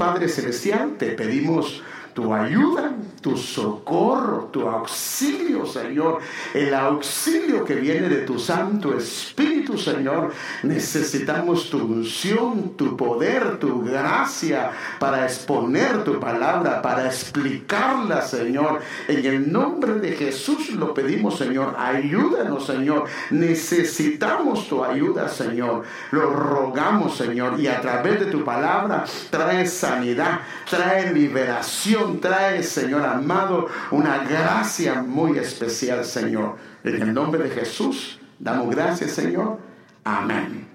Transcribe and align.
Padre 0.00 0.30
Celestial, 0.30 0.96
te 0.96 1.10
pedimos 1.10 1.82
tu 2.14 2.34
ayuda, 2.34 2.92
tu 3.20 3.36
socorro, 3.36 4.48
tu 4.52 4.68
auxilio, 4.68 5.66
Señor. 5.66 6.18
El 6.54 6.74
auxilio 6.74 7.64
que 7.64 7.74
viene 7.74 8.08
de 8.08 8.22
tu 8.22 8.38
Santo 8.38 8.96
Espíritu, 8.96 9.76
Señor. 9.76 10.32
Necesitamos 10.62 11.68
tu 11.70 11.78
unción, 11.78 12.76
tu 12.76 12.96
poder, 12.96 13.58
tu 13.58 13.82
gracia 13.82 14.70
para 14.98 15.24
exponer 15.24 16.02
tu 16.04 16.18
palabra, 16.18 16.80
para 16.82 17.06
explicarla, 17.06 18.22
Señor. 18.22 18.80
En 19.08 19.24
el 19.24 19.52
nombre 19.52 19.94
de 19.94 20.12
Jesús 20.12 20.70
lo 20.70 20.94
pedimos, 20.94 21.38
Señor. 21.38 21.76
Ayúdanos, 21.78 22.66
Señor. 22.66 23.04
Necesitamos 23.30 24.68
tu 24.68 24.82
ayuda, 24.82 25.28
Señor. 25.28 25.84
Lo 26.10 26.30
rogamos, 26.30 27.16
Señor. 27.16 27.60
Y 27.60 27.66
a 27.66 27.80
través 27.80 28.20
de 28.20 28.26
tu 28.26 28.44
palabra 28.44 29.04
trae 29.30 29.66
sanidad, 29.66 30.40
trae 30.68 31.12
liberación 31.12 31.99
trae, 32.20 32.62
Señor 32.62 33.04
amado, 33.04 33.68
una 33.90 34.18
gracia 34.24 35.02
muy 35.02 35.38
especial, 35.38 36.04
Señor. 36.04 36.56
En 36.84 37.02
el 37.02 37.14
nombre 37.14 37.44
de 37.44 37.50
Jesús, 37.50 38.18
damos 38.38 38.74
gracias, 38.74 39.12
Señor. 39.12 39.58
Amén. 40.04 40.66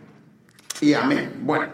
Y 0.81 0.93
amén. 0.93 1.33
Bueno, 1.41 1.71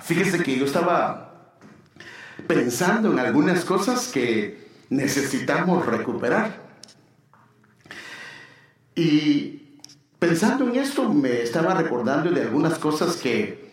fíjese 0.00 0.42
que 0.42 0.58
yo 0.58 0.64
estaba 0.64 1.52
pensando 2.46 3.12
en 3.12 3.18
algunas 3.18 3.64
cosas 3.64 4.08
que 4.08 4.68
necesitamos 4.90 5.86
recuperar. 5.86 6.68
Y 8.94 9.78
pensando 10.18 10.68
en 10.68 10.76
esto, 10.76 11.12
me 11.12 11.42
estaba 11.42 11.74
recordando 11.74 12.30
de 12.30 12.42
algunas 12.42 12.78
cosas 12.78 13.16
que 13.16 13.67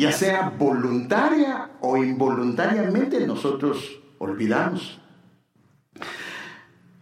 ya 0.00 0.12
sea 0.12 0.54
voluntaria 0.58 1.72
o 1.82 1.98
involuntariamente, 1.98 3.26
nosotros 3.26 4.00
olvidamos. 4.16 4.98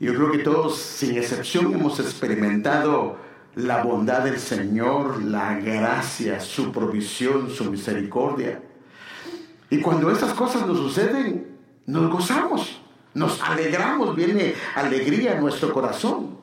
Yo 0.00 0.14
creo 0.14 0.32
que 0.32 0.38
todos, 0.38 0.78
sin 0.78 1.16
excepción, 1.16 1.72
hemos 1.74 2.00
experimentado 2.00 3.16
la 3.54 3.84
bondad 3.84 4.24
del 4.24 4.40
Señor, 4.40 5.22
la 5.22 5.54
gracia, 5.60 6.40
su 6.40 6.72
provisión, 6.72 7.50
su 7.50 7.70
misericordia. 7.70 8.62
Y 9.70 9.78
cuando 9.78 10.10
estas 10.10 10.34
cosas 10.34 10.66
nos 10.66 10.78
suceden, 10.78 11.56
nos 11.86 12.10
gozamos, 12.10 12.82
nos 13.14 13.40
alegramos, 13.42 14.16
viene 14.16 14.54
alegría 14.74 15.34
en 15.34 15.40
nuestro 15.40 15.72
corazón. 15.72 16.36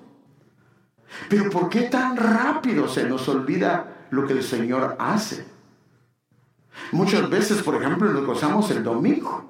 Pero 1.28 1.50
¿por 1.50 1.68
qué 1.68 1.82
tan 1.82 2.16
rápido 2.16 2.88
se 2.88 3.04
nos 3.04 3.28
olvida 3.28 4.08
lo 4.10 4.26
que 4.26 4.34
el 4.34 4.44
Señor 4.44 4.96
hace? 5.00 5.55
Muchas 6.92 7.30
veces, 7.30 7.62
por 7.62 7.76
ejemplo, 7.76 8.12
nos 8.12 8.26
gozamos 8.26 8.70
el 8.72 8.84
domingo. 8.84 9.46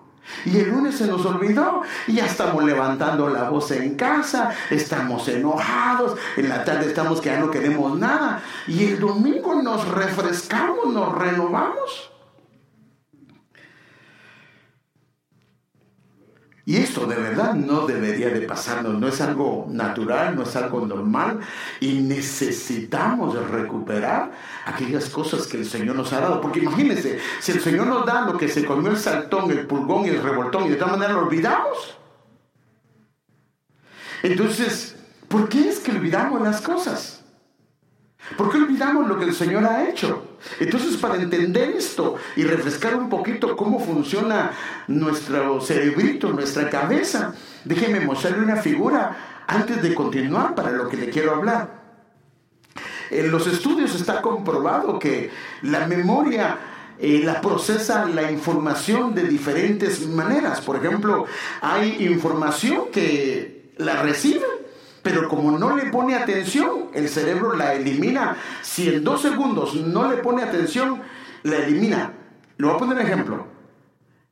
Y 0.45 0.58
el 0.58 0.70
lunes 0.70 0.98
se 0.98 1.06
nos 1.06 1.23
olvidó 1.26 1.84
y 2.08 2.14
ya 2.14 2.26
estamos 2.26 2.64
levantando 2.64 3.30
la 3.30 3.50
voz 3.50 3.70
en 3.72 3.95
casa, 3.95 4.52
estamos 4.72 5.28
enojados, 5.28 6.18
en 6.36 6.50
la 6.50 6.64
tarde 6.64 6.88
estamos 6.88 7.22
que 7.22 7.30
ya 7.30 7.40
no 7.40 7.52
queremos 7.52 7.98
nada 8.00 8.42
y 8.66 8.86
el 8.86 9.00
domingo 9.00 9.62
nos 9.62 9.88
refrescamos, 9.88 10.88
nos 10.88 11.14
renovamos. 11.14 12.15
Y 16.68 16.78
esto 16.78 17.06
de 17.06 17.16
verdad 17.16 17.54
no 17.54 17.86
debería 17.86 18.30
de 18.30 18.42
pasarnos, 18.42 19.00
no 19.00 19.08
es 19.08 19.22
algo 19.22 19.68
natural, 19.70 20.36
no 20.36 20.42
es 20.44 20.56
algo 20.56 20.84
normal 20.84 21.40
y 21.80 22.00
necesitamos 22.00 23.36
recuperar 23.52 24.32
aquellas 24.66 25.10
cosas 25.10 25.46
que 25.46 25.58
el 25.58 25.66
Señor 25.68 25.96
nos 25.96 26.12
ha 26.12 26.22
dado. 26.22 26.42
Porque 26.42 26.62
imagínense, 26.62 27.20
si 27.40 27.52
el 27.52 27.62
Señor 27.62 27.86
nos 27.86 28.04
da 28.08 28.22
lo 28.22 28.36
que 28.36 28.48
se 28.48 28.66
comió 28.66 28.90
el 28.90 28.98
saltón, 28.98 29.52
el 29.52 29.68
pulgón 29.68 30.06
y 30.06 30.10
el 30.10 30.24
revoltón 30.24 30.66
y 30.66 30.70
de 30.70 30.78
tal 30.78 30.90
manera 30.90 31.14
lo 31.14 31.28
olvidamos. 31.28 32.00
Entonces, 34.24 34.96
¿por 35.28 35.48
qué 35.48 35.70
es 35.70 35.80
que 35.80 35.92
olvidamos 35.92 36.42
las 36.42 36.62
cosas? 36.62 37.25
¿Por 38.38 38.52
qué 38.52 38.58
olvidamos 38.58 39.08
lo 39.08 39.18
que 39.18 39.25
el 39.25 39.34
Señor 39.34 39.66
ha 39.66 39.88
hecho? 39.88 40.38
Entonces, 40.59 40.97
para 40.97 41.16
entender 41.16 41.69
esto 41.69 42.16
y 42.36 42.44
refrescar 42.44 42.96
un 42.96 43.08
poquito 43.08 43.56
cómo 43.56 43.80
funciona 43.80 44.52
nuestro 44.88 45.62
cerebrito, 45.62 46.34
nuestra 46.34 46.69
cabeza, 46.69 47.34
déjeme 47.63 48.00
mostrarle 48.00 48.44
una 48.44 48.58
figura 48.58 49.44
antes 49.47 49.81
de 49.81 49.94
continuar 49.94 50.56
para 50.56 50.72
lo 50.72 50.90
que 50.90 50.97
le 50.97 51.09
quiero 51.09 51.36
hablar. 51.36 51.86
En 53.12 53.31
los 53.31 53.46
estudios 53.47 53.94
está 53.96 54.22
comprobado 54.22 54.97
que 54.97 55.30
la 55.62 55.88
memoria 55.88 56.57
eh, 56.97 57.22
la 57.24 57.42
procesa 57.42 58.06
la 58.06 58.31
información 58.31 59.13
de 59.13 59.24
diferentes 59.28 60.07
maneras. 60.07 60.62
Por 60.62 60.78
ejemplo, 60.78 61.25
hay 61.62 62.06
información 62.06 62.86
que 62.92 63.74
la 63.78 64.02
recibe 64.02 64.55
pero 65.06 65.30
como 65.30 65.56
no 65.56 65.78
le 65.78 65.92
pone 65.92 66.16
atención, 66.16 66.90
el 66.96 67.08
cerebro 67.10 67.56
la 67.56 67.76
elimina. 67.76 68.38
Si 68.64 68.90
en 68.90 69.04
dos 69.04 69.22
segundos 69.22 69.76
no 69.76 70.10
le 70.10 70.18
pone 70.18 70.42
atención, 70.42 71.00
la 71.44 71.58
elimina. 71.58 72.12
Le 72.58 72.66
voy 72.66 72.76
a 72.76 72.80
poner 72.80 72.98
un 72.98 73.04
ejemplo. 73.04 73.46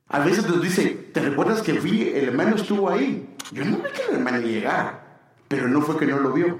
A 0.08 0.18
veces 0.18 0.48
nos 0.48 0.60
dice, 0.60 1.10
¿te 1.12 1.20
recuerdas 1.20 1.62
que 1.62 1.74
vi, 1.74 2.08
el 2.08 2.24
hermano 2.24 2.56
estuvo 2.56 2.90
ahí? 2.90 3.36
Yo 3.52 3.64
no 3.64 3.76
vi 3.76 3.84
que 3.94 4.02
el 4.08 4.16
hermano 4.16 4.40
llegara, 4.40 5.20
pero 5.46 5.68
no 5.68 5.80
fue 5.80 5.96
que 5.96 6.06
no 6.06 6.18
lo 6.18 6.32
vio. 6.32 6.58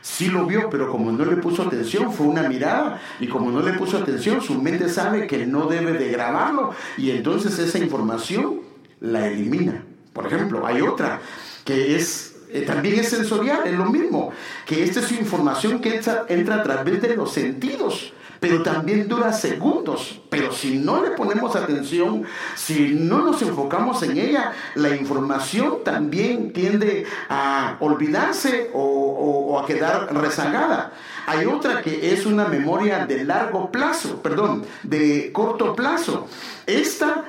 Sí 0.00 0.26
lo 0.26 0.44
vio, 0.44 0.68
pero 0.68 0.90
como 0.90 1.12
no 1.12 1.24
le 1.24 1.36
puso 1.36 1.62
atención, 1.62 2.12
fue 2.12 2.26
una 2.26 2.48
mirada, 2.48 3.00
y 3.20 3.28
como 3.28 3.52
no 3.52 3.62
le 3.62 3.74
puso 3.74 3.96
atención, 3.96 4.40
su 4.40 4.60
mente 4.60 4.88
sabe 4.88 5.28
que 5.28 5.46
no 5.46 5.66
debe 5.66 5.92
de 5.92 6.10
grabarlo, 6.10 6.74
y 6.98 7.12
entonces 7.12 7.56
esa 7.60 7.78
información 7.78 8.62
la 8.98 9.28
elimina. 9.28 9.84
Por 10.12 10.26
ejemplo, 10.26 10.66
hay 10.66 10.80
otra 10.80 11.20
que 11.64 11.94
es 11.94 12.31
eh, 12.52 12.62
también 12.62 13.00
es 13.00 13.08
sensorial, 13.08 13.60
es 13.64 13.74
lo 13.74 13.86
mismo, 13.86 14.32
que 14.66 14.84
esta 14.84 15.00
es 15.00 15.12
información 15.12 15.80
que 15.80 15.96
entra, 15.96 16.26
entra 16.28 16.56
a 16.56 16.62
través 16.62 17.00
de 17.02 17.16
los 17.16 17.32
sentidos 17.32 18.12
pero 18.42 18.60
también 18.64 19.06
dura 19.06 19.32
segundos. 19.32 20.20
Pero 20.28 20.52
si 20.52 20.76
no 20.76 21.00
le 21.00 21.12
ponemos 21.12 21.54
atención, 21.54 22.24
si 22.56 22.92
no 22.92 23.18
nos 23.18 23.40
enfocamos 23.40 24.02
en 24.02 24.18
ella, 24.18 24.50
la 24.74 24.96
información 24.96 25.84
también 25.84 26.52
tiende 26.52 27.06
a 27.28 27.76
olvidarse 27.78 28.68
o, 28.74 28.82
o, 28.82 29.60
a 29.60 29.64
quedar 29.64 30.12
rezagada. 30.12 30.92
Hay 31.28 31.46
otra 31.46 31.82
que 31.82 32.12
es 32.12 32.26
una 32.26 32.46
memoria 32.46 33.06
de 33.06 33.22
largo 33.22 33.70
plazo, 33.70 34.20
perdón, 34.20 34.64
de 34.82 35.30
corto 35.30 35.76
plazo. 35.76 36.26
Esta 36.66 37.22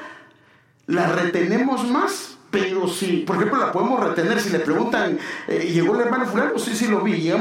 la 0.88 1.09
retenemos 1.09 1.88
más 1.88 2.33
pero 2.53 2.88
si, 2.88 3.24
por 3.25 3.38
ejemplo, 3.38 3.59
la 3.59 3.72
podemos 3.72 4.00
retener 4.00 4.40
si 4.40 4.52
le 4.52 4.59
preguntan, 4.59 5.18
eh, 5.47 5.72
¿llegó 5.74 5.96
el 5.96 6.02
hermano 6.02 6.28
fulano? 6.28 6.59
Sí, 6.59 6.75
sí 6.75 6.86
lo 6.86 7.02
vi. 7.02 7.34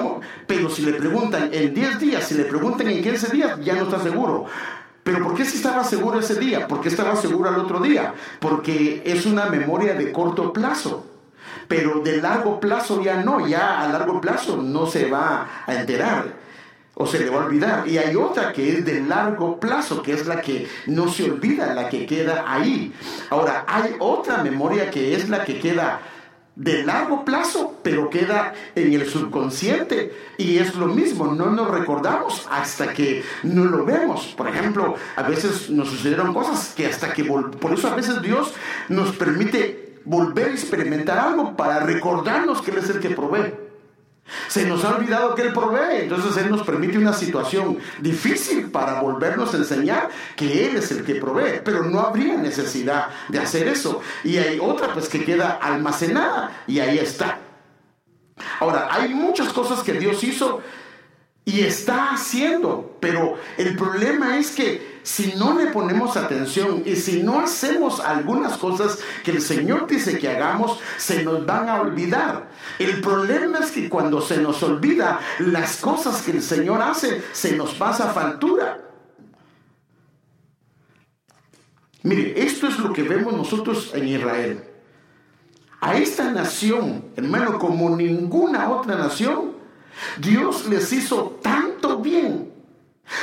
Pero 0.46 0.70
si 0.70 0.80
le 0.86 0.94
preguntan 0.94 1.50
en 1.52 1.74
10 1.74 1.98
días, 1.98 2.26
si 2.26 2.32
le 2.32 2.44
preguntan 2.44 2.88
en 2.88 3.02
15 3.02 3.30
días, 3.30 3.60
ya 3.62 3.74
no 3.74 3.82
está 3.82 4.02
seguro. 4.02 4.46
Pero 5.02 5.22
¿por 5.22 5.34
qué 5.34 5.44
si 5.44 5.58
estaba 5.58 5.84
seguro 5.84 6.18
ese 6.18 6.36
día? 6.36 6.66
¿Por 6.66 6.80
qué 6.80 6.88
estaba 6.88 7.14
seguro 7.14 7.50
al 7.50 7.58
otro 7.58 7.80
día? 7.80 8.14
Porque 8.40 9.02
es 9.04 9.26
una 9.26 9.44
memoria 9.50 9.92
de 9.92 10.12
corto 10.12 10.50
plazo. 10.50 11.04
Pero 11.68 12.00
de 12.00 12.16
largo 12.16 12.58
plazo 12.58 13.02
ya 13.02 13.22
no, 13.22 13.46
ya 13.46 13.82
a 13.82 13.88
largo 13.88 14.18
plazo 14.18 14.62
no 14.62 14.86
se 14.86 15.10
va 15.10 15.46
a 15.66 15.74
enterar 15.74 16.41
o 16.94 17.06
se 17.06 17.18
le 17.18 17.30
va 17.30 17.42
a 17.42 17.46
olvidar. 17.46 17.88
Y 17.88 17.98
hay 17.98 18.14
otra 18.16 18.52
que 18.52 18.78
es 18.78 18.84
de 18.84 19.00
largo 19.00 19.58
plazo, 19.58 20.02
que 20.02 20.12
es 20.12 20.26
la 20.26 20.40
que 20.40 20.68
no 20.86 21.08
se 21.08 21.30
olvida, 21.30 21.74
la 21.74 21.88
que 21.88 22.06
queda 22.06 22.44
ahí. 22.46 22.92
Ahora, 23.30 23.64
hay 23.66 23.96
otra 23.98 24.42
memoria 24.42 24.90
que 24.90 25.14
es 25.14 25.28
la 25.28 25.44
que 25.44 25.58
queda 25.58 26.00
de 26.54 26.84
largo 26.84 27.24
plazo, 27.24 27.78
pero 27.82 28.10
queda 28.10 28.52
en 28.74 28.92
el 28.92 29.08
subconsciente 29.08 30.14
y 30.36 30.58
es 30.58 30.74
lo 30.74 30.86
mismo, 30.86 31.26
no 31.26 31.46
nos 31.46 31.70
recordamos 31.70 32.46
hasta 32.50 32.92
que 32.92 33.24
no 33.42 33.64
lo 33.64 33.86
vemos. 33.86 34.34
Por 34.36 34.48
ejemplo, 34.48 34.96
a 35.16 35.22
veces 35.22 35.70
nos 35.70 35.88
sucedieron 35.88 36.34
cosas 36.34 36.74
que 36.76 36.86
hasta 36.86 37.14
que, 37.14 37.24
por 37.24 37.72
eso 37.72 37.88
a 37.88 37.94
veces 37.94 38.20
Dios 38.20 38.52
nos 38.88 39.16
permite 39.16 40.00
volver 40.04 40.48
a 40.48 40.52
experimentar 40.52 41.18
algo 41.18 41.56
para 41.56 41.80
recordarnos 41.80 42.60
que 42.60 42.70
Él 42.70 42.78
es 42.78 42.90
el 42.90 43.00
que 43.00 43.10
provee. 43.10 43.54
Se 44.48 44.66
nos 44.66 44.84
ha 44.84 44.96
olvidado 44.96 45.34
que 45.34 45.42
Él 45.42 45.52
provee, 45.52 46.02
entonces 46.02 46.36
Él 46.36 46.50
nos 46.50 46.62
permite 46.62 46.96
una 46.98 47.12
situación 47.12 47.78
difícil 48.00 48.70
para 48.70 49.00
volvernos 49.00 49.52
a 49.52 49.58
enseñar 49.58 50.08
que 50.36 50.66
Él 50.66 50.76
es 50.76 50.90
el 50.90 51.04
que 51.04 51.16
provee, 51.16 51.60
pero 51.64 51.82
no 51.84 52.00
habría 52.00 52.36
necesidad 52.36 53.08
de 53.28 53.38
hacer 53.38 53.68
eso. 53.68 54.00
Y 54.24 54.38
hay 54.38 54.58
otra 54.60 54.92
pues 54.92 55.08
que 55.08 55.24
queda 55.24 55.58
almacenada 55.60 56.62
y 56.66 56.78
ahí 56.80 56.98
está. 56.98 57.38
Ahora, 58.60 58.88
hay 58.90 59.12
muchas 59.12 59.52
cosas 59.52 59.82
que 59.82 59.92
Dios 59.94 60.22
hizo 60.24 60.62
y 61.44 61.60
está 61.62 62.12
haciendo, 62.12 62.96
pero 63.00 63.36
el 63.58 63.76
problema 63.76 64.38
es 64.38 64.52
que 64.52 64.91
si 65.02 65.34
no 65.34 65.58
le 65.58 65.66
ponemos 65.66 66.16
atención 66.16 66.82
y 66.86 66.96
si 66.96 67.22
no 67.22 67.40
hacemos 67.40 68.00
algunas 68.00 68.56
cosas 68.56 68.98
que 69.24 69.32
el 69.32 69.40
Señor 69.40 69.86
dice 69.86 70.18
que 70.18 70.28
hagamos, 70.28 70.78
se 70.96 71.24
nos 71.24 71.44
van 71.44 71.68
a 71.68 71.80
olvidar. 71.80 72.50
El 72.78 73.00
problema 73.00 73.58
es 73.58 73.70
que 73.70 73.88
cuando 73.88 74.20
se 74.20 74.38
nos 74.38 74.62
olvida 74.62 75.20
las 75.40 75.76
cosas 75.78 76.22
que 76.22 76.32
el 76.32 76.42
Señor 76.42 76.80
hace, 76.82 77.22
se 77.32 77.56
nos 77.56 77.74
pasa 77.74 78.12
factura. 78.12 78.78
Mire, 82.04 82.40
esto 82.42 82.66
es 82.66 82.78
lo 82.78 82.92
que 82.92 83.02
vemos 83.02 83.32
nosotros 83.32 83.92
en 83.94 84.08
Israel. 84.08 84.64
A 85.80 85.96
esta 85.96 86.30
nación, 86.30 87.06
hermano, 87.16 87.58
como 87.58 87.96
ninguna 87.96 88.70
otra 88.70 88.96
nación, 88.96 89.52
Dios 90.18 90.66
les 90.68 90.92
hizo 90.92 91.38
tanto 91.42 91.98
bien 91.98 92.51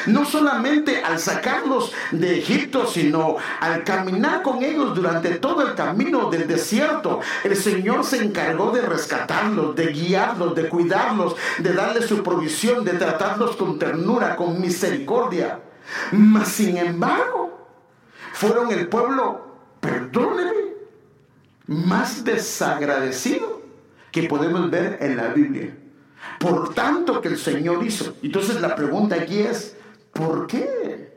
no 0.08 0.26
solamente 0.26 1.02
al 1.04 1.20
sacarlos 1.20 1.94
de 2.12 2.40
Egipto, 2.40 2.88
sino 2.88 3.38
al 3.60 3.84
caminar 3.84 4.42
con 4.42 4.64
ellos 4.64 4.96
durante 4.96 5.36
todo 5.36 5.68
el 5.68 5.76
camino 5.76 6.30
del 6.30 6.48
desierto. 6.48 7.20
El 7.44 7.56
Señor 7.56 8.04
se 8.04 8.24
encargó 8.24 8.72
de 8.72 8.82
rescatarlos, 8.82 9.76
de 9.76 9.88
guiarlos, 9.88 10.56
de 10.56 10.70
cuidarlos, 10.70 11.36
de 11.60 11.74
darles 11.74 12.06
su 12.06 12.24
provisión, 12.24 12.84
de 12.84 12.94
tratarlos 12.94 13.56
con 13.56 13.80
ternura, 13.80 14.36
con 14.36 14.60
misericordia. 14.60 15.60
Mas, 16.12 16.50
sin 16.50 16.78
embargo, 16.78 17.68
fueron 18.34 18.72
el 18.72 18.88
pueblo, 18.88 19.56
perdóneme, 19.80 20.70
más 21.68 22.24
desagradecido 22.24 23.62
que 24.12 24.24
podemos 24.24 24.70
ver 24.70 24.98
en 25.02 25.18
la 25.18 25.28
Biblia. 25.30 25.79
Por 26.40 26.74
tanto 26.74 27.22
que 27.22 27.30
el 27.30 27.38
Señor 27.38 27.86
hizo. 27.86 28.16
Entonces 28.22 28.62
la 28.62 28.76
pregunta 28.76 29.16
aquí 29.16 29.40
es, 29.40 29.76
¿por 30.14 30.48
qué? 30.48 31.10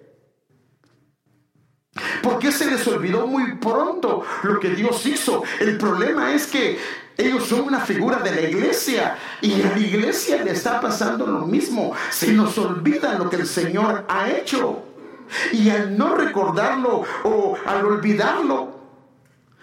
¿Por 2.22 2.38
qué 2.38 2.50
se 2.50 2.70
les 2.70 2.87
olvidó 2.87 3.26
muy 3.26 3.56
pronto 3.56 4.25
lo 4.43 4.58
que 4.58 4.70
Dios 4.70 5.04
hizo? 5.06 5.43
El 5.60 5.76
problema 5.76 6.32
es 6.32 6.46
que 6.46 6.78
ellos 7.16 7.46
son 7.46 7.62
una 7.62 7.81
figura 7.81 8.19
de 8.19 8.34
la 8.34 8.40
iglesia 8.43 9.19
y 9.40 9.60
a 9.60 9.70
la 9.70 9.78
iglesia 9.78 10.43
le 10.43 10.52
está 10.52 10.81
pasando 10.81 11.26
lo 11.26 11.46
mismo. 11.46 11.93
Se 12.10 12.32
nos 12.32 12.56
olvida 12.58 13.19
lo 13.19 13.28
que 13.28 13.37
el 13.37 13.46
Señor 13.46 14.06
ha 14.08 14.31
hecho. 14.31 14.84
Y 15.52 15.70
al 15.70 15.96
no 15.96 16.14
recordarlo 16.14 17.05
o 17.25 17.56
al 17.66 17.84
olvidarlo, 17.84 18.81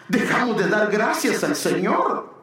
dejamos 0.08 0.58
de 0.58 0.68
dar 0.68 0.92
gracias 0.92 1.44
al 1.44 1.56
Señor. 1.56 2.39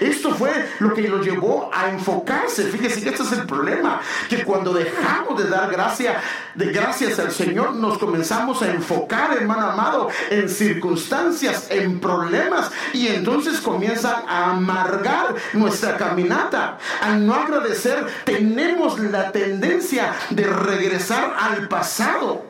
Esto 0.00 0.34
fue 0.34 0.68
lo 0.80 0.92
que 0.92 1.02
lo 1.02 1.22
llevó 1.22 1.70
a 1.72 1.88
enfocarse. 1.90 2.64
Fíjese 2.64 3.02
que 3.02 3.10
este 3.10 3.22
es 3.22 3.32
el 3.32 3.46
problema, 3.46 4.00
que 4.28 4.44
cuando 4.44 4.72
dejamos 4.72 5.42
de 5.42 5.48
dar 5.48 5.70
gracia, 5.70 6.20
de 6.54 6.66
gracias 6.66 7.18
al 7.18 7.30
Señor, 7.30 7.74
nos 7.74 7.98
comenzamos 7.98 8.60
a 8.62 8.70
enfocar, 8.70 9.36
hermano 9.36 9.70
amado, 9.70 10.08
en 10.30 10.48
circunstancias, 10.48 11.68
en 11.70 12.00
problemas, 12.00 12.70
y 12.92 13.08
entonces 13.08 13.60
comienzan 13.60 14.22
a 14.28 14.50
amargar 14.50 15.34
nuestra 15.52 15.96
caminata. 15.96 16.78
Al 17.00 17.24
no 17.24 17.34
agradecer, 17.34 18.06
tenemos 18.24 18.98
la 18.98 19.30
tendencia 19.32 20.14
de 20.30 20.44
regresar 20.44 21.36
al 21.38 21.68
pasado. 21.68 22.47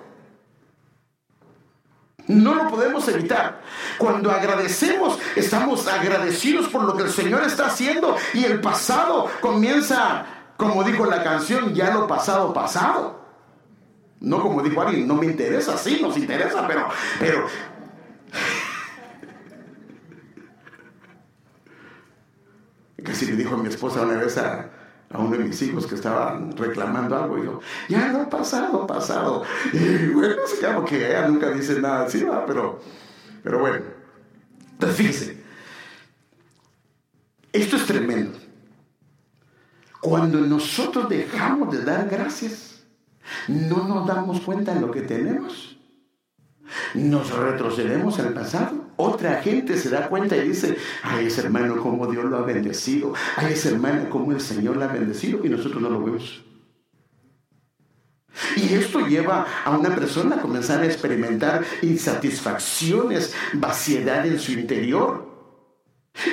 No 2.29 2.55
lo 2.55 2.69
podemos 2.69 3.09
evitar. 3.09 3.63
Cuando 3.97 4.31
agradecemos, 4.31 5.19
estamos 5.35 5.89
agradecidos 5.89 6.69
por 6.69 6.85
lo 6.85 6.95
que 6.95 7.05
el 7.05 7.11
Señor 7.11 7.43
está 7.43 7.67
haciendo 7.67 8.17
y 8.35 8.45
el 8.45 8.61
pasado 8.61 9.29
comienza, 9.41 10.27
como 10.59 10.85
dijo 10.85 11.07
la 11.07 11.25
canción, 11.25 11.75
ya 11.75 11.93
lo 11.95 12.07
pasado, 12.07 12.53
pasado. 12.53 13.19
No 14.21 14.43
como 14.43 14.63
dijo 14.63 14.83
alguien, 14.83 15.09
no 15.09 15.15
me 15.15 15.25
interesa, 15.27 15.79
sí, 15.79 16.01
nos 16.03 16.19
interesa, 16.19 16.67
pero, 16.69 16.89
pero, 17.19 17.47
casi 23.05 23.27
le 23.27 23.37
dijo 23.37 23.55
a 23.55 23.59
mi 23.59 23.69
esposa 23.69 24.03
una 24.03 24.19
vez 24.19 24.37
a, 24.37 24.69
a 25.11 25.19
uno 25.19 25.37
de 25.37 25.45
mis 25.45 25.61
hijos 25.63 25.87
que 25.87 25.95
estaba 25.95 26.39
reclamando 26.57 27.17
algo 27.17 27.39
y 27.39 27.45
yo, 27.45 27.61
ya 27.89 28.13
no 28.13 28.23
ha 28.23 28.31
pasado, 28.31 28.87
pasado. 28.87 29.43
Y 29.73 30.09
bueno, 30.09 30.37
se 30.47 30.61
llama 30.61 30.85
que 30.85 31.09
ella 31.09 31.29
nunca 31.29 31.51
dice 31.51 31.81
nada 31.81 32.05
así, 32.05 32.27
pero, 32.47 32.81
pero 33.43 33.61
bueno. 33.61 33.85
Entonces 34.73 34.97
fíjese, 34.97 35.43
esto 37.53 37.77
es 37.77 37.87
tremendo. 37.87 38.39
Cuando 40.01 40.39
nosotros 40.41 41.09
dejamos 41.09 41.73
de 41.73 41.85
dar 41.85 42.09
gracias, 42.09 42.85
no 43.49 43.89
nos 43.89 44.07
damos 44.07 44.41
cuenta 44.43 44.75
de 44.75 44.81
lo 44.81 44.91
que 44.91 45.03
tenemos. 45.03 45.78
Nos 46.95 47.31
retrocedemos 47.31 48.19
al 48.19 48.33
pasado 48.33 48.89
otra 49.01 49.41
gente 49.43 49.79
se 49.79 49.91
da 49.91 50.09
cuenta 50.09 50.37
y 50.37 50.49
dice, 50.49 50.77
ay, 51.05 51.27
ese 51.27 51.43
hermano, 51.43 51.77
como 51.77 52.09
Dios 52.09 52.25
lo 52.25 52.37
ha 52.37 52.43
bendecido. 52.43 53.15
Ay, 53.37 53.53
ese 53.53 53.69
hermano, 53.69 54.11
como 54.11 54.33
el 54.33 54.41
Señor 54.41 54.77
lo 54.77 54.85
ha 54.85 54.89
bendecido. 54.89 55.45
Y 55.45 55.49
nosotros 55.49 55.81
no 55.81 55.89
lo 55.89 56.03
vemos. 56.03 56.43
Y 58.57 58.75
esto 58.75 59.07
lleva 59.07 59.47
a 59.65 59.79
una 59.79 59.95
persona 59.95 60.35
a 60.35 60.41
comenzar 60.41 60.81
a 60.81 60.87
experimentar 60.87 61.65
insatisfacciones, 61.83 63.35
vaciedad 63.53 64.27
en 64.27 64.41
su 64.41 64.51
interior. 64.51 65.38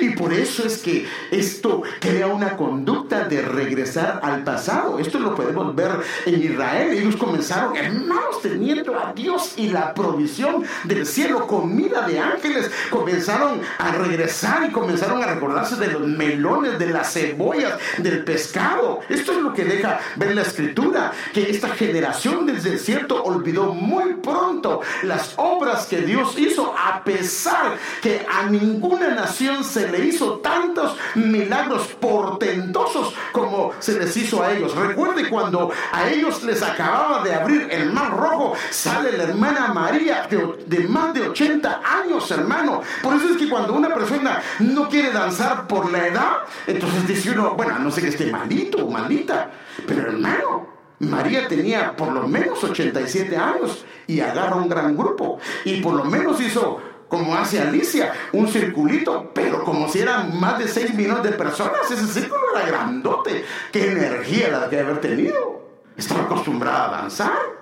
Y 0.00 0.10
por 0.10 0.32
eso 0.32 0.66
es 0.66 0.78
que 0.78 1.06
esto 1.30 1.82
crea 2.00 2.26
una 2.26 2.56
conducta 2.56 3.24
de 3.24 3.42
regresar 3.42 4.20
al 4.22 4.44
pasado. 4.44 4.98
Esto 4.98 5.18
lo 5.18 5.34
podemos 5.34 5.74
ver 5.74 5.92
en 6.24 6.42
Israel. 6.42 6.92
Ellos 6.92 7.16
comenzaron, 7.16 7.76
hermanos, 7.76 8.42
teniendo 8.42 8.98
a 8.98 9.12
Dios 9.12 9.54
y 9.56 9.68
la 9.68 9.94
provisión 9.94 10.64
del 10.84 11.06
cielo, 11.06 11.46
comida 11.46 12.06
de 12.06 12.18
ángeles, 12.18 12.70
comenzaron 12.90 13.60
a 13.78 13.92
regresar 13.92 14.66
y 14.68 14.72
comenzaron 14.72 15.22
a 15.22 15.26
recordarse 15.26 15.76
de 15.76 15.88
los 15.88 16.06
melones, 16.06 16.78
de 16.78 16.86
las 16.86 17.12
cebollas, 17.12 17.74
del 17.98 18.24
pescado. 18.24 19.00
Esto 19.08 19.32
es 19.32 19.38
lo 19.38 19.52
que 19.52 19.64
deja 19.64 20.00
ver 20.16 20.34
la 20.34 20.42
escritura, 20.42 21.12
que 21.32 21.50
esta 21.50 21.68
generación 21.70 22.46
del 22.46 22.62
desierto 22.62 23.22
olvidó 23.22 23.72
muy 23.72 24.14
pronto 24.14 24.80
las 25.02 25.34
obras 25.36 25.86
que 25.86 26.00
Dios 26.02 26.38
hizo, 26.38 26.74
a 26.76 27.02
pesar 27.04 27.76
que 28.02 28.26
a 28.28 28.46
ninguna 28.46 29.08
nación 29.08 29.64
se 29.64 29.75
se 29.76 29.88
le 29.88 30.06
hizo 30.06 30.38
tantos 30.38 30.96
milagros 31.16 31.88
portentosos 32.00 33.12
como 33.30 33.72
se 33.78 33.98
les 33.98 34.16
hizo 34.16 34.42
a 34.42 34.54
ellos. 34.54 34.74
Recuerde 34.74 35.28
cuando 35.28 35.70
a 35.92 36.08
ellos 36.08 36.42
les 36.44 36.62
acababa 36.62 37.22
de 37.22 37.34
abrir 37.34 37.68
el 37.70 37.92
mar 37.92 38.16
rojo, 38.16 38.54
sale 38.70 39.12
la 39.18 39.24
hermana 39.24 39.74
María 39.74 40.26
de, 40.30 40.88
más 40.88 41.12
de 41.12 41.28
80 41.28 41.82
años, 41.84 42.30
hermano. 42.30 42.80
Por 43.02 43.16
eso 43.16 43.28
es 43.28 43.36
que 43.36 43.50
cuando 43.50 43.74
una 43.74 43.92
persona 43.92 44.40
no 44.60 44.88
quiere 44.88 45.10
danzar 45.10 45.66
por 45.66 45.92
la 45.92 46.06
edad, 46.06 46.32
entonces 46.66 47.06
dice 47.06 47.32
uno, 47.32 47.54
bueno, 47.54 47.78
no 47.78 47.90
sé 47.90 48.00
que 48.00 48.08
esté 48.08 48.32
maldito 48.32 48.78
o 48.78 48.90
maldita, 48.90 49.50
pero 49.86 50.08
hermano, 50.08 50.68
María 51.00 51.46
tenía 51.48 51.94
por 51.94 52.12
lo 52.12 52.26
menos 52.26 52.64
87 52.64 53.36
años 53.36 53.84
y 54.06 54.20
agarra 54.20 54.56
un 54.56 54.70
gran 54.70 54.96
grupo 54.96 55.38
y 55.66 55.82
por 55.82 55.92
lo 55.92 56.04
menos 56.04 56.40
hizo 56.40 56.80
como 57.08 57.34
hace 57.36 57.60
Alicia, 57.60 58.12
un 58.32 58.48
circulito, 58.48 59.30
pero 59.34 59.64
como 59.64 59.88
si 59.88 60.00
eran 60.00 60.38
más 60.38 60.58
de 60.58 60.68
6 60.68 60.94
millones 60.94 61.22
de 61.22 61.32
personas, 61.32 61.90
ese 61.90 62.06
círculo 62.06 62.42
era 62.54 62.66
grandote. 62.66 63.44
¿Qué 63.72 63.92
energía 63.92 64.48
la 64.48 64.68
que 64.68 64.80
haber 64.80 65.00
tenido? 65.00 65.62
Estaba 65.96 66.22
acostumbrada 66.22 66.88
a 66.88 67.02
danzar. 67.02 67.56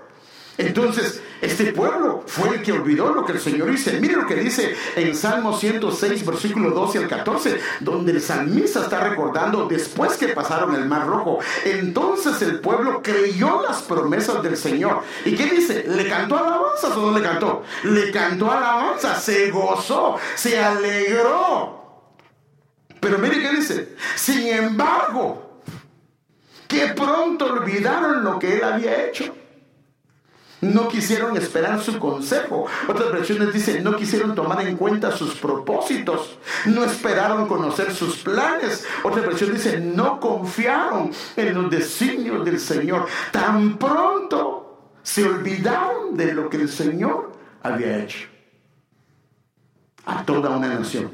Entonces, 0.57 1.21
este 1.41 1.73
pueblo 1.73 2.23
fue 2.27 2.49
el 2.51 2.63
que 2.63 2.73
olvidó 2.73 3.13
lo 3.13 3.25
que 3.25 3.33
el 3.33 3.41
Señor 3.41 3.71
dice. 3.71 3.99
Mire 4.01 4.15
lo 4.15 4.27
que 4.27 4.37
dice 4.37 4.77
en 4.95 5.15
Salmo 5.15 5.57
106, 5.57 6.25
versículo 6.25 6.71
12 6.71 6.99
al 6.99 7.09
14, 7.09 7.61
donde 7.81 8.13
el 8.13 8.21
salmista 8.21 8.83
está 8.83 9.01
recordando 9.01 9.67
después 9.67 10.17
que 10.17 10.29
pasaron 10.29 10.75
el 10.77 10.87
Mar 10.87 11.07
Rojo. 11.07 11.41
Entonces 11.65 12.41
el 12.43 12.61
pueblo 12.61 13.03
creyó 13.03 13.63
las 13.63 13.83
promesas 13.83 14.43
del 14.43 14.57
Señor. 14.57 15.03
¿Y 15.25 15.35
qué 15.35 15.47
dice? 15.47 15.85
¿Le 15.89 16.09
cantó 16.09 16.39
alabanzas 16.39 16.97
o 16.97 17.11
no 17.11 17.19
le 17.19 17.25
cantó? 17.25 17.65
Le 17.83 18.11
cantó 18.13 18.53
alabanza, 18.53 19.17
se 19.17 19.51
gozó, 19.51 20.17
se 20.37 20.59
alegró. 20.59 21.83
Pero 23.01 23.19
mire 23.19 23.41
qué 23.41 23.51
dice. 23.51 23.97
Sin 24.15 24.47
embargo, 24.47 25.61
que 26.69 26.87
pronto 26.89 27.47
olvidaron 27.47 28.23
lo 28.23 28.39
que 28.39 28.57
él 28.57 28.65
había 28.65 29.05
hecho 29.05 29.44
no 30.73 30.89
quisieron 30.89 31.37
esperar 31.37 31.81
su 31.81 31.99
consejo. 31.99 32.67
Otras 32.89 33.13
versiones 33.13 33.53
dicen, 33.53 33.85
no 33.85 33.97
quisieron 33.97 34.35
tomar 34.35 34.67
en 34.67 34.77
cuenta 34.77 35.13
sus 35.13 35.35
propósitos. 35.35 36.39
No 36.67 36.85
esperaron 36.85 37.47
conocer 37.47 37.93
sus 37.93 38.17
planes. 38.19 38.87
Otra 39.03 39.23
versión 39.23 39.53
dice, 39.53 39.79
no 39.79 40.21
confiaron 40.21 41.11
en 41.37 41.55
los 41.55 41.71
designios 41.71 42.45
del 42.45 42.61
Señor. 42.61 43.07
Tan 43.31 43.79
pronto 43.79 44.93
se 45.03 45.25
olvidaron 45.25 46.17
de 46.17 46.33
lo 46.33 46.49
que 46.49 46.57
el 46.57 46.69
Señor 46.69 47.33
había 47.63 47.99
hecho. 47.99 48.29
A 50.07 50.25
toda 50.25 50.51
una 50.51 50.69
nación. 50.69 51.11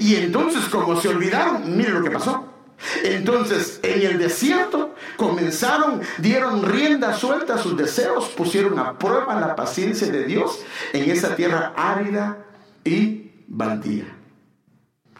Y 0.00 0.16
entonces, 0.16 0.64
como 0.66 0.98
se 1.00 1.08
olvidaron, 1.08 1.76
mire 1.76 1.90
lo 1.90 2.02
que 2.02 2.10
pasó. 2.10 2.55
Entonces, 3.04 3.80
en 3.82 4.02
el 4.02 4.18
desierto 4.18 4.94
comenzaron, 5.16 6.02
dieron 6.18 6.62
rienda 6.62 7.14
suelta 7.14 7.54
a 7.54 7.58
sus 7.58 7.76
deseos, 7.76 8.28
pusieron 8.30 8.78
a 8.78 8.98
prueba 8.98 9.40
la 9.40 9.56
paciencia 9.56 10.08
de 10.08 10.24
Dios 10.24 10.60
en 10.92 11.10
esa 11.10 11.34
tierra 11.36 11.72
árida 11.76 12.44
y 12.84 13.32
baldía. 13.46 14.06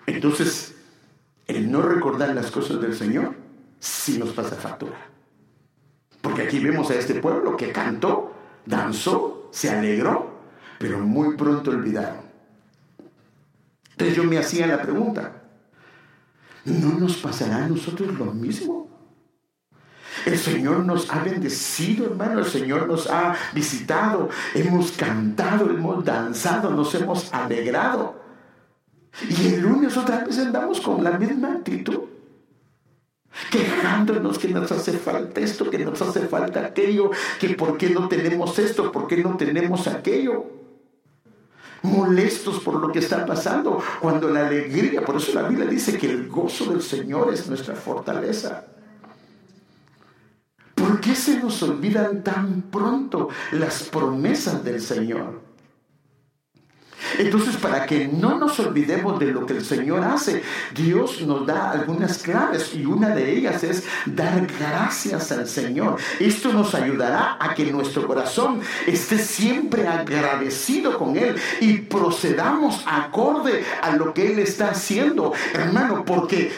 Entonces, 0.06 0.74
el 1.46 1.70
no 1.70 1.82
recordar 1.82 2.34
las 2.34 2.50
cosas 2.50 2.80
del 2.80 2.94
Señor 2.94 3.34
sí 3.78 4.18
nos 4.18 4.30
pasa 4.30 4.56
factura. 4.56 4.96
Porque 6.20 6.42
aquí 6.42 6.58
vemos 6.58 6.90
a 6.90 6.94
este 6.94 7.14
pueblo 7.14 7.56
que 7.56 7.72
cantó, 7.72 8.34
danzó, 8.64 9.48
se 9.52 9.70
alegró, 9.70 10.40
pero 10.78 10.98
muy 10.98 11.36
pronto 11.36 11.70
olvidaron. 11.70 12.26
Entonces 13.92 14.16
yo 14.16 14.24
me 14.24 14.38
hacía 14.38 14.66
la 14.66 14.82
pregunta, 14.82 15.44
¿no 16.66 16.98
nos 16.98 17.16
pasará 17.16 17.64
a 17.64 17.68
nosotros 17.68 18.14
lo 18.18 18.26
mismo? 18.26 18.88
El 20.24 20.38
Señor 20.38 20.84
nos 20.84 21.10
ha 21.10 21.20
bendecido, 21.20 22.06
hermano. 22.06 22.40
El 22.40 22.46
Señor 22.46 22.88
nos 22.88 23.08
ha 23.08 23.34
visitado. 23.54 24.28
Hemos 24.54 24.92
cantado, 24.92 25.70
hemos 25.70 26.04
danzado, 26.04 26.70
nos 26.70 26.94
hemos 26.94 27.32
alegrado. 27.32 28.20
Y 29.28 29.54
el 29.54 29.60
lunes 29.60 29.96
otra 29.96 30.24
vez 30.24 30.38
andamos 30.38 30.80
con 30.80 31.02
la 31.04 31.12
misma 31.12 31.52
actitud. 31.52 32.00
Quejándonos 33.50 34.38
que 34.38 34.48
nos 34.48 34.72
hace 34.72 34.92
falta 34.92 35.40
esto, 35.40 35.70
que 35.70 35.78
nos 35.78 36.00
hace 36.00 36.26
falta 36.26 36.66
aquello, 36.66 37.10
que 37.38 37.50
por 37.50 37.76
qué 37.76 37.90
no 37.90 38.08
tenemos 38.08 38.58
esto, 38.58 38.90
por 38.90 39.06
qué 39.06 39.18
no 39.18 39.36
tenemos 39.36 39.86
aquello 39.86 40.65
molestos 41.86 42.60
por 42.60 42.74
lo 42.74 42.92
que 42.92 42.98
está 42.98 43.24
pasando, 43.24 43.82
cuando 44.00 44.28
la 44.28 44.46
alegría, 44.46 45.04
por 45.04 45.16
eso 45.16 45.32
la 45.34 45.48
Biblia 45.48 45.66
dice 45.66 45.96
que 45.96 46.10
el 46.10 46.28
gozo 46.28 46.66
del 46.66 46.82
Señor 46.82 47.32
es 47.32 47.48
nuestra 47.48 47.74
fortaleza. 47.74 48.66
¿Por 50.74 51.00
qué 51.00 51.14
se 51.14 51.40
nos 51.40 51.62
olvidan 51.62 52.22
tan 52.22 52.62
pronto 52.62 53.28
las 53.52 53.84
promesas 53.84 54.62
del 54.62 54.80
Señor? 54.80 55.40
Entonces, 57.18 57.56
para 57.56 57.86
que 57.86 58.08
no 58.08 58.38
nos 58.38 58.58
olvidemos 58.60 59.18
de 59.18 59.26
lo 59.26 59.46
que 59.46 59.54
el 59.54 59.64
Señor 59.64 60.04
hace, 60.04 60.42
Dios 60.74 61.22
nos 61.22 61.46
da 61.46 61.70
algunas 61.70 62.18
claves 62.18 62.74
y 62.74 62.84
una 62.84 63.10
de 63.10 63.32
ellas 63.32 63.62
es 63.64 63.84
dar 64.06 64.46
gracias 64.46 65.32
al 65.32 65.46
Señor. 65.46 65.96
Esto 66.20 66.52
nos 66.52 66.74
ayudará 66.74 67.36
a 67.40 67.54
que 67.54 67.70
nuestro 67.70 68.06
corazón 68.06 68.60
esté 68.86 69.18
siempre 69.18 69.86
agradecido 69.86 70.98
con 70.98 71.16
Él 71.16 71.36
y 71.60 71.78
procedamos 71.78 72.82
acorde 72.86 73.64
a 73.82 73.96
lo 73.96 74.12
que 74.12 74.32
Él 74.32 74.38
está 74.38 74.70
haciendo, 74.70 75.32
hermano, 75.54 76.04
porque 76.04 76.52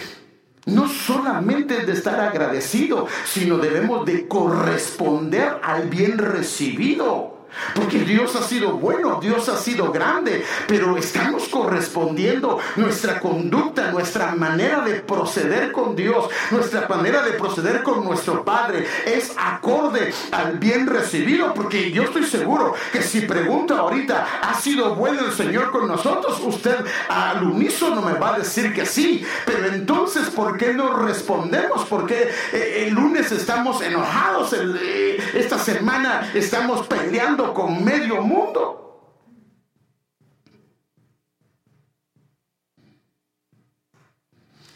no 0.66 0.88
solamente 0.88 1.86
de 1.86 1.92
estar 1.92 2.20
agradecido, 2.20 3.06
sino 3.24 3.58
debemos 3.58 4.04
de 4.04 4.28
corresponder 4.28 5.58
al 5.62 5.88
bien 5.88 6.18
recibido. 6.18 7.37
Porque 7.74 8.00
Dios 8.00 8.34
ha 8.36 8.42
sido 8.42 8.72
bueno, 8.72 9.18
Dios 9.20 9.48
ha 9.48 9.56
sido 9.56 9.90
grande, 9.90 10.44
pero 10.66 10.96
estamos 10.96 11.48
correspondiendo 11.48 12.58
nuestra 12.76 13.20
conducta, 13.20 13.90
nuestra 13.90 14.34
manera 14.34 14.80
de 14.80 14.94
proceder 15.00 15.72
con 15.72 15.96
Dios, 15.96 16.28
nuestra 16.50 16.86
manera 16.88 17.22
de 17.22 17.32
proceder 17.32 17.82
con 17.82 18.04
nuestro 18.04 18.44
Padre 18.44 18.86
es 19.06 19.32
acorde 19.36 20.12
al 20.32 20.58
bien 20.58 20.86
recibido, 20.86 21.54
porque 21.54 21.90
yo 21.90 22.04
estoy 22.04 22.24
seguro 22.24 22.74
que 22.92 23.02
si 23.02 23.22
pregunta 23.22 23.78
ahorita, 23.78 24.26
¿ha 24.42 24.54
sido 24.60 24.94
bueno 24.94 25.26
el 25.26 25.32
Señor 25.32 25.70
con 25.70 25.88
nosotros? 25.88 26.40
Usted 26.44 26.76
al 27.08 27.42
unísono 27.42 28.02
me 28.02 28.14
va 28.14 28.34
a 28.34 28.38
decir 28.38 28.72
que 28.72 28.86
sí, 28.86 29.24
pero 29.46 29.66
entonces, 29.66 30.28
¿por 30.30 30.56
qué 30.56 30.74
no 30.74 30.96
respondemos? 30.98 31.84
Porque 31.86 32.30
eh, 32.52 32.84
el 32.86 32.94
lunes 32.94 33.32
estamos 33.32 33.82
enojados, 33.82 34.52
eh, 34.54 35.18
esta 35.34 35.58
semana 35.58 36.30
estamos 36.34 36.86
peleando 36.86 37.37
con 37.46 37.84
medio 37.84 38.22
mundo. 38.22 38.78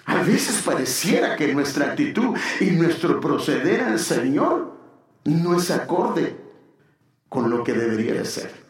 A 0.05 0.23
veces 0.23 0.63
pareciera 0.63 1.37
que 1.37 1.55
nuestra 1.55 1.87
actitud 1.87 2.37
y 2.61 2.67
nuestro 2.71 3.21
proceder 3.21 3.83
al 3.83 3.99
Señor 3.99 4.73
no 5.25 5.57
es 5.57 5.71
acorde 5.71 6.37
con 7.29 7.49
lo 7.51 7.65
que 7.65 7.73
debería 7.73 8.15
de 8.15 8.25
ser. 8.25 8.63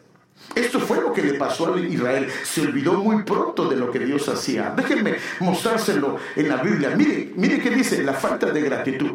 Esto 0.55 0.79
fue 0.79 1.01
lo 1.01 1.11
que 1.11 1.23
le 1.23 1.33
pasó 1.33 1.73
a 1.73 1.79
Israel. 1.79 2.27
Se 2.43 2.61
olvidó 2.61 2.93
muy 2.93 3.23
pronto 3.23 3.67
de 3.67 3.75
lo 3.75 3.91
que 3.91 3.99
Dios 3.99 4.27
hacía. 4.29 4.73
Déjenme 4.75 5.15
mostrárselo 5.39 6.17
en 6.35 6.49
la 6.49 6.57
Biblia. 6.57 6.91
Mire, 6.95 7.31
mire 7.35 7.59
qué 7.59 7.71
dice 7.71 8.03
la 8.03 8.13
falta 8.13 8.51
de 8.51 8.61
gratitud. 8.61 9.13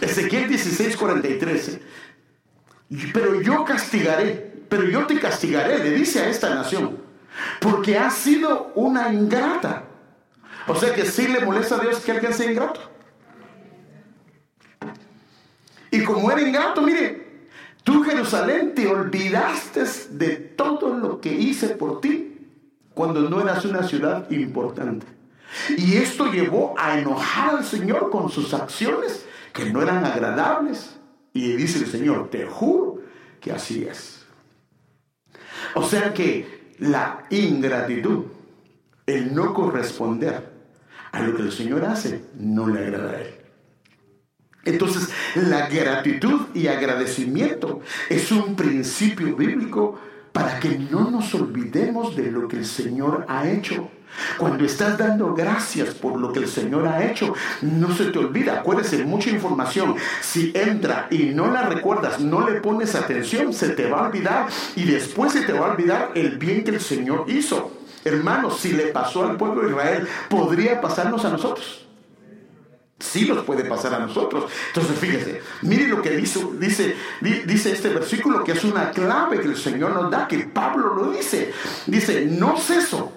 Ezequiel 0.00 0.48
16, 0.48 0.96
43. 0.96 1.78
Pero 3.12 3.40
yo 3.40 3.64
castigaré, 3.64 4.64
pero 4.68 4.84
yo 4.84 5.06
te 5.06 5.18
castigaré, 5.18 5.78
le 5.78 5.90
dice 5.90 6.20
a 6.20 6.28
esta 6.28 6.54
nación, 6.54 6.98
porque 7.60 7.98
ha 7.98 8.10
sido 8.10 8.72
una 8.74 9.12
ingrata. 9.12 9.84
O 10.66 10.74
sea 10.74 10.94
que 10.94 11.04
sí 11.04 11.28
le 11.28 11.40
molesta 11.40 11.76
a 11.76 11.80
Dios 11.80 12.00
que 12.00 12.12
alguien 12.12 12.34
sea 12.34 12.50
ingrato. 12.50 12.80
Y 15.90 16.04
como 16.04 16.30
era 16.30 16.40
ingrato, 16.42 16.82
mire, 16.82 17.48
tú 17.82 18.02
Jerusalén 18.02 18.74
te 18.74 18.86
olvidaste 18.86 19.84
de 20.10 20.36
todo 20.36 20.94
lo 20.94 21.20
que 21.20 21.32
hice 21.32 21.68
por 21.68 22.00
ti 22.00 22.38
cuando 22.92 23.20
no 23.28 23.40
eras 23.40 23.64
una 23.64 23.82
ciudad 23.82 24.30
importante. 24.30 25.06
Y 25.76 25.96
esto 25.96 26.30
llevó 26.30 26.74
a 26.78 26.98
enojar 26.98 27.56
al 27.56 27.64
Señor 27.64 28.10
con 28.10 28.28
sus 28.28 28.52
acciones 28.52 29.24
que 29.52 29.70
no 29.70 29.82
eran 29.82 30.04
agradables. 30.04 30.97
Y 31.32 31.52
dice 31.52 31.78
el 31.78 31.86
Señor, 31.86 32.30
te 32.30 32.46
juro 32.46 33.02
que 33.40 33.52
así 33.52 33.84
es. 33.84 34.26
O 35.74 35.82
sea 35.82 36.12
que 36.12 36.74
la 36.78 37.26
ingratitud, 37.30 38.24
el 39.06 39.34
no 39.34 39.52
corresponder 39.52 40.52
a 41.12 41.22
lo 41.22 41.36
que 41.36 41.42
el 41.42 41.52
Señor 41.52 41.84
hace, 41.84 42.24
no 42.38 42.66
le 42.68 42.80
agrada 42.80 43.12
a 43.12 43.20
Él. 43.20 43.34
Entonces, 44.64 45.08
la 45.34 45.68
gratitud 45.68 46.48
y 46.54 46.66
agradecimiento 46.66 47.80
es 48.10 48.30
un 48.32 48.54
principio 48.54 49.34
bíblico 49.34 49.98
para 50.32 50.60
que 50.60 50.78
no 50.78 51.10
nos 51.10 51.34
olvidemos 51.34 52.16
de 52.16 52.30
lo 52.30 52.48
que 52.48 52.56
el 52.56 52.66
Señor 52.66 53.24
ha 53.28 53.48
hecho. 53.48 53.90
Cuando 54.38 54.64
estás 54.64 54.96
dando 54.98 55.34
gracias 55.34 55.94
por 55.94 56.18
lo 56.18 56.32
que 56.32 56.40
el 56.40 56.48
Señor 56.48 56.86
ha 56.86 57.04
hecho, 57.04 57.34
no 57.62 57.94
se 57.94 58.06
te 58.06 58.18
olvida. 58.18 58.60
Acuérdese, 58.60 59.04
mucha 59.04 59.30
información. 59.30 59.94
Si 60.20 60.52
entra 60.54 61.08
y 61.10 61.26
no 61.26 61.50
la 61.50 61.62
recuerdas, 61.62 62.20
no 62.20 62.48
le 62.48 62.60
pones 62.60 62.94
atención, 62.94 63.52
se 63.52 63.70
te 63.70 63.88
va 63.88 64.00
a 64.00 64.08
olvidar 64.08 64.48
y 64.76 64.84
después 64.84 65.32
se 65.32 65.42
te 65.42 65.52
va 65.52 65.68
a 65.68 65.72
olvidar 65.72 66.12
el 66.14 66.38
bien 66.38 66.64
que 66.64 66.72
el 66.72 66.80
Señor 66.80 67.24
hizo. 67.28 67.72
Hermanos, 68.04 68.60
si 68.60 68.72
le 68.72 68.86
pasó 68.86 69.24
al 69.24 69.36
pueblo 69.36 69.62
de 69.62 69.70
Israel, 69.70 70.08
podría 70.28 70.80
pasarnos 70.80 71.24
a 71.24 71.30
nosotros. 71.30 71.87
Sí 73.00 73.28
nos 73.28 73.44
puede 73.44 73.64
pasar 73.64 73.94
a 73.94 74.00
nosotros. 74.00 74.50
Entonces, 74.68 74.98
fíjese, 74.98 75.40
mire 75.62 75.86
lo 75.86 76.02
que 76.02 76.10
dice, 76.10 76.44
dice, 76.58 76.96
dice 77.20 77.72
este 77.72 77.90
versículo, 77.90 78.42
que 78.42 78.52
es 78.52 78.64
una 78.64 78.90
clave 78.90 79.40
que 79.40 79.48
el 79.48 79.56
Señor 79.56 79.92
nos 79.92 80.10
da, 80.10 80.26
que 80.26 80.38
Pablo 80.40 80.94
lo 80.94 81.12
dice. 81.12 81.52
Dice, 81.86 82.26
no 82.26 82.58
ceso 82.58 83.12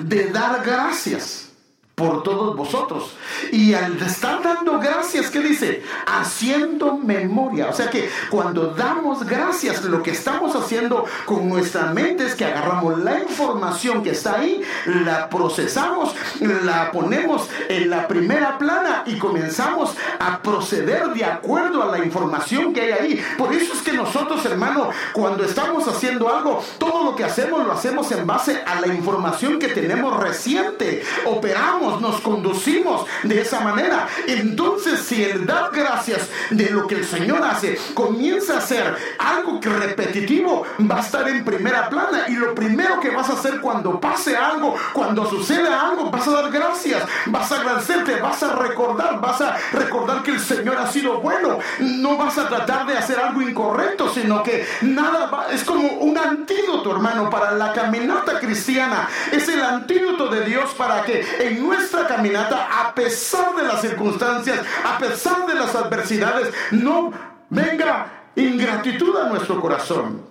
de 0.00 0.28
dar 0.28 0.64
gracias 0.64 1.51
por 1.94 2.22
todos 2.22 2.56
vosotros. 2.56 3.16
Y 3.52 3.74
al 3.74 4.00
estar 4.00 4.42
dando 4.42 4.78
gracias, 4.78 5.30
¿qué 5.30 5.40
dice? 5.40 5.82
Haciendo 6.06 6.96
memoria. 6.96 7.68
O 7.68 7.72
sea 7.72 7.90
que 7.90 8.08
cuando 8.30 8.68
damos 8.68 9.26
gracias, 9.26 9.84
lo 9.84 10.02
que 10.02 10.12
estamos 10.12 10.56
haciendo 10.56 11.04
con 11.26 11.48
nuestra 11.48 11.86
mente 11.86 12.26
es 12.26 12.34
que 12.34 12.46
agarramos 12.46 12.98
la 12.98 13.20
información 13.20 14.02
que 14.02 14.10
está 14.10 14.38
ahí, 14.38 14.62
la 14.86 15.28
procesamos, 15.28 16.14
la 16.40 16.90
ponemos 16.92 17.48
en 17.68 17.90
la 17.90 18.08
primera 18.08 18.58
plana 18.58 19.04
y 19.06 19.18
comenzamos 19.18 19.94
a 20.18 20.40
proceder 20.40 21.12
de 21.12 21.24
acuerdo 21.24 21.82
a 21.82 21.96
la 21.96 22.04
información 22.04 22.72
que 22.72 22.80
hay 22.80 22.92
ahí. 22.92 23.24
Por 23.36 23.52
eso 23.52 23.74
es 23.74 23.82
que 23.82 23.92
nosotros, 23.92 24.44
hermano, 24.46 24.90
cuando 25.12 25.44
estamos 25.44 25.86
haciendo 25.86 26.34
algo, 26.34 26.64
todo 26.78 27.04
lo 27.04 27.16
que 27.16 27.24
hacemos 27.24 27.66
lo 27.66 27.72
hacemos 27.72 28.10
en 28.12 28.26
base 28.26 28.62
a 28.64 28.80
la 28.80 28.88
información 28.88 29.58
que 29.58 29.68
tenemos 29.68 30.18
reciente. 30.18 31.02
Operamos 31.26 31.81
nos 31.82 32.20
conducimos 32.20 33.06
de 33.22 33.40
esa 33.40 33.60
manera. 33.60 34.06
Entonces, 34.26 35.00
si 35.00 35.24
el 35.24 35.46
dar 35.46 35.70
gracias 35.72 36.28
de 36.50 36.70
lo 36.70 36.86
que 36.86 36.96
el 36.96 37.04
Señor 37.04 37.42
hace 37.42 37.78
comienza 37.94 38.58
a 38.58 38.60
ser 38.60 38.96
algo 39.18 39.60
repetitivo, 39.62 40.64
va 40.90 40.98
a 40.98 41.00
estar 41.00 41.28
en 41.28 41.44
primera 41.44 41.88
plana. 41.88 42.26
Y 42.28 42.34
lo 42.34 42.54
primero 42.54 43.00
que 43.00 43.10
vas 43.10 43.28
a 43.30 43.34
hacer 43.34 43.60
cuando 43.60 44.00
pase 44.00 44.36
algo, 44.36 44.74
cuando 44.92 45.28
suceda 45.28 45.88
algo, 45.88 46.10
vas 46.10 46.26
a 46.28 46.30
dar 46.32 46.50
gracias, 46.50 47.02
vas 47.26 47.50
a 47.52 47.60
agradecerte, 47.60 48.16
vas 48.20 48.42
a 48.42 48.54
recordar, 48.54 49.20
vas 49.20 49.40
a 49.40 49.56
recordar 49.72 50.22
que 50.22 50.32
el 50.32 50.40
Señor 50.40 50.76
ha 50.76 50.86
sido 50.86 51.20
bueno. 51.20 51.58
No 51.80 52.16
vas 52.16 52.38
a 52.38 52.48
tratar 52.48 52.86
de 52.86 52.96
hacer 52.96 53.18
algo 53.18 53.42
incorrecto, 53.42 54.12
sino 54.12 54.42
que 54.42 54.66
nada 54.82 55.48
es 55.50 55.64
como 55.64 55.88
un 55.88 56.16
antídoto, 56.16 56.92
hermano, 56.92 57.30
para 57.30 57.52
la 57.52 57.72
caminata 57.72 58.38
cristiana. 58.38 59.08
Es 59.30 59.48
el 59.48 59.62
antídoto 59.62 60.28
de 60.28 60.44
Dios 60.44 60.70
para 60.76 61.02
que 61.02 61.24
en 61.40 61.62
nuestra 61.72 62.06
caminata, 62.06 62.80
a 62.80 62.94
pesar 62.94 63.54
de 63.56 63.64
las 63.64 63.80
circunstancias, 63.80 64.60
a 64.84 64.98
pesar 64.98 65.46
de 65.46 65.54
las 65.54 65.74
adversidades, 65.74 66.52
no 66.70 67.12
venga 67.50 68.30
ingratitud 68.36 69.16
a 69.16 69.28
nuestro 69.28 69.60
corazón. 69.60 70.22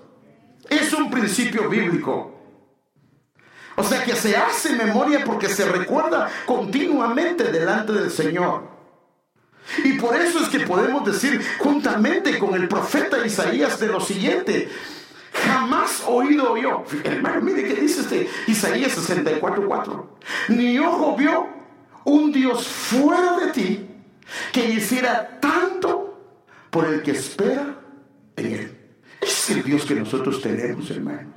Es 0.69 0.93
un 0.93 1.10
principio 1.10 1.69
bíblico. 1.69 2.38
O 3.75 3.83
sea 3.83 4.03
que 4.03 4.15
se 4.15 4.36
hace 4.36 4.74
memoria 4.74 5.24
porque 5.25 5.50
se 5.50 5.65
recuerda 5.65 6.29
continuamente 6.45 7.45
delante 7.45 7.93
del 7.93 8.12
Señor. 8.12 8.69
Y 9.83 9.93
por 9.93 10.15
eso 10.15 10.39
es 10.39 10.50
que 10.50 10.62
podemos 10.62 11.05
decir 11.05 11.41
juntamente 11.60 12.38
con 12.38 12.53
el 12.55 12.67
profeta 12.67 13.25
Isaías 13.25 13.79
de 13.79 13.88
lo 13.88 14.01
siguiente, 14.01 14.69
jamás 15.45 16.03
oído 16.07 16.57
yo. 16.57 16.83
Hermano, 17.03 17.41
mire 17.41 17.63
qué 17.63 17.75
dice 17.75 18.01
este 18.01 18.29
Isaías 18.48 18.93
64:4. 18.93 20.17
Ni 20.50 20.79
ojo 20.79 21.15
vio 21.15 21.48
un 22.05 22.31
Dios 22.31 22.67
fuera 22.67 23.38
de 23.39 23.51
ti 23.51 23.88
que 24.51 24.69
hiciera 24.69 25.39
tanto 25.39 26.38
por 26.69 26.86
el 26.86 27.01
que 27.01 27.12
espera 27.12 27.79
en 28.36 28.45
él. 28.45 28.77
Es 29.19 29.50
el 29.50 29.63
Dios 29.63 29.86
que 29.86 29.95
nosotros 29.95 30.41
tenemos, 30.41 30.89
hermano. 30.89 31.33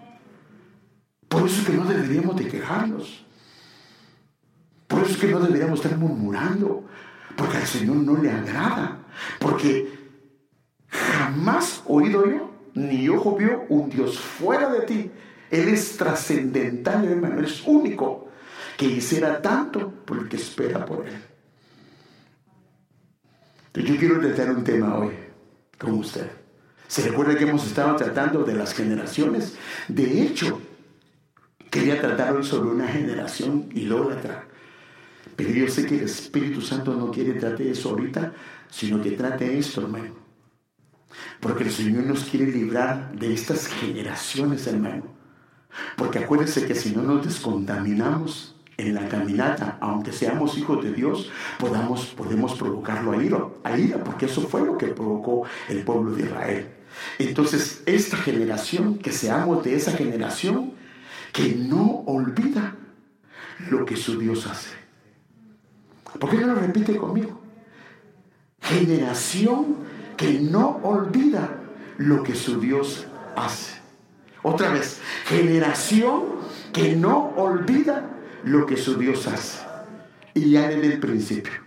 Por 1.28 1.46
eso 1.46 1.60
es 1.60 1.66
que 1.66 1.72
no 1.72 1.84
deberíamos 1.84 2.36
de 2.36 2.48
quejarnos. 2.48 3.26
Por 4.86 5.02
eso 5.02 5.12
es 5.12 5.16
que 5.16 5.26
no 5.26 5.40
deberíamos 5.40 5.80
estar 5.80 5.98
murmurando. 5.98 6.84
Porque 7.36 7.56
al 7.56 7.66
Señor 7.66 7.96
no 7.96 8.16
le 8.22 8.30
agrada. 8.30 9.04
Porque 9.40 9.92
jamás 10.88 11.82
oído 11.86 12.24
yo, 12.26 12.53
ni 12.74 13.08
ojo 13.08 13.36
vio 13.36 13.64
un 13.68 13.88
Dios 13.88 14.18
fuera 14.18 14.68
de 14.70 14.80
ti. 14.80 15.10
Él 15.50 15.68
es 15.68 15.96
trascendental, 15.96 17.04
hermano. 17.04 17.40
Es 17.40 17.62
único. 17.66 18.28
Que 18.76 18.86
hiciera 18.86 19.40
tanto 19.40 19.88
por 20.04 20.18
el 20.18 20.28
que 20.28 20.36
espera 20.36 20.84
por 20.84 21.06
Él. 21.06 21.14
Yo 23.84 23.96
quiero 23.96 24.20
tratar 24.20 24.50
un 24.50 24.64
tema 24.64 24.98
hoy 24.98 25.12
con 25.78 25.92
usted. 25.92 26.28
¿Se 26.88 27.02
recuerda 27.02 27.36
que 27.36 27.44
hemos 27.44 27.66
estado 27.66 27.94
tratando 27.96 28.42
de 28.42 28.54
las 28.54 28.74
generaciones? 28.74 29.56
De 29.88 30.22
hecho, 30.22 30.60
quería 31.70 32.00
tratar 32.00 32.36
hoy 32.36 32.44
sobre 32.44 32.70
una 32.70 32.88
generación 32.88 33.68
idólatra. 33.72 34.46
Pero 35.36 35.50
yo 35.50 35.68
sé 35.68 35.86
que 35.86 35.98
el 35.98 36.04
Espíritu 36.04 36.60
Santo 36.60 36.94
no 36.94 37.10
quiere 37.10 37.34
tratar 37.34 37.62
eso 37.62 37.90
ahorita, 37.90 38.32
sino 38.70 39.00
que 39.02 39.12
trate 39.12 39.58
esto, 39.58 39.82
hermano. 39.82 40.23
Porque 41.40 41.64
el 41.64 41.70
Señor 41.70 42.04
nos 42.04 42.24
quiere 42.24 42.46
librar 42.46 43.12
de 43.18 43.32
estas 43.32 43.66
generaciones, 43.66 44.66
hermano. 44.66 45.04
Porque 45.96 46.20
acuérdense 46.20 46.66
que 46.66 46.74
si 46.74 46.94
no 46.94 47.02
nos 47.02 47.24
descontaminamos, 47.24 48.54
en 48.76 48.94
la 48.94 49.08
caminata, 49.08 49.78
aunque 49.80 50.12
seamos 50.12 50.58
hijos 50.58 50.82
de 50.82 50.92
Dios, 50.92 51.30
podamos, 51.58 52.06
podemos 52.06 52.54
provocarlo 52.54 53.12
a 53.12 53.22
ira, 53.22 53.46
a 53.62 53.78
ira, 53.78 54.02
porque 54.02 54.26
eso 54.26 54.42
fue 54.42 54.64
lo 54.64 54.76
que 54.76 54.88
provocó 54.88 55.46
el 55.68 55.84
pueblo 55.84 56.12
de 56.12 56.24
Israel. 56.24 56.68
Entonces, 57.18 57.82
esta 57.86 58.16
generación, 58.16 58.98
que 58.98 59.12
seamos 59.12 59.64
de 59.64 59.76
esa 59.76 59.92
generación 59.92 60.72
que 61.32 61.54
no 61.54 62.02
olvida 62.06 62.76
lo 63.70 63.84
que 63.84 63.96
su 63.96 64.18
Dios 64.18 64.46
hace. 64.46 64.70
¿Por 66.18 66.30
qué 66.30 66.36
no 66.36 66.48
lo 66.48 66.54
repite 66.54 66.96
conmigo? 66.96 67.40
Generación 68.60 69.83
que 70.16 70.40
no 70.40 70.80
olvida 70.82 71.58
lo 71.98 72.22
que 72.22 72.34
su 72.34 72.60
Dios 72.60 73.06
hace. 73.36 73.74
Otra 74.42 74.72
vez, 74.72 75.00
generación 75.26 76.22
que 76.72 76.94
no 76.96 77.32
olvida 77.36 78.10
lo 78.44 78.66
que 78.66 78.76
su 78.76 78.96
Dios 78.96 79.26
hace. 79.26 79.64
Y 80.34 80.50
ya 80.50 80.68
desde 80.68 80.94
el 80.94 81.00
principio 81.00 81.64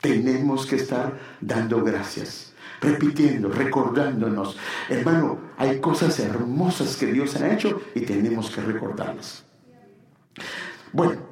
tenemos 0.00 0.66
que 0.66 0.76
estar 0.76 1.18
dando 1.40 1.82
gracias, 1.82 2.52
repitiendo, 2.80 3.48
recordándonos. 3.48 4.56
Hermano, 4.88 5.38
hay 5.56 5.80
cosas 5.80 6.18
hermosas 6.18 6.96
que 6.96 7.06
Dios 7.06 7.36
ha 7.36 7.52
hecho 7.52 7.80
y 7.94 8.00
tenemos 8.00 8.50
que 8.50 8.60
recordarlas. 8.60 9.44
Bueno, 10.92 11.22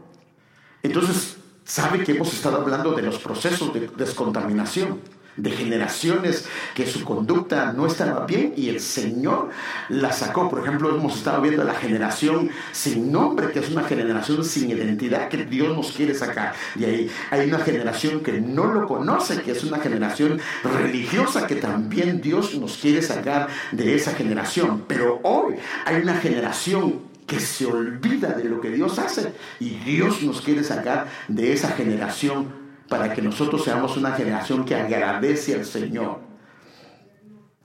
entonces, 0.83 1.37
¿sabe 1.65 2.03
que 2.03 2.13
hemos 2.13 2.33
estado 2.33 2.63
hablando 2.63 2.93
de 2.93 3.03
los 3.03 3.19
procesos 3.19 3.75
de 3.75 3.89
descontaminación? 3.89 5.01
De 5.37 5.51
generaciones 5.51 6.47
que 6.75 6.87
su 6.87 7.05
conducta 7.05 7.73
no 7.73 7.87
estaba 7.87 8.27
bien 8.27 8.53
y 8.57 8.69
el 8.69 8.81
Señor 8.81 9.51
la 9.89 10.13
sacó. 10.13 10.49
Por 10.49 10.61
ejemplo, 10.61 10.95
hemos 10.95 11.17
estado 11.17 11.41
viendo 11.41 11.65
la 11.65 11.75
generación 11.75 12.51
sin 12.73 13.11
nombre, 13.11 13.51
que 13.51 13.61
es 13.61 13.71
una 13.71 13.85
generación 13.85 14.45
sin 14.45 14.71
identidad 14.71 15.29
que 15.29 15.45
Dios 15.45 15.75
nos 15.75 15.93
quiere 15.93 16.15
sacar. 16.15 16.53
Y 16.79 16.85
ahí 16.85 17.11
hay 17.31 17.49
una 17.49 17.59
generación 17.59 18.21
que 18.21 18.41
no 18.41 18.67
lo 18.67 18.87
conoce, 18.87 19.43
que 19.43 19.53
es 19.53 19.65
una 19.65 19.79
generación 19.79 20.41
religiosa 20.63 21.47
que 21.47 21.57
también 21.57 22.21
Dios 22.21 22.55
nos 22.55 22.77
quiere 22.77 23.03
sacar 23.03 23.49
de 23.73 23.95
esa 23.95 24.13
generación. 24.13 24.85
Pero 24.87 25.21
hoy 25.23 25.55
hay 25.87 26.03
una 26.03 26.17
generación 26.17 27.13
que 27.27 27.41
se 27.41 27.65
olvida 27.65 28.31
de 28.31 28.45
lo 28.45 28.61
que 28.61 28.69
Dios 28.71 28.99
hace 28.99 29.33
y 29.59 29.71
Dios 29.71 30.23
nos 30.23 30.43
quiere 30.43 30.63
sacar 30.65 31.07
de 31.29 31.53
esa 31.53 31.69
generación 31.69 32.62
para 32.93 33.15
que 33.15 33.23
nosotros 33.23 33.65
seamos 33.65 33.97
una 33.97 34.13
generación 34.13 34.67
que 34.67 34.75
agradece 34.75 35.55
al 35.55 35.65
Señor, 35.65 36.21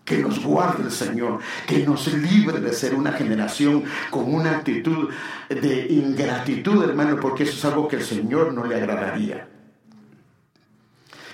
que 0.06 0.20
nos 0.20 0.42
guarde 0.42 0.86
el 0.86 0.92
Señor, 0.92 1.40
que 1.68 1.86
nos 1.86 2.08
libre 2.14 2.62
de 2.62 2.72
ser 2.72 2.96
una 2.96 3.12
generación 3.12 3.84
con 4.10 4.34
una 4.34 4.52
actitud 4.52 5.10
de 5.50 5.88
ingratitud, 5.90 6.82
hermano, 6.82 7.20
porque 7.20 7.44
eso 7.44 7.58
es 7.58 7.66
algo 7.66 7.90
que 7.90 7.98
el 7.98 8.04
Señor 8.04 8.54
no 8.54 8.66
le 8.66 8.76
agradaría. 8.76 9.50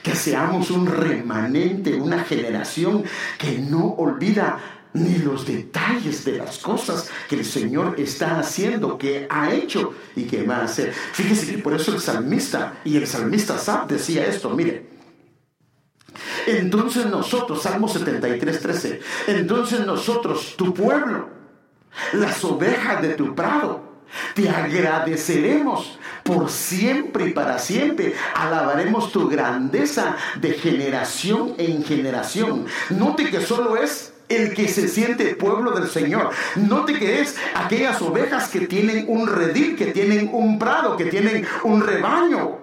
Que 0.01 0.15
seamos 0.15 0.71
un 0.71 0.87
remanente, 0.87 1.93
una 1.93 2.23
generación 2.23 3.03
que 3.37 3.59
no 3.59 3.89
olvida 3.89 4.57
ni 4.93 5.17
los 5.17 5.45
detalles 5.45 6.23
de 6.23 6.37
las 6.37 6.57
cosas 6.59 7.09
que 7.27 7.35
el 7.35 7.45
Señor 7.45 7.95
está 7.97 8.39
haciendo, 8.39 8.97
que 8.97 9.27
ha 9.29 9.53
hecho 9.53 9.93
y 10.15 10.23
que 10.23 10.43
va 10.43 10.57
a 10.57 10.63
hacer. 10.65 10.93
Fíjese 10.93 11.55
que 11.55 11.57
por 11.59 11.73
eso 11.73 11.93
el 11.93 11.99
salmista 11.99 12.79
y 12.85 12.97
el 12.97 13.07
salmista 13.07 13.57
Sab 13.57 13.87
decía 13.87 14.25
esto, 14.25 14.49
mire. 14.51 14.93
Entonces 16.45 17.07
nosotros, 17.07 17.63
Salmo 17.63 17.87
73, 17.87 18.59
13, 18.59 19.01
entonces 19.27 19.85
nosotros, 19.85 20.55
tu 20.55 20.73
pueblo, 20.73 21.29
las 22.13 22.43
ovejas 22.43 23.01
de 23.01 23.09
tu 23.09 23.33
prado, 23.33 23.93
te 24.35 24.47
agradeceremos 24.47 25.97
por 26.23 26.49
siempre 26.49 27.29
y 27.29 27.33
para 27.33 27.57
siempre. 27.57 28.13
Alabaremos 28.35 29.11
tu 29.11 29.27
grandeza 29.27 30.17
de 30.39 30.53
generación 30.53 31.55
en 31.57 31.83
generación. 31.83 32.65
Note 32.91 33.29
que 33.29 33.41
solo 33.41 33.75
es 33.75 34.12
el 34.29 34.53
que 34.53 34.67
se 34.67 34.87
siente 34.87 35.35
pueblo 35.35 35.71
del 35.71 35.87
Señor. 35.87 36.29
Note 36.55 36.93
que 36.97 37.21
es 37.21 37.35
aquellas 37.55 38.01
ovejas 38.01 38.49
que 38.49 38.61
tienen 38.61 39.05
un 39.07 39.27
redil, 39.27 39.75
que 39.75 39.87
tienen 39.87 40.29
un 40.31 40.59
prado, 40.59 40.97
que 40.97 41.05
tienen 41.05 41.45
un 41.63 41.81
rebaño. 41.81 42.62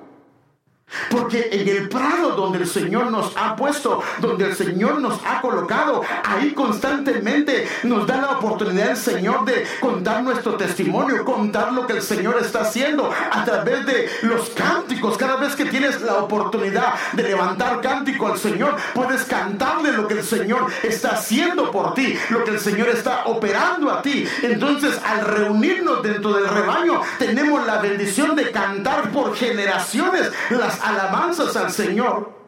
Porque 1.11 1.49
en 1.53 1.69
el 1.69 1.89
prado 1.89 2.31
donde 2.31 2.59
el 2.59 2.67
Señor 2.67 3.11
nos 3.11 3.37
ha 3.37 3.57
puesto, 3.57 4.03
donde 4.19 4.47
el 4.47 4.57
Señor 4.57 5.01
nos 5.01 5.19
ha 5.25 5.41
colocado, 5.41 6.03
ahí 6.25 6.53
constantemente 6.53 7.69
nos 7.85 8.07
da 8.07 8.21
la 8.21 8.31
oportunidad 8.39 8.91
el 8.91 8.97
Señor 8.97 9.45
de 9.45 9.67
contar 9.81 10.23
nuestro 10.23 10.55
testimonio, 10.57 11.25
contar 11.25 11.73
lo 11.73 11.87
que 11.87 11.95
el 11.95 12.03
Señor 12.03 12.39
está 12.41 12.63
haciendo 12.63 13.11
a 13.31 13.45
través 13.45 13.87
de 13.87 14.11
los 14.23 14.51
cánticos. 14.51 15.17
Cada 15.17 15.37
vez 15.37 15.55
que 15.55 15.67
tienes 15.67 16.01
la 16.01 16.17
oportunidad 16.17 16.95
de 17.13 17.23
levantar 17.23 17.81
cántico 17.81 18.27
al 18.27 18.39
Señor, 18.39 18.77
puedes 18.95 19.25
cantarle 19.25 19.93
lo 19.93 20.09
que 20.09 20.15
el 20.15 20.25
Señor 20.25 20.67
está 20.83 21.11
haciendo 21.11 21.71
por 21.71 21.95
ti, 21.95 22.19
lo 22.31 22.45
que 22.45 22.53
el 22.53 22.61
Señor 22.61 22.89
está 22.89 23.25
operando 23.27 23.91
a 23.91 24.03
ti. 24.03 24.27
Entonces, 24.43 24.99
al 25.05 25.25
reunirnos 25.25 26.03
dentro 26.03 26.33
del 26.35 26.49
rebaño, 26.49 27.01
tenemos 27.19 27.67
la 27.67 27.79
bendición 27.79 28.35
de 28.35 28.51
cantar 28.51 29.11
por 29.11 29.37
generaciones 29.37 30.31
las 30.51 30.80
alabanzas 30.81 31.57
al 31.57 31.71
Señor. 31.71 32.41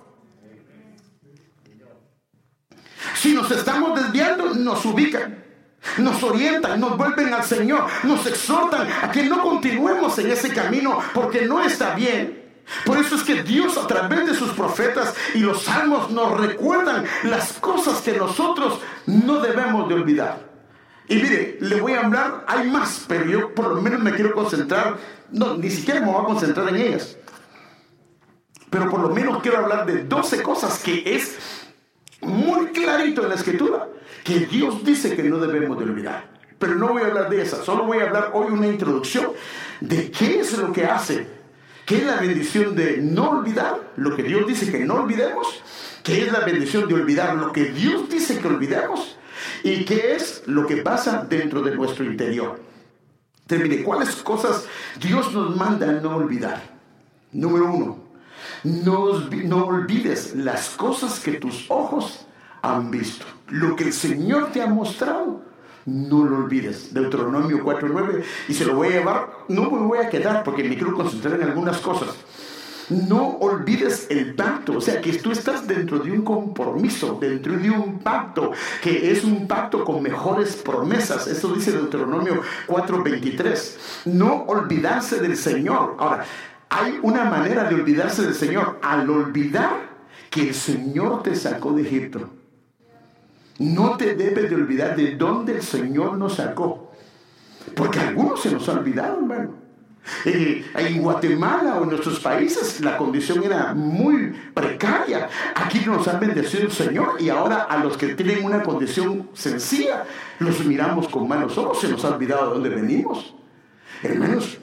Si 3.14 3.34
nos 3.34 3.50
estamos 3.50 4.00
desviando, 4.00 4.54
nos 4.54 4.84
ubican, 4.84 5.42
nos 5.98 6.22
orientan, 6.22 6.80
nos 6.80 6.96
vuelven 6.96 7.32
al 7.34 7.44
Señor, 7.44 7.86
nos 8.04 8.26
exhortan 8.26 8.88
a 9.02 9.10
que 9.10 9.24
no 9.24 9.42
continuemos 9.42 10.18
en 10.18 10.30
ese 10.30 10.52
camino 10.52 10.98
porque 11.12 11.42
no 11.42 11.62
está 11.62 11.94
bien. 11.94 12.42
Por 12.86 12.96
eso 12.96 13.16
es 13.16 13.22
que 13.22 13.42
Dios 13.42 13.76
a 13.76 13.86
través 13.86 14.26
de 14.26 14.34
sus 14.34 14.50
profetas 14.52 15.14
y 15.34 15.40
los 15.40 15.64
salmos 15.64 16.10
nos 16.10 16.40
recuerdan 16.40 17.04
las 17.24 17.54
cosas 17.54 18.00
que 18.00 18.12
nosotros 18.12 18.78
no 19.06 19.40
debemos 19.40 19.88
de 19.88 19.94
olvidar. 19.94 20.52
Y 21.08 21.16
mire, 21.16 21.58
le 21.60 21.80
voy 21.80 21.92
a 21.92 22.00
hablar, 22.00 22.44
hay 22.46 22.70
más, 22.70 23.04
pero 23.08 23.26
yo 23.26 23.54
por 23.54 23.74
lo 23.74 23.82
menos 23.82 24.00
me 24.00 24.12
quiero 24.12 24.32
concentrar, 24.32 24.96
no, 25.30 25.56
ni 25.56 25.68
siquiera 25.68 26.00
me 26.00 26.06
voy 26.06 26.22
a 26.22 26.26
concentrar 26.26 26.68
en 26.68 26.76
ellas 26.76 27.16
pero 28.72 28.88
por 28.88 29.00
lo 29.00 29.10
menos 29.10 29.42
quiero 29.42 29.58
hablar 29.58 29.84
de 29.84 30.04
12 30.04 30.42
cosas 30.42 30.82
que 30.82 31.02
es 31.04 31.36
muy 32.22 32.68
clarito 32.68 33.22
en 33.22 33.28
la 33.28 33.34
escritura, 33.34 33.86
que 34.24 34.46
Dios 34.46 34.82
dice 34.82 35.14
que 35.14 35.24
no 35.24 35.36
debemos 35.36 35.76
de 35.76 35.84
olvidar. 35.84 36.24
Pero 36.58 36.76
no 36.76 36.88
voy 36.88 37.02
a 37.02 37.06
hablar 37.08 37.28
de 37.28 37.42
esas, 37.42 37.66
solo 37.66 37.84
voy 37.84 37.98
a 37.98 38.04
hablar 38.04 38.30
hoy 38.32 38.50
una 38.50 38.66
introducción 38.66 39.32
de 39.82 40.10
qué 40.10 40.40
es 40.40 40.56
lo 40.56 40.72
que 40.72 40.86
hace, 40.86 41.26
qué 41.84 41.98
es 41.98 42.06
la 42.06 42.16
bendición 42.16 42.74
de 42.74 42.96
no 42.96 43.28
olvidar 43.28 43.92
lo 43.96 44.16
que 44.16 44.22
Dios 44.22 44.46
dice 44.46 44.72
que 44.72 44.78
no 44.86 44.94
olvidemos, 44.94 45.62
qué 46.02 46.22
es 46.22 46.32
la 46.32 46.40
bendición 46.40 46.88
de 46.88 46.94
olvidar 46.94 47.34
lo 47.36 47.52
que 47.52 47.66
Dios 47.66 48.08
dice 48.08 48.38
que 48.38 48.48
olvidemos 48.48 49.18
y 49.64 49.84
qué 49.84 50.14
es 50.14 50.44
lo 50.46 50.66
que 50.66 50.78
pasa 50.78 51.26
dentro 51.28 51.60
de 51.60 51.76
nuestro 51.76 52.06
interior. 52.06 52.58
Termine, 53.46 53.82
¿cuáles 53.82 54.14
cosas 54.22 54.64
Dios 54.98 55.30
nos 55.34 55.54
manda 55.56 55.90
a 55.90 55.92
no 55.92 56.16
olvidar? 56.16 56.62
Número 57.32 57.70
uno, 57.70 58.01
no, 58.64 59.64
olvides 59.64 60.34
las 60.36 60.70
cosas 60.70 61.18
que 61.20 61.32
tus 61.32 61.70
ojos 61.70 62.26
han 62.62 62.90
visto. 62.90 63.26
Lo 63.48 63.74
que 63.74 63.84
el 63.84 63.92
Señor 63.92 64.52
te 64.52 64.62
ha 64.62 64.66
mostrado, 64.66 65.42
no 65.84 66.24
lo 66.24 66.36
olvides. 66.38 66.94
Deuteronomio 66.94 67.64
4.9. 67.64 68.22
Y 68.48 68.54
se 68.54 68.64
lo 68.64 68.76
voy 68.76 68.88
a 68.88 68.90
llevar, 68.90 69.30
no 69.48 69.70
me 69.70 69.78
voy 69.78 69.98
a 69.98 70.08
quedar 70.08 70.44
porque 70.44 70.62
me 70.64 70.76
quiero 70.76 70.94
concentrar 70.94 71.40
en 71.40 71.48
algunas 71.48 71.78
cosas. 71.78 72.14
No 72.88 73.38
olvides 73.38 74.06
el 74.10 74.34
pacto, 74.34 74.76
o 74.76 74.80
sea 74.80 75.00
que 75.00 75.12
tú 75.14 75.30
estás 75.30 75.66
dentro 75.66 75.98
de 75.98 76.10
un 76.10 76.22
compromiso, 76.22 77.16
dentro 77.20 77.56
de 77.56 77.70
un 77.70 78.00
pacto, 78.00 78.52
que 78.82 79.10
es 79.10 79.24
un 79.24 79.46
pacto 79.46 79.84
con 79.84 80.02
mejores 80.02 80.56
promesas. 80.56 81.26
Eso 81.26 81.48
dice 81.54 81.72
Deuteronomio 81.72 82.42
4:23. 82.66 83.76
No 84.06 84.44
olvidarse 84.44 85.20
del 85.20 85.36
Señor. 85.36 85.96
Ahora, 85.98 86.24
hay 86.72 86.98
una 87.02 87.24
manera 87.24 87.64
de 87.64 87.74
olvidarse 87.74 88.22
del 88.22 88.34
Señor. 88.34 88.78
Al 88.82 89.08
olvidar 89.10 89.90
que 90.30 90.48
el 90.48 90.54
Señor 90.54 91.22
te 91.22 91.36
sacó 91.36 91.72
de 91.72 91.82
Egipto. 91.82 92.30
No 93.58 93.96
te 93.96 94.14
debes 94.14 94.48
de 94.48 94.56
olvidar 94.56 94.96
de 94.96 95.14
dónde 95.16 95.56
el 95.56 95.62
Señor 95.62 96.16
nos 96.16 96.36
sacó. 96.36 96.90
Porque 97.76 98.00
algunos 98.00 98.40
se 98.40 98.50
nos 98.50 98.66
ha 98.68 98.72
olvidado, 98.72 99.18
hermano. 99.18 99.62
Eh, 100.24 100.64
en 100.74 101.00
Guatemala 101.00 101.76
o 101.76 101.84
en 101.84 101.90
nuestros 101.90 102.18
países 102.18 102.80
la 102.80 102.96
condición 102.96 103.44
era 103.44 103.74
muy 103.74 104.34
precaria. 104.52 105.28
Aquí 105.54 105.80
nos 105.86 106.08
ha 106.08 106.18
bendecido 106.18 106.64
el 106.64 106.72
Señor 106.72 107.20
y 107.20 107.28
ahora 107.28 107.62
a 107.64 107.78
los 107.84 107.96
que 107.96 108.14
tienen 108.14 108.44
una 108.44 108.62
condición 108.62 109.28
sencilla 109.34 110.04
los 110.40 110.64
miramos 110.64 111.06
con 111.08 111.28
malos 111.28 111.56
ojos. 111.58 111.80
Se 111.80 111.88
nos 111.88 112.04
ha 112.04 112.14
olvidado 112.14 112.46
de 112.46 112.54
dónde 112.54 112.68
venimos. 112.70 113.34
Hermanos, 114.02 114.58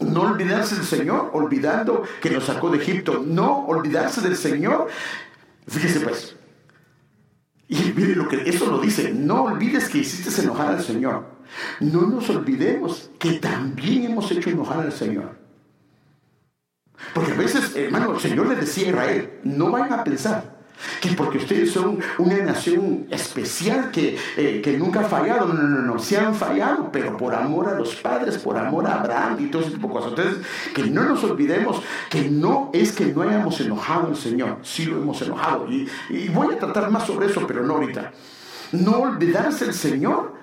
no 0.00 0.22
olvidarse 0.22 0.76
del 0.76 0.84
Señor, 0.84 1.30
olvidando 1.32 2.04
que 2.20 2.30
nos 2.30 2.44
sacó 2.44 2.70
de 2.70 2.78
Egipto. 2.78 3.22
No 3.24 3.66
olvidarse 3.66 4.20
del 4.20 4.36
Señor. 4.36 4.88
Fíjese 5.66 6.00
pues. 6.00 6.36
Y 7.68 7.92
mire 7.94 8.16
lo 8.16 8.28
que 8.28 8.48
eso 8.48 8.66
lo 8.66 8.80
dice. 8.80 9.12
No 9.12 9.44
olvides 9.44 9.88
que 9.88 9.98
hiciste 9.98 10.42
enojar 10.42 10.68
al 10.68 10.82
Señor. 10.82 11.26
No 11.80 12.02
nos 12.02 12.28
olvidemos 12.30 13.10
que 13.18 13.34
también 13.34 14.04
hemos 14.04 14.30
hecho 14.32 14.50
enojar 14.50 14.80
al 14.80 14.92
Señor. 14.92 15.38
Porque 17.14 17.32
a 17.32 17.36
veces, 17.36 17.74
hermano, 17.76 18.14
el 18.14 18.20
Señor 18.20 18.48
le 18.48 18.56
decía 18.56 18.86
a 18.86 18.90
Israel, 18.90 19.40
no 19.44 19.70
vayan 19.70 19.92
a 19.92 20.04
pensar 20.04 20.49
que 21.00 21.10
porque 21.10 21.38
ustedes 21.38 21.72
son 21.72 21.98
una 22.18 22.36
nación 22.38 23.06
especial 23.10 23.90
que, 23.90 24.16
eh, 24.36 24.60
que 24.62 24.76
nunca 24.78 25.00
ha 25.00 25.04
fallado, 25.04 25.46
no, 25.46 25.62
no, 25.62 25.82
no, 25.82 25.98
se 25.98 26.18
han 26.18 26.34
fallado, 26.34 26.90
pero 26.92 27.16
por 27.16 27.34
amor 27.34 27.68
a 27.68 27.74
los 27.74 27.94
padres, 27.96 28.38
por 28.38 28.56
amor 28.56 28.86
a 28.86 29.00
Abraham 29.00 29.36
y 29.40 29.46
todo 29.46 29.62
ese 29.62 29.72
tipo 29.72 29.88
de 29.88 29.94
cosas. 29.94 30.10
Entonces, 30.10 30.46
que 30.74 30.84
no 30.84 31.04
nos 31.04 31.22
olvidemos 31.24 31.82
que 32.08 32.28
no 32.28 32.70
es 32.72 32.92
que 32.92 33.06
no 33.06 33.22
hayamos 33.22 33.60
enojado 33.60 34.08
al 34.08 34.16
Señor, 34.16 34.58
sí 34.62 34.86
lo 34.86 34.96
hemos 34.98 35.20
enojado. 35.22 35.70
Y, 35.70 35.88
y 36.10 36.28
voy 36.28 36.54
a 36.54 36.58
tratar 36.58 36.90
más 36.90 37.06
sobre 37.06 37.26
eso, 37.26 37.46
pero 37.46 37.62
no 37.62 37.74
ahorita. 37.74 38.12
No 38.72 38.98
olvidarse 38.98 39.64
el 39.64 39.74
Señor 39.74 40.40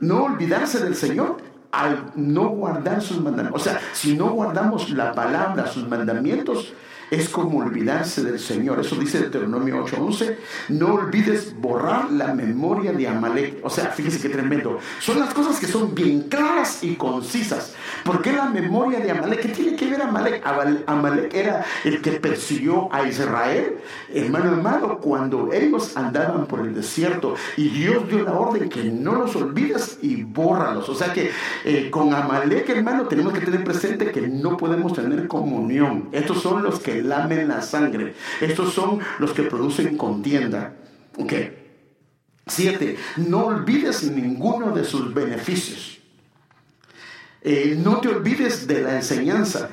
no 0.00 0.24
olvidarse 0.24 0.80
del 0.80 0.94
Señor 0.94 1.38
al 1.72 2.12
no 2.14 2.48
guardar 2.48 3.02
sus 3.02 3.20
mandamientos. 3.20 3.60
O 3.60 3.64
sea, 3.64 3.80
si 3.92 4.16
no 4.16 4.30
guardamos 4.30 4.90
la 4.90 5.12
palabra, 5.12 5.66
sus 5.66 5.86
mandamientos, 5.88 6.72
es 7.10 7.28
como 7.28 7.58
olvidarse 7.58 8.22
del 8.22 8.38
Señor. 8.38 8.80
Eso 8.80 8.96
dice 8.96 9.20
Deuteronomio 9.20 9.84
8:11. 9.84 10.36
No 10.68 10.94
olvides 10.94 11.54
borrar 11.58 12.10
la 12.10 12.34
memoria 12.34 12.92
de 12.92 13.08
Amalek. 13.08 13.64
O 13.64 13.70
sea, 13.70 13.86
fíjese 13.86 14.20
qué 14.20 14.28
tremendo. 14.28 14.78
Son 15.00 15.18
las 15.18 15.32
cosas 15.32 15.58
que 15.58 15.66
son 15.66 15.94
bien 15.94 16.22
claras 16.22 16.82
y 16.82 16.96
concisas. 16.96 17.74
¿Por 18.04 18.22
qué 18.22 18.32
la 18.32 18.46
memoria 18.46 19.00
de 19.00 19.10
Amalek? 19.10 19.40
¿Qué 19.40 19.48
tiene 19.48 19.76
que 19.76 19.86
ver 19.86 20.02
Amalek? 20.02 20.42
Amalek 20.86 21.34
era 21.34 21.64
el 21.84 22.00
que 22.02 22.12
persiguió 22.12 22.92
a 22.92 23.06
Israel. 23.06 23.78
Hermano 24.12 24.52
hermano, 24.52 24.98
cuando 24.98 25.52
ellos 25.52 25.96
andaban 25.96 26.46
por 26.46 26.60
el 26.60 26.74
desierto 26.74 27.34
y 27.56 27.68
Dios 27.68 28.08
dio 28.08 28.22
la 28.22 28.32
orden 28.32 28.68
que 28.68 28.84
no 28.84 29.14
los 29.14 29.34
olvides 29.36 29.98
y 30.02 30.22
bórralos. 30.24 30.88
O 30.88 30.94
sea 30.94 31.12
que 31.12 31.30
eh, 31.64 31.90
con 31.90 32.12
Amalek, 32.14 32.68
hermano, 32.68 33.06
tenemos 33.06 33.32
que 33.32 33.40
tener 33.40 33.64
presente 33.64 34.10
que 34.10 34.22
no 34.28 34.56
podemos 34.56 34.92
tener 34.92 35.26
comunión. 35.28 36.08
Estos 36.12 36.42
son 36.42 36.62
los 36.62 36.80
que 36.80 36.97
lamen 37.02 37.48
la 37.48 37.62
sangre. 37.62 38.14
Estos 38.40 38.72
son 38.72 39.00
los 39.18 39.32
que 39.32 39.44
producen 39.44 39.96
contienda. 39.96 40.74
Ok. 41.16 41.32
Siete, 42.46 42.96
no 43.16 43.46
olvides 43.46 44.04
ninguno 44.04 44.72
de 44.72 44.84
sus 44.84 45.12
beneficios. 45.12 45.98
Eh, 47.42 47.78
no 47.78 47.98
te 48.00 48.08
olvides 48.08 48.66
de 48.66 48.82
la 48.82 48.96
enseñanza. 48.96 49.70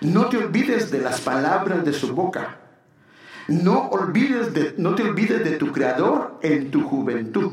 No 0.00 0.26
te 0.26 0.38
olvides 0.38 0.90
de 0.90 1.00
las 1.00 1.20
palabras 1.20 1.84
de 1.84 1.92
su 1.92 2.14
boca. 2.14 2.58
No, 3.48 3.88
olvides 3.88 4.52
de, 4.52 4.74
no 4.78 4.94
te 4.94 5.02
olvides 5.02 5.44
de 5.44 5.52
tu 5.52 5.72
creador 5.72 6.38
en 6.42 6.70
tu 6.70 6.82
juventud. 6.82 7.52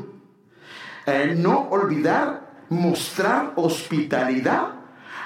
Eh, 1.06 1.34
no 1.36 1.68
olvidar 1.70 2.48
mostrar 2.68 3.52
hospitalidad 3.56 4.74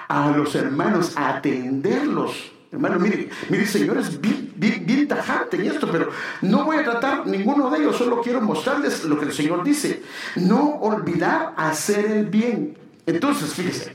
a 0.09 0.31
los 0.31 0.55
hermanos, 0.55 1.13
atenderlos 1.17 2.52
Hermano, 2.73 2.99
mire, 2.99 3.29
mire, 3.51 3.67
Señor 3.67 3.99
es 3.99 4.19
bien, 4.19 5.07
tajante 5.07 5.59
en 5.59 5.67
esto, 5.67 5.91
pero 5.93 6.09
no 6.41 6.65
voy 6.65 6.79
a 6.79 6.85
tratar 6.85 7.27
ninguno 7.27 7.69
de 7.69 7.81
ellos, 7.81 7.97
solo 7.97 8.23
quiero 8.23 8.41
mostrarles 8.41 9.05
lo 9.05 9.19
que 9.19 9.27
el 9.27 9.33
Señor 9.33 9.63
dice. 9.63 10.03
No 10.37 10.77
olvidar 10.77 11.53
hacer 11.59 12.07
el 12.07 12.27
bien. 12.27 12.79
Entonces, 13.05 13.53
fíjese, 13.53 13.95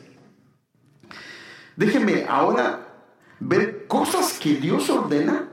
déjeme 1.76 2.26
ahora 2.30 2.88
ver 3.40 3.88
cosas 3.88 4.38
que 4.40 4.56
Dios 4.56 4.88
ordena. 4.92 5.48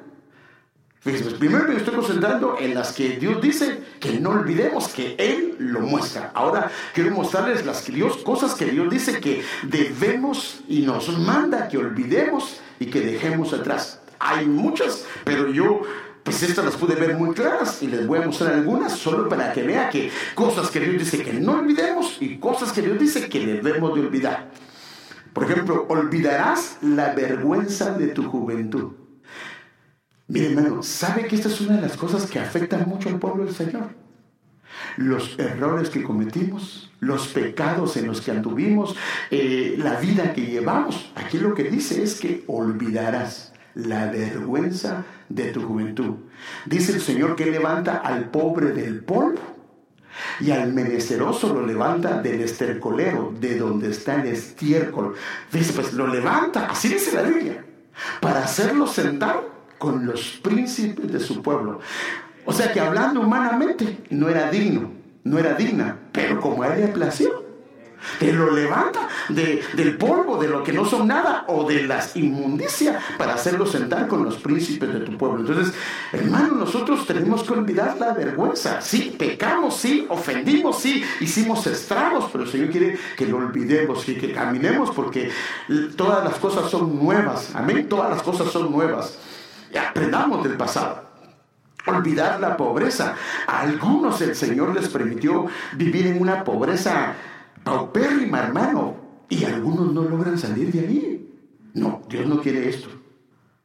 Fíjese, 1.01 1.25
pues, 1.25 1.35
primero 1.37 1.67
me 1.67 1.77
estoy 1.77 1.95
concentrando 1.95 2.59
en 2.59 2.75
las 2.75 2.93
que 2.93 3.17
Dios 3.17 3.41
dice 3.41 3.85
que 4.01 4.21
no 4.21 4.31
olvidemos 4.31 4.89
que 4.89 5.15
Él 5.19 5.57
lo 5.59 5.81
muestra. 5.81 6.31
Ahora 6.35 6.71
quiero 6.93 7.11
mostrarles 7.13 7.65
las 7.65 7.81
que 7.81 7.93
Dios, 7.93 8.19
cosas 8.19 8.55
que 8.55 8.67
Dios 8.67 8.91
dice 8.91 9.19
que 9.19 9.43
debemos 9.63 10.63
y 10.69 10.83
nos 10.83 11.09
manda 11.19 11.69
que 11.69 11.79
olvidemos 11.79 12.61
y 12.79 12.87
que 12.87 13.01
dejemos 13.01 13.53
atrás. 13.53 14.01
Hay 14.19 14.47
muchas, 14.47 15.05
pero 15.25 15.49
yo 15.51 15.83
pues 16.25 16.43
estas 16.43 16.65
las 16.65 16.77
pude 16.77 16.95
ver 16.95 17.17
muy 17.17 17.35
claras 17.35 17.83
y 17.83 17.87
les 17.87 18.07
voy 18.07 18.19
a 18.19 18.27
mostrar 18.27 18.55
algunas 18.55 18.93
solo 18.95 19.29
para 19.29 19.53
que 19.53 19.63
vea 19.63 19.91
que 19.91 20.11
cosas 20.35 20.71
que 20.71 20.81
Dios 20.81 20.99
dice 20.99 21.23
que 21.23 21.35
no 21.35 21.59
olvidemos 21.59 22.17
y 22.21 22.39
cosas 22.39 22.73
que 22.73 22.81
Dios 22.81 22.99
dice 22.99 23.29
que 23.29 23.47
debemos 23.47 23.95
de 23.95 24.01
olvidar. 24.01 24.51
Por 25.35 25.45
ejemplo, 25.45 25.85
olvidarás 25.89 26.79
la 26.81 27.13
vergüenza 27.13 27.91
de 27.91 28.07
tu 28.09 28.23
juventud. 28.31 28.93
Mire 30.29 30.47
hermano, 30.47 30.83
¿sabe 30.83 31.27
que 31.27 31.37
esta 31.37 31.49
es 31.49 31.61
una 31.61 31.77
de 31.77 31.83
las 31.83 31.97
cosas 31.99 32.25
que 32.25 32.39
afectan 32.39 32.89
mucho 32.89 33.11
al 33.11 33.19
pueblo 33.19 33.45
del 33.45 33.55
Señor? 33.55 34.04
Los 34.97 35.39
errores 35.39 35.91
que 35.91 36.03
cometimos, 36.03 36.91
los 37.01 37.29
pecados 37.29 37.97
en 37.97 38.07
los 38.07 38.21
que 38.21 38.31
anduvimos, 38.31 38.97
eh, 39.31 39.75
la 39.79 39.97
vida 39.97 40.33
que 40.33 40.47
llevamos. 40.47 41.13
Aquí 41.15 41.39
lo 41.39 41.55
que 41.55 41.65
dice 41.65 42.03
es 42.03 42.21
que 42.21 42.45
olvidarás 42.47 43.53
la 43.75 44.07
vergüenza 44.07 45.05
de 45.29 45.51
tu 45.51 45.63
juventud. 45.63 46.15
Dice 46.67 46.93
el 46.93 47.01
Señor 47.01 47.37
que 47.37 47.47
levanta 47.47 47.97
al 47.97 48.31
pobre 48.31 48.73
del 48.73 49.03
polvo 49.03 49.41
y 50.41 50.51
al 50.51 50.73
menesteroso 50.73 51.53
lo 51.53 51.67
levanta 51.67 52.21
del 52.21 52.41
estercolero, 52.41 53.35
de 53.39 53.59
donde 53.59 53.91
está 53.91 54.21
el 54.21 54.29
estiércol. 54.29 55.15
Dice, 55.53 55.73
pues 55.73 55.93
lo 55.93 56.07
levanta, 56.07 56.67
así 56.67 56.89
dice 56.89 57.15
la 57.15 57.23
Biblia, 57.23 57.65
para 58.21 58.45
hacerlo 58.45 58.87
sentar 58.87 59.43
con 59.79 60.07
los 60.07 60.39
príncipes 60.43 61.13
de 61.13 61.21
su 61.21 61.43
pueblo. 61.43 61.81
O 62.47 62.53
sea 62.53 62.73
que 62.73 62.81
hablando 62.81 63.21
humanamente 63.21 64.05
no 64.11 64.29
era 64.29 64.51
digno, 64.51 64.91
no 65.25 65.39
era 65.39 65.55
digna, 65.55 65.99
pero 66.13 66.41
como 66.41 66.63
a 66.63 66.75
él 66.75 66.83
le 66.83 66.89
plació, 66.89 67.45
te 68.19 68.33
lo 68.33 68.51
levanta 68.51 69.09
del 69.29 69.97
polvo, 69.97 70.37
de 70.37 70.49
lo 70.49 70.63
que 70.63 70.73
no 70.73 70.85
son 70.85 71.09
nada 71.09 71.45
o 71.49 71.67
de 71.67 71.85
las 71.85 72.17
inmundicias 72.17 73.03
para 73.17 73.35
hacerlo 73.35 73.67
sentar 73.67 74.07
con 74.09 74.25
los 74.25 74.37
príncipes 74.37 74.93
de 74.93 75.01
tu 75.01 75.17
pueblo. 75.17 75.41
Entonces, 75.41 75.75
hermano, 76.13 76.55
nosotros 76.55 77.07
tenemos 77.07 77.43
que 77.43 77.53
olvidar 77.55 77.97
la 77.99 78.13
vergüenza. 78.13 78.81
Sí, 78.81 79.15
pecamos, 79.19 79.77
sí, 79.77 80.07
ofendimos, 80.09 80.81
sí, 80.81 81.03
hicimos 81.21 81.67
estragos, 81.67 82.29
pero 82.31 82.45
el 82.45 82.51
Señor 82.51 82.71
quiere 82.71 82.99
que 83.17 83.27
lo 83.27 83.39
olvidemos 83.39 84.09
y 84.09 84.17
que 84.17 84.33
caminemos 84.33 84.91
porque 84.91 85.31
todas 85.97 86.25
las 86.25 86.35
cosas 86.35 86.71
son 86.71 86.99
nuevas. 87.03 87.55
Amén, 87.55 87.89
todas 87.89 88.11
las 88.11 88.23
cosas 88.23 88.51
son 88.53 88.71
nuevas. 88.71 89.19
Y 89.73 89.79
aprendamos 89.79 90.45
del 90.45 90.57
pasado 90.57 91.04
olvidar 91.87 92.41
la 92.41 92.57
pobreza. 92.57 93.15
A 93.47 93.61
algunos 93.61 94.21
el 94.21 94.35
Señor 94.35 94.75
les 94.75 94.89
permitió 94.89 95.47
vivir 95.77 96.07
en 96.07 96.21
una 96.21 96.45
pobreza 96.45 97.15
paupérrima, 97.63 98.41
hermano, 98.41 98.97
y 99.29 99.45
algunos 99.45 99.93
no 99.93 100.03
logran 100.03 100.39
salir 100.39 100.71
de 100.73 100.81
ahí. 100.81 101.31
No, 101.75 102.03
Dios 102.09 102.27
no 102.27 102.41
quiere 102.41 102.69
esto. 102.69 102.89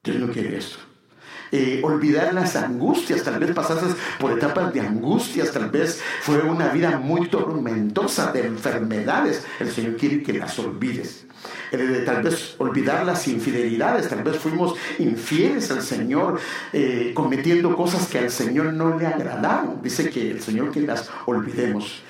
Dios 0.04 0.18
no 0.18 0.32
quiere 0.32 0.58
esto. 0.58 0.78
eh, 1.52 1.82
olvidar 1.84 2.34
las 2.34 2.56
angustias, 2.56 3.24
tal 3.24 3.40
vez 3.40 3.52
pasaste 3.54 3.88
por 4.20 4.32
etapas 4.32 4.74
de 4.74 4.82
angustias, 4.82 5.52
tal 5.52 5.70
vez 5.70 6.02
fue 6.22 6.42
una 6.42 6.70
vida 6.70 7.00
muy 7.00 7.28
tormentosa 7.30 8.32
de 8.32 8.46
enfermedades. 8.46 9.46
El 9.60 9.72
Señor 9.72 9.98
quiere 9.98 10.22
que 10.24 10.34
las 10.34 10.58
olvides. 10.60 11.26
Eh, 11.72 12.04
tal 12.06 12.24
vez 12.24 12.56
olvidar 12.58 13.06
las 13.06 13.28
infidelidades, 13.28 14.10
tal 14.10 14.24
vez 14.24 14.38
fuimos 14.38 14.76
infieles 14.98 15.70
al 15.72 15.82
Señor, 15.82 16.40
eh, 16.74 17.12
cometiendo 17.14 17.76
cosas 17.76 18.08
que 18.08 18.20
al 18.20 18.32
Señor 18.32 18.74
no 18.74 18.98
le 18.98 19.08
agradaron. 19.08 19.82
Dice 19.82 20.10
que 20.10 20.32
el 20.32 20.42
Señor 20.42 20.72
que 20.72 20.82
las 20.82 21.10
olvidemos. 21.26 22.02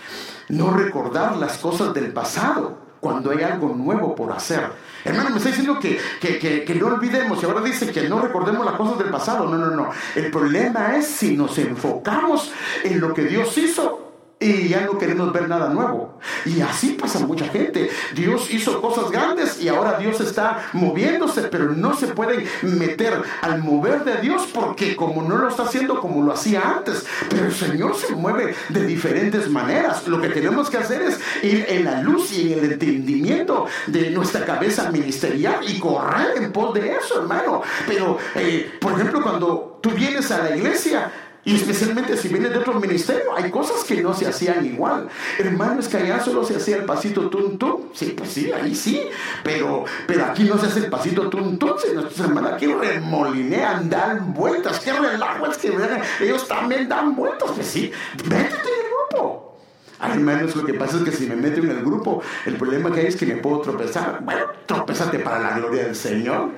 No 0.49 0.71
recordar 0.71 1.37
las 1.37 1.57
cosas 1.57 1.93
del 1.93 2.11
pasado 2.11 2.89
cuando 2.99 3.31
hay 3.31 3.43
algo 3.43 3.69
nuevo 3.75 4.15
por 4.15 4.31
hacer. 4.31 4.61
Hermano, 5.05 5.29
me 5.29 5.37
está 5.37 5.49
diciendo 5.49 5.79
que, 5.79 5.99
que, 6.19 6.75
no 6.75 6.87
olvidemos 6.87 7.41
y 7.41 7.45
ahora 7.45 7.61
dice 7.61 7.91
que 7.91 8.09
no 8.09 8.19
recordemos 8.19 8.65
las 8.65 8.75
cosas 8.75 8.97
del 8.97 9.09
pasado. 9.09 9.47
No, 9.47 9.57
no, 9.57 9.71
no. 9.71 9.89
El 10.15 10.29
problema 10.31 10.97
es 10.97 11.07
si 11.07 11.37
nos 11.37 11.57
enfocamos 11.57 12.51
en 12.83 12.99
lo 12.99 13.13
que 13.13 13.23
Dios 13.23 13.57
hizo 13.57 14.08
y 14.39 14.69
ya 14.69 14.81
no 14.81 14.97
queremos 14.97 15.33
ver 15.33 15.49
nada 15.49 15.69
nuevo. 15.69 16.17
Y 16.45 16.61
así 16.61 16.91
pasa 16.91 17.19
mucha 17.19 17.47
gente. 17.49 17.89
Dios 18.15 18.51
hizo 18.51 18.81
cosas 18.81 19.11
grandes 19.11 19.61
y 19.61 19.67
ahora 19.67 19.99
Dios 19.99 20.21
está 20.21 20.69
moviéndose, 20.73 21.43
pero 21.43 21.73
no 21.73 21.93
se 21.93 22.07
pueden 22.07 22.47
meter 22.61 23.21
al 23.41 23.61
mover 23.61 24.05
de 24.05 24.21
Dios 24.21 24.47
porque 24.53 24.95
como 24.95 25.23
no 25.23 25.37
lo 25.37 25.49
está 25.49 25.63
haciendo 25.63 25.99
como 25.99 26.23
lo 26.23 26.31
hacía 26.31 26.61
antes, 26.77 27.05
pero 27.29 27.47
el 27.47 27.53
Señor 27.53 27.95
se 27.95 28.15
mueve 28.15 28.55
de 28.69 28.85
diferentes 28.85 29.49
maneras. 29.49 30.07
Lo 30.07 30.21
que 30.21 30.29
tenemos 30.29 30.69
que 30.69 30.77
hacer 30.77 31.01
es 31.01 31.19
ir 31.43 31.65
en 31.67 31.83
la 31.83 32.01
luz 32.01 32.31
y 32.31 32.53
en 32.53 32.59
el 32.59 32.71
entendimiento 32.73 33.65
de 33.87 34.09
nuestra 34.11 34.45
cabeza 34.45 34.89
ministerial 34.89 35.59
y 35.67 35.79
correr 35.79 36.37
en 36.37 36.53
pos 36.53 36.73
de 36.73 36.93
eso, 36.93 37.21
hermano. 37.21 37.61
Pero, 37.85 38.17
eh, 38.35 38.71
por 38.79 38.93
ejemplo, 38.93 39.21
cuando 39.21 39.79
tú 39.81 39.89
vienes 39.91 40.31
a 40.31 40.43
la 40.43 40.55
iglesia, 40.55 41.11
y 41.45 41.55
especialmente 41.55 42.17
si 42.17 42.27
vienes 42.27 42.51
de 42.51 42.59
otro 42.59 42.73
ministerio, 42.79 43.35
hay 43.35 43.49
cosas 43.49 43.83
que 43.85 44.01
no 44.01 44.13
se 44.13 44.27
hacían 44.27 44.65
igual. 44.65 45.07
Hermano, 45.37 45.79
es 45.79 45.87
que 45.87 45.97
allá 45.97 46.19
solo 46.19 46.43
se 46.43 46.57
hacía 46.57 46.77
el 46.77 46.83
pasito 46.83 47.29
tum. 47.29 47.57
Sí, 47.93 48.13
pues 48.17 48.31
sí, 48.31 48.51
ahí 48.51 48.75
sí. 48.75 49.01
Pero, 49.43 49.85
pero 50.05 50.25
aquí 50.25 50.43
no 50.43 50.57
se 50.57 50.67
hace 50.67 50.79
el 50.79 50.89
pasito 50.89 51.29
tum 51.29 51.57
tum. 51.57 51.69
Nuestros 51.69 52.19
hermanos 52.19 52.53
aquí 52.53 52.67
remolinean, 52.67 53.89
dan 53.89 54.33
vueltas. 54.33 54.79
Qué 54.79 54.91
relajo 54.91 55.47
es 55.47 55.57
que 55.57 55.71
ellos 56.19 56.47
también 56.47 56.89
dan 56.89 57.15
vueltas. 57.15 57.51
Pues 57.51 57.67
sí, 57.67 57.91
métete 58.25 58.55
en 58.55 58.85
el 58.85 59.17
grupo. 59.17 59.57
Hermanos, 60.01 60.55
lo 60.55 60.65
que 60.65 60.73
pasa 60.73 60.97
es 60.97 61.03
que 61.03 61.11
si 61.11 61.25
me 61.25 61.35
meto 61.35 61.61
en 61.61 61.71
el 61.71 61.83
grupo, 61.83 62.21
el 62.45 62.55
problema 62.55 62.91
que 62.91 63.01
hay 63.01 63.07
es 63.07 63.15
que 63.15 63.25
me 63.25 63.35
puedo 63.37 63.61
tropezar. 63.61 64.19
Bueno, 64.23 64.45
tropezate 64.65 65.19
para 65.19 65.39
la 65.39 65.57
gloria 65.57 65.85
del 65.85 65.95
Señor. 65.95 66.49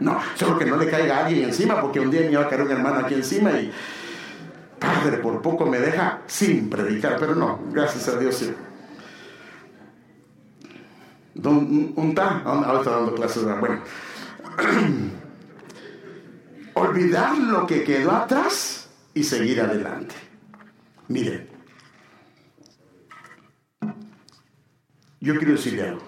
No, 0.00 0.20
solo 0.34 0.58
que 0.58 0.64
no 0.64 0.76
le 0.76 0.88
caiga 0.88 1.18
a 1.18 1.26
alguien 1.26 1.44
encima, 1.44 1.80
porque 1.80 2.00
un 2.00 2.10
día 2.10 2.22
me 2.22 2.32
iba 2.32 2.42
a 2.42 2.48
caer 2.48 2.62
un 2.62 2.70
hermano 2.70 3.00
aquí 3.06 3.14
encima 3.14 3.52
y 3.52 3.72
Padre, 4.84 5.16
por 5.18 5.40
poco 5.40 5.64
me 5.66 5.78
deja 5.78 6.20
sin 6.26 6.68
predicar, 6.68 7.16
pero 7.18 7.34
no, 7.34 7.60
gracias 7.72 8.08
a 8.08 8.18
Dios 8.18 8.34
sí. 8.36 8.52
Don, 11.34 11.92
un 11.96 12.14
ta, 12.14 12.42
ahora 12.44 12.78
está 12.78 12.90
dando 12.90 13.14
clases, 13.14 13.44
bueno. 13.44 13.82
Olvidar 16.74 17.38
lo 17.38 17.66
que 17.66 17.82
quedó 17.82 18.12
atrás 18.12 18.88
y 19.14 19.24
seguir 19.24 19.60
adelante. 19.60 20.14
Miren, 21.08 21.48
yo 25.20 25.36
quiero 25.36 25.52
decirle 25.52 25.88
algo. 25.88 26.02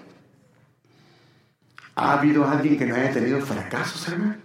¿Ha 1.94 2.12
habido 2.18 2.46
alguien 2.46 2.76
que 2.76 2.84
no 2.84 2.94
haya 2.94 3.10
tenido 3.10 3.40
fracasos, 3.40 4.06
hermano? 4.08 4.36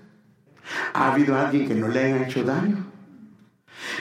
¿Ha 0.94 1.12
habido 1.12 1.38
alguien 1.38 1.68
que 1.68 1.76
no 1.76 1.90
le 1.90 2.00
haya 2.00 2.26
hecho 2.26 2.44
daño? 2.44 2.81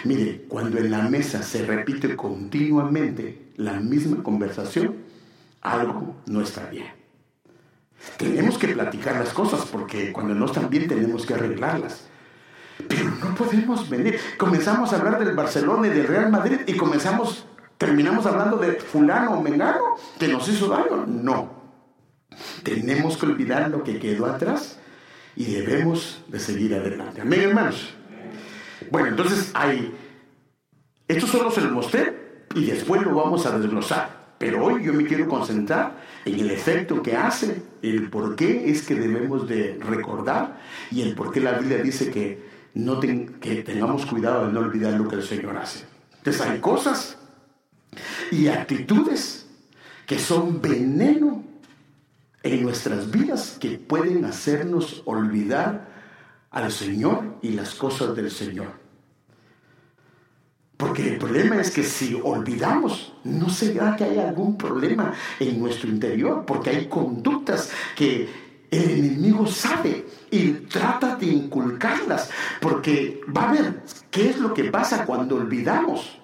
Mire, 0.04 0.44
cuando 0.48 0.78
en 0.78 0.90
la 0.90 1.02
mesa 1.08 1.42
se 1.42 1.64
repite 1.64 2.16
continuamente 2.16 3.52
la 3.56 3.74
misma 3.74 4.22
conversación, 4.22 4.96
algo 5.60 6.16
no 6.26 6.40
está 6.40 6.66
bien. 6.66 7.00
Tenemos 8.16 8.56
que 8.58 8.68
platicar 8.68 9.16
las 9.16 9.32
cosas 9.32 9.66
porque 9.66 10.12
cuando 10.12 10.34
no 10.34 10.46
están 10.46 10.70
bien 10.70 10.88
tenemos 10.88 11.26
que 11.26 11.34
arreglarlas. 11.34 12.06
Pero 12.88 13.10
no 13.10 13.34
podemos 13.34 13.88
venir. 13.90 14.18
Comenzamos 14.38 14.92
a 14.92 14.96
hablar 14.96 15.22
del 15.22 15.34
Barcelona 15.34 15.88
y 15.88 15.90
del 15.90 16.06
Real 16.06 16.30
Madrid 16.30 16.60
y 16.66 16.76
comenzamos, 16.76 17.44
terminamos 17.76 18.24
hablando 18.24 18.56
de 18.56 18.72
fulano 18.72 19.32
o 19.32 19.42
mengano 19.42 19.96
que 20.18 20.28
nos 20.28 20.48
hizo 20.48 20.68
daño. 20.68 21.04
No. 21.06 21.60
Tenemos 22.62 23.18
que 23.18 23.26
olvidar 23.26 23.70
lo 23.70 23.84
que 23.84 23.98
quedó 23.98 24.26
atrás 24.26 24.78
y 25.36 25.44
debemos 25.44 26.22
de 26.28 26.40
seguir 26.40 26.74
adelante. 26.74 27.20
Amén, 27.20 27.42
hermanos. 27.42 27.94
Bueno, 28.90 29.08
entonces 29.08 29.50
hay... 29.54 29.94
Esto 31.08 31.26
solo 31.26 31.50
se 31.50 31.60
lo 31.60 31.70
mostré 31.70 32.44
y 32.54 32.66
después 32.66 33.02
lo 33.02 33.14
vamos 33.14 33.46
a 33.46 33.58
desglosar. 33.58 34.20
Pero 34.38 34.64
hoy 34.64 34.84
yo 34.84 34.94
me 34.94 35.04
quiero 35.04 35.28
concentrar 35.28 36.00
en 36.24 36.40
el 36.40 36.50
efecto 36.50 37.02
que 37.02 37.14
hace, 37.14 37.62
el 37.82 38.08
por 38.08 38.36
qué 38.36 38.70
es 38.70 38.82
que 38.82 38.94
debemos 38.94 39.46
de 39.46 39.78
recordar 39.80 40.60
y 40.90 41.02
el 41.02 41.14
por 41.14 41.30
qué 41.30 41.40
la 41.40 41.58
Biblia 41.58 41.82
dice 41.82 42.10
que, 42.10 42.48
no 42.72 43.00
que 43.00 43.62
tengamos 43.66 44.06
cuidado 44.06 44.46
de 44.46 44.52
no 44.52 44.60
olvidar 44.60 44.94
lo 44.94 45.08
que 45.08 45.16
el 45.16 45.24
Señor 45.24 45.58
hace. 45.58 45.84
Entonces 46.16 46.40
hay 46.40 46.58
cosas 46.58 47.18
y 48.30 48.48
actitudes 48.48 49.46
que 50.06 50.18
son 50.18 50.62
veneno 50.62 51.44
en 52.42 52.62
nuestras 52.62 53.10
vidas 53.10 53.58
que 53.60 53.78
pueden 53.78 54.24
hacernos 54.24 55.02
olvidar 55.04 55.88
al 56.50 56.72
Señor 56.72 57.36
y 57.42 57.50
las 57.50 57.74
cosas 57.74 58.16
del 58.16 58.30
Señor. 58.30 58.79
Porque 60.80 61.06
el 61.06 61.18
problema 61.18 61.60
es 61.60 61.70
que 61.70 61.84
si 61.84 62.18
olvidamos, 62.24 63.12
no 63.24 63.50
será 63.50 63.94
que 63.96 64.04
hay 64.04 64.18
algún 64.18 64.56
problema 64.56 65.12
en 65.38 65.60
nuestro 65.60 65.90
interior, 65.90 66.44
porque 66.46 66.70
hay 66.70 66.86
conductas 66.88 67.70
que 67.94 68.28
el 68.70 68.90
enemigo 68.90 69.46
sabe 69.46 70.06
y 70.30 70.52
trata 70.70 71.16
de 71.16 71.26
inculcarlas, 71.26 72.30
porque 72.62 73.20
va 73.36 73.50
a 73.50 73.52
ver 73.52 73.82
qué 74.10 74.30
es 74.30 74.38
lo 74.38 74.54
que 74.54 74.64
pasa 74.64 75.04
cuando 75.04 75.36
olvidamos. 75.36 76.18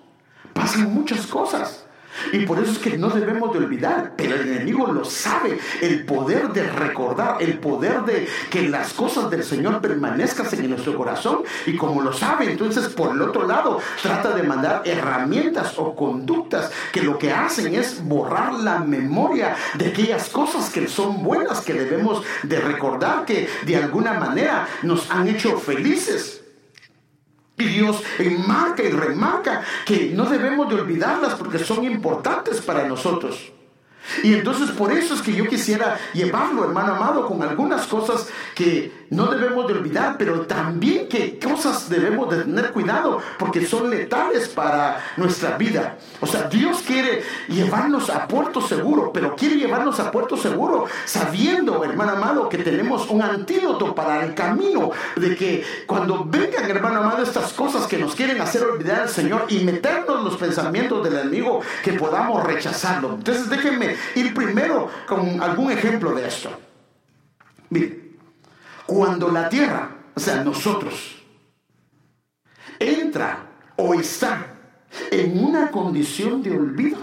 Pasan 0.54 0.94
muchas 0.94 1.26
cosas. 1.26 1.85
Y 2.32 2.46
por 2.46 2.58
eso 2.58 2.72
es 2.72 2.78
que 2.78 2.96
no 2.98 3.10
debemos 3.10 3.52
de 3.52 3.58
olvidar, 3.58 4.12
pero 4.16 4.36
el 4.36 4.48
enemigo 4.48 4.86
lo 4.92 5.04
sabe, 5.04 5.58
el 5.80 6.04
poder 6.04 6.48
de 6.50 6.64
recordar, 6.64 7.36
el 7.40 7.58
poder 7.58 8.02
de 8.02 8.26
que 8.50 8.68
las 8.68 8.92
cosas 8.92 9.30
del 9.30 9.44
Señor 9.44 9.80
permanezcan 9.80 10.46
en 10.52 10.70
nuestro 10.70 10.96
corazón. 10.96 11.40
Y 11.66 11.76
como 11.76 12.02
lo 12.02 12.12
sabe, 12.12 12.50
entonces 12.50 12.88
por 12.88 13.14
el 13.14 13.22
otro 13.22 13.46
lado 13.46 13.80
trata 14.02 14.34
de 14.34 14.42
mandar 14.42 14.82
herramientas 14.84 15.74
o 15.76 15.94
conductas 15.94 16.70
que 16.92 17.02
lo 17.02 17.18
que 17.18 17.32
hacen 17.32 17.74
es 17.74 18.02
borrar 18.04 18.54
la 18.54 18.78
memoria 18.78 19.56
de 19.74 19.88
aquellas 19.88 20.28
cosas 20.28 20.70
que 20.70 20.88
son 20.88 21.22
buenas, 21.22 21.60
que 21.60 21.72
debemos 21.72 22.22
de 22.42 22.60
recordar, 22.60 23.24
que 23.24 23.48
de 23.64 23.76
alguna 23.76 24.14
manera 24.14 24.68
nos 24.82 25.10
han 25.10 25.28
hecho 25.28 25.58
felices. 25.58 26.45
Y 27.58 27.64
Dios 27.64 28.02
enmarca 28.18 28.82
y 28.82 28.90
remarca 28.90 29.62
que 29.86 30.12
no 30.14 30.26
debemos 30.26 30.68
de 30.68 30.74
olvidarlas 30.74 31.34
porque 31.34 31.58
son 31.58 31.84
importantes 31.84 32.60
para 32.60 32.86
nosotros. 32.86 33.52
Y 34.22 34.34
entonces 34.34 34.70
por 34.70 34.92
eso 34.92 35.14
es 35.14 35.22
que 35.22 35.32
yo 35.32 35.46
quisiera 35.48 35.98
llevarlo, 36.12 36.64
hermano 36.64 36.94
amado, 36.94 37.26
con 37.26 37.42
algunas 37.42 37.86
cosas 37.86 38.28
que 38.54 39.05
no 39.10 39.26
debemos 39.26 39.66
de 39.66 39.74
olvidar, 39.74 40.16
pero 40.18 40.42
también 40.42 41.08
que 41.08 41.38
cosas 41.38 41.88
debemos 41.88 42.30
de 42.30 42.44
tener 42.44 42.72
cuidado 42.72 43.20
porque 43.38 43.64
son 43.66 43.90
letales 43.90 44.48
para 44.48 44.98
nuestra 45.16 45.56
vida. 45.56 45.96
O 46.20 46.26
sea, 46.26 46.42
Dios 46.44 46.82
quiere 46.86 47.22
llevarnos 47.48 48.10
a 48.10 48.26
puerto 48.26 48.60
seguro, 48.60 49.12
pero 49.12 49.36
quiere 49.36 49.56
llevarnos 49.56 50.00
a 50.00 50.10
puerto 50.10 50.36
seguro 50.36 50.86
sabiendo, 51.04 51.84
hermano 51.84 52.12
amado, 52.12 52.48
que 52.48 52.58
tenemos 52.58 53.08
un 53.10 53.22
antídoto 53.22 53.94
para 53.94 54.24
el 54.24 54.34
camino 54.34 54.90
de 55.16 55.36
que 55.36 55.64
cuando 55.86 56.24
vengan, 56.24 56.68
hermano 56.68 57.00
amado, 57.00 57.22
estas 57.22 57.52
cosas 57.52 57.86
que 57.86 57.98
nos 57.98 58.14
quieren 58.14 58.40
hacer 58.40 58.62
olvidar 58.62 59.02
al 59.02 59.08
Señor 59.08 59.46
y 59.48 59.64
meternos 59.64 60.24
los 60.24 60.36
pensamientos 60.36 61.04
del 61.04 61.18
enemigo, 61.18 61.60
que 61.82 61.92
podamos 61.92 62.44
rechazarlo. 62.44 63.14
Entonces 63.14 63.48
déjenme 63.48 63.96
ir 64.14 64.34
primero 64.34 64.90
con 65.06 65.40
algún 65.42 65.70
ejemplo 65.70 66.12
de 66.12 66.26
esto. 66.26 66.50
Mire, 67.70 68.05
cuando 68.86 69.30
la 69.30 69.48
tierra, 69.48 69.96
o 70.14 70.20
sea, 70.20 70.42
nosotros, 70.44 71.22
entra 72.78 73.46
o 73.76 73.94
está 73.94 74.54
en 75.10 75.44
una 75.44 75.70
condición 75.70 76.42
de 76.42 76.56
olvido, 76.56 76.98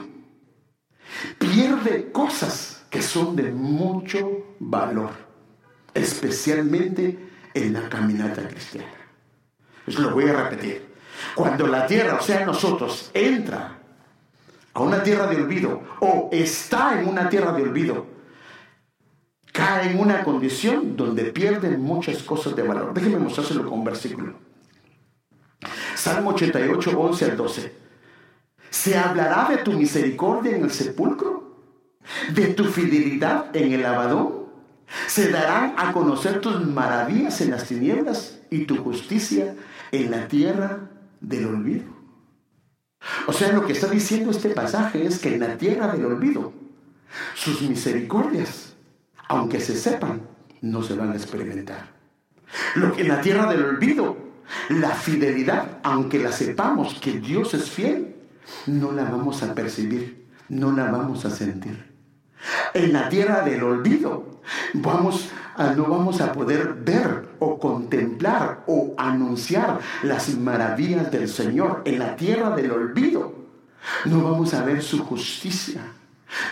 pierde 1.37 2.11
cosas 2.11 2.85
que 2.89 3.01
son 3.01 3.35
de 3.35 3.51
mucho 3.51 4.55
valor, 4.59 5.11
especialmente 5.93 7.29
en 7.53 7.73
la 7.73 7.89
caminata 7.89 8.47
cristiana. 8.47 8.87
Eso 9.85 10.01
lo 10.01 10.11
voy 10.11 10.29
a 10.29 10.33
repetir. 10.33 10.93
Cuando 11.35 11.67
la 11.67 11.85
tierra, 11.85 12.17
o 12.19 12.23
sea, 12.23 12.45
nosotros, 12.45 13.11
entra 13.13 13.79
a 14.73 14.79
una 14.79 15.03
tierra 15.03 15.27
de 15.27 15.35
olvido 15.37 15.81
o 15.99 16.29
está 16.31 16.99
en 16.99 17.07
una 17.07 17.29
tierra 17.29 17.51
de 17.51 17.63
olvido, 17.63 18.12
en 19.81 19.99
una 19.99 20.23
condición 20.23 20.95
donde 20.95 21.25
pierde 21.25 21.77
muchas 21.77 22.21
cosas 22.23 22.55
de 22.55 22.63
valor. 22.63 22.93
Déjenme 22.93 23.19
mostrárselo 23.19 23.63
con 23.63 23.79
un 23.79 23.85
versículo. 23.85 24.33
Salmo 25.95 26.31
88, 26.31 26.99
11 26.99 27.25
al 27.25 27.37
12. 27.37 27.73
¿Se 28.69 28.97
hablará 28.97 29.47
de 29.49 29.57
tu 29.57 29.71
misericordia 29.73 30.55
en 30.55 30.63
el 30.63 30.71
sepulcro? 30.71 31.57
¿De 32.33 32.47
tu 32.47 32.65
fidelidad 32.65 33.55
en 33.55 33.71
el 33.71 33.85
abadón? 33.85 34.43
¿Se 35.07 35.29
darán 35.29 35.73
a 35.77 35.91
conocer 35.93 36.41
tus 36.41 36.65
maravillas 36.65 37.39
en 37.41 37.51
las 37.51 37.65
tinieblas 37.65 38.39
y 38.49 38.65
tu 38.65 38.77
justicia 38.77 39.55
en 39.91 40.11
la 40.11 40.27
tierra 40.27 40.89
del 41.21 41.45
olvido? 41.47 41.85
O 43.27 43.33
sea, 43.33 43.51
lo 43.51 43.65
que 43.65 43.73
está 43.73 43.87
diciendo 43.87 44.31
este 44.31 44.49
pasaje 44.49 45.05
es 45.05 45.19
que 45.19 45.33
en 45.33 45.41
la 45.41 45.57
tierra 45.57 45.87
del 45.87 46.05
olvido, 46.05 46.53
sus 47.35 47.61
misericordias, 47.61 48.72
aunque 49.27 49.59
se 49.59 49.75
sepan, 49.75 50.21
no 50.61 50.81
se 50.83 50.95
van 50.95 51.11
a 51.11 51.15
experimentar. 51.15 51.93
Lo 52.75 52.93
que 52.93 53.01
en 53.01 53.07
la 53.07 53.21
tierra 53.21 53.47
del 53.47 53.63
olvido 53.63 54.33
la 54.69 54.91
fidelidad, 54.91 55.79
aunque 55.83 56.19
la 56.19 56.31
sepamos 56.31 56.95
que 56.95 57.19
Dios 57.19 57.53
es 57.53 57.69
fiel, 57.69 58.15
no 58.67 58.91
la 58.91 59.05
vamos 59.05 59.43
a 59.43 59.53
percibir, 59.53 60.27
no 60.49 60.71
la 60.71 60.91
vamos 60.91 61.25
a 61.25 61.29
sentir. 61.29 61.91
En 62.73 62.91
la 62.91 63.09
tierra 63.09 63.41
del 63.41 63.63
olvido, 63.63 64.41
no 64.73 65.85
vamos 65.85 66.21
a 66.21 66.33
poder 66.33 66.73
ver 66.73 67.29
o 67.39 67.57
contemplar 67.59 68.63
o 68.67 68.93
anunciar 68.97 69.79
las 70.03 70.35
maravillas 70.35 71.09
del 71.11 71.29
Señor. 71.29 71.83
En 71.85 71.99
la 71.99 72.15
tierra 72.15 72.55
del 72.55 72.71
olvido, 72.71 73.33
no 74.05 74.23
vamos 74.23 74.53
a 74.53 74.63
ver 74.63 74.81
su 74.81 75.03
justicia 75.03 75.81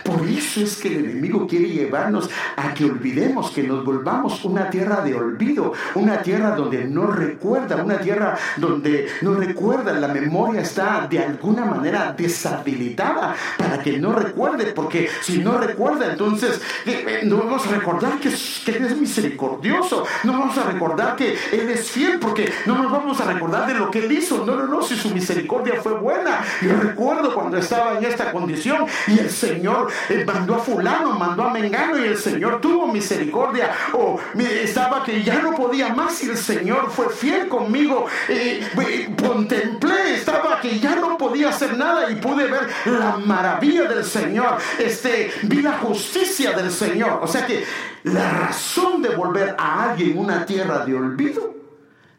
por 0.04 0.26
eso 0.26 0.60
es 0.60 0.76
que 0.76 0.88
el 0.88 1.04
enemigo 1.04 1.46
quiere 1.46 1.68
llevarnos 1.68 2.28
a 2.56 2.74
que 2.74 2.84
olvidemos, 2.84 3.50
que 3.50 3.62
nos 3.62 3.84
volvamos 3.84 4.44
una 4.44 4.70
tierra 4.70 5.00
de 5.02 5.14
olvido, 5.14 5.72
una 5.94 6.22
tierra 6.22 6.54
donde 6.56 6.84
no 6.84 7.06
recuerda, 7.06 7.82
una 7.82 7.98
tierra 7.98 8.36
donde 8.56 9.08
no 9.22 9.34
recuerda, 9.34 9.92
la 9.92 10.08
memoria 10.08 10.62
está 10.62 11.06
de 11.08 11.18
alguna 11.18 11.64
manera 11.64 12.14
deshabilitada 12.16 13.34
para 13.58 13.82
que 13.82 13.98
no 13.98 14.12
recuerde, 14.12 14.72
porque 14.72 15.08
si 15.20 15.38
no 15.38 15.58
recuerda, 15.58 16.10
entonces 16.10 16.60
eh, 16.86 17.04
eh, 17.06 17.20
no 17.24 17.38
vamos 17.38 17.66
a 17.66 17.70
recordar 17.70 18.18
que, 18.18 18.30
que 18.64 18.76
Él 18.76 18.84
es 18.86 18.96
misericordioso, 18.96 20.04
no 20.24 20.32
vamos 20.32 20.56
a 20.58 20.64
recordar 20.64 21.16
que 21.16 21.36
Él 21.52 21.70
es 21.70 21.90
fiel, 21.90 22.18
porque 22.18 22.52
no 22.66 22.76
nos 22.82 22.92
vamos 22.92 23.20
a 23.20 23.24
recordar 23.24 23.66
de 23.66 23.74
lo 23.74 23.90
que 23.90 24.00
Él 24.00 24.12
hizo, 24.12 24.44
no, 24.44 24.56
no, 24.56 24.66
no, 24.66 24.82
si 24.82 24.96
su 24.96 25.10
misericordia 25.10 25.80
fue 25.82 25.94
buena. 25.94 26.44
Yo 26.60 26.74
recuerdo 26.80 27.34
cuando 27.34 27.56
estaba 27.56 27.98
en 27.98 28.04
esta 28.04 28.32
condición 28.32 28.86
y 29.06 29.18
el 29.18 29.30
Señor 29.30 29.71
eh, 30.08 30.24
mandó 30.26 30.56
a 30.56 30.58
fulano, 30.58 31.12
mandó 31.12 31.44
a 31.44 31.50
Mengano 31.50 31.98
y 31.98 32.08
el 32.08 32.16
Señor 32.16 32.60
tuvo 32.60 32.86
misericordia. 32.86 33.72
O 33.92 34.20
estaba 34.38 35.02
que 35.02 35.22
ya 35.22 35.40
no 35.40 35.52
podía 35.54 35.94
más 35.94 36.22
y 36.22 36.30
el 36.30 36.36
Señor 36.36 36.90
fue 36.90 37.10
fiel 37.10 37.48
conmigo. 37.48 38.06
Eh, 38.28 38.66
eh, 38.80 39.16
contemplé, 39.20 40.14
estaba 40.14 40.60
que 40.60 40.78
ya 40.78 40.96
no 40.96 41.16
podía 41.16 41.50
hacer 41.50 41.76
nada 41.76 42.10
y 42.10 42.16
pude 42.16 42.46
ver 42.46 42.68
la 42.86 43.16
maravilla 43.18 43.84
del 43.84 44.04
Señor. 44.04 44.58
Este, 44.78 45.30
vi 45.42 45.62
la 45.62 45.78
justicia 45.78 46.52
del 46.52 46.70
Señor. 46.70 47.20
O 47.22 47.26
sea 47.26 47.46
que 47.46 47.64
la 48.04 48.30
razón 48.30 49.02
de 49.02 49.10
volver 49.10 49.54
a 49.58 49.90
alguien 49.90 50.18
una 50.18 50.44
tierra 50.46 50.84
de 50.84 50.94
olvido 50.94 51.54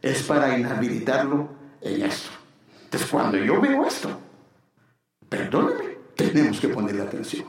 es 0.01 0.23
para 0.23 0.57
inhabilitarlo 0.57 1.49
en 1.81 2.03
esto. 2.03 2.29
Entonces 2.85 3.09
cuando 3.09 3.37
yo 3.37 3.59
veo 3.59 3.87
esto, 3.87 4.19
perdóneme, 5.27 5.82
tenemos 6.33 6.59
que 6.59 6.67
ponerle 6.67 7.03
atención. 7.03 7.45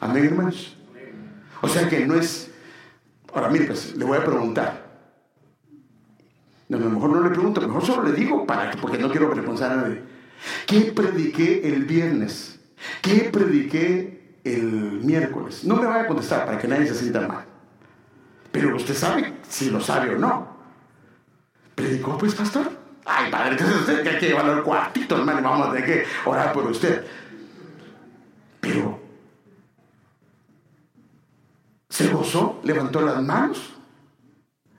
Amén, 0.00 0.24
hermanos. 0.24 0.76
O 1.60 1.68
sea 1.68 1.88
que 1.88 2.06
no 2.06 2.14
es. 2.14 2.50
Ahora, 3.34 3.48
mire, 3.48 3.66
pues, 3.66 3.94
le 3.96 4.04
voy 4.04 4.16
a 4.16 4.24
preguntar. 4.24 4.88
a 6.70 6.76
lo 6.76 6.90
mejor 6.90 7.10
no 7.10 7.20
le 7.20 7.30
pregunto, 7.30 7.60
mejor 7.60 7.84
solo 7.84 8.02
le 8.04 8.12
digo 8.12 8.46
para 8.46 8.70
que, 8.70 8.78
porque 8.78 8.98
no 8.98 9.10
quiero 9.10 9.26
avergonzar 9.26 9.72
a 9.72 9.76
nadie. 9.76 10.02
¿Qué 10.66 10.92
prediqué 10.92 11.68
el 11.68 11.84
viernes? 11.84 12.60
¿Qué 13.02 13.28
prediqué 13.30 14.38
el 14.44 15.00
miércoles? 15.02 15.64
No 15.64 15.76
me 15.76 15.86
vaya 15.86 16.02
a 16.02 16.06
contestar 16.06 16.46
para 16.46 16.58
que 16.58 16.68
nadie 16.68 16.86
se 16.86 16.94
sienta 16.94 17.26
mal. 17.26 17.44
Pero 18.52 18.74
usted 18.76 18.94
sabe 18.94 19.34
si 19.48 19.68
lo 19.68 19.80
sabe 19.80 20.14
o 20.14 20.18
no. 20.18 20.56
¿Predicó, 21.74 22.16
pues, 22.16 22.34
pastor? 22.34 22.70
Ay, 23.04 23.30
padre, 23.30 23.52
entonces 23.52 23.80
usted 23.80 24.06
hay 24.06 24.18
que 24.18 24.26
llevarlo 24.28 24.52
al 24.52 24.62
cuartito, 24.62 25.16
hermano, 25.16 25.42
vamos 25.42 25.68
a 25.68 25.72
tener 25.72 25.86
que 25.86 26.04
orar 26.26 26.52
por 26.52 26.66
usted. 26.66 27.04
Pero 28.60 29.00
se 32.28 32.38
levantó 32.62 33.00
las 33.00 33.22
manos 33.22 33.74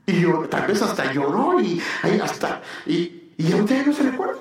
y 0.05 0.21
yo, 0.21 0.47
tal 0.49 0.67
vez 0.67 0.81
hasta 0.81 1.11
lloró 1.13 1.59
y 1.59 1.81
ahí 2.01 2.19
hasta 2.19 2.61
y, 2.85 3.31
y 3.37 3.51
a 3.51 3.57
usted 3.57 3.85
no 3.85 3.93
se 3.93 4.03
recuerda. 4.03 4.39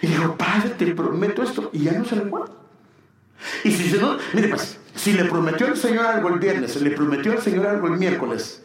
Y 0.00 0.06
dijo, 0.06 0.36
Padre, 0.36 0.70
te 0.70 0.86
prometo 0.94 1.42
esto, 1.42 1.70
y 1.72 1.84
ya 1.84 1.92
no 1.92 2.04
se 2.04 2.14
recuerda. 2.16 2.52
Y 3.64 3.70
si 3.72 3.98
no, 3.98 4.16
mire 4.32 4.48
pues, 4.48 4.78
si 4.94 5.12
le 5.12 5.24
prometió 5.24 5.66
el 5.66 5.76
Señor 5.76 6.06
algo 6.06 6.28
el 6.28 6.38
viernes, 6.38 6.80
le 6.80 6.90
prometió 6.90 7.32
el 7.32 7.40
Señor 7.40 7.66
algo 7.66 7.88
el 7.88 7.98
miércoles, 7.98 8.62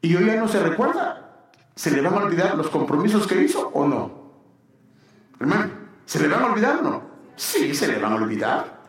y 0.00 0.14
hoy 0.16 0.26
ya 0.26 0.36
no 0.36 0.48
se 0.48 0.60
recuerda, 0.60 1.46
¿se 1.74 1.90
le 1.90 2.00
van 2.00 2.14
a 2.14 2.24
olvidar 2.24 2.56
los 2.56 2.68
compromisos 2.68 3.26
que 3.26 3.42
hizo 3.42 3.68
o 3.68 3.86
no? 3.86 4.22
Hermano, 5.40 5.70
¿se 6.04 6.20
le 6.20 6.28
van 6.28 6.42
a 6.42 6.46
olvidar 6.52 6.78
o 6.78 6.82
no? 6.82 7.02
Sí, 7.36 7.74
se 7.74 7.88
le 7.88 7.98
van 7.98 8.12
a 8.12 8.16
olvidar. 8.16 8.81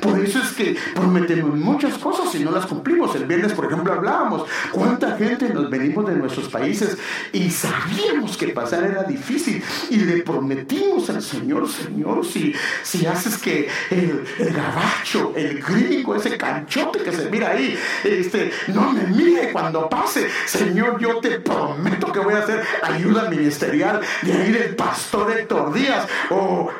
Por 0.00 0.18
eso 0.20 0.40
es 0.40 0.50
que 0.52 0.76
prometemos 0.94 1.56
muchas 1.56 1.96
cosas 1.98 2.34
y 2.34 2.44
no 2.44 2.50
las 2.50 2.66
cumplimos. 2.66 3.14
El 3.14 3.26
viernes, 3.26 3.52
por 3.52 3.66
ejemplo, 3.66 3.92
hablábamos 3.92 4.44
cuánta 4.72 5.16
gente 5.16 5.48
nos 5.52 5.70
venimos 5.70 6.06
de 6.06 6.16
nuestros 6.16 6.48
países 6.48 6.96
y 7.32 7.50
sabíamos 7.50 8.36
que 8.36 8.48
pasar 8.48 8.84
era 8.84 9.02
difícil 9.04 9.62
y 9.90 9.96
le 9.96 10.22
prometimos 10.22 11.08
al 11.10 11.22
Señor, 11.22 11.68
Señor, 11.68 12.24
si, 12.26 12.54
si 12.82 13.06
haces 13.06 13.38
que 13.38 13.68
el, 13.90 14.24
gabacho, 14.52 15.32
el 15.36 15.62
gringo, 15.62 16.14
ese 16.14 16.36
canchote 16.36 17.02
que 17.02 17.12
se 17.12 17.30
mira 17.30 17.50
ahí, 17.50 17.78
este, 18.04 18.52
no 18.68 18.92
me 18.92 19.04
mire 19.04 19.52
cuando 19.52 19.88
pase, 19.88 20.28
Señor, 20.46 20.98
yo 21.00 21.20
te 21.20 21.40
prometo 21.40 22.12
que 22.12 22.20
voy 22.20 22.34
a 22.34 22.38
hacer 22.38 22.62
ayuda 22.82 23.30
ministerial 23.30 24.00
de 24.22 24.32
ahí 24.32 24.52
del 24.52 24.76
pastor 24.76 25.30
Héctor 25.30 25.72
Díaz 25.72 26.06
o 26.30 26.70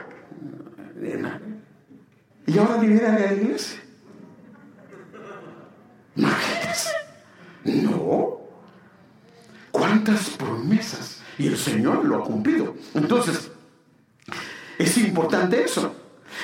y 2.46 2.58
ahora 2.58 2.78
ni 2.78 2.88
viene 2.88 3.06
a 3.06 3.18
la 3.18 3.32
iglesia. 3.32 3.80
Imagínense. 6.16 6.90
No. 7.64 8.40
¿Cuántas 9.70 10.30
promesas? 10.30 11.20
Y 11.38 11.46
el 11.46 11.56
Señor 11.56 12.04
lo 12.04 12.16
ha 12.16 12.24
cumplido. 12.24 12.74
Entonces, 12.94 13.50
es 14.78 14.98
importante 14.98 15.62
eso. 15.62 15.94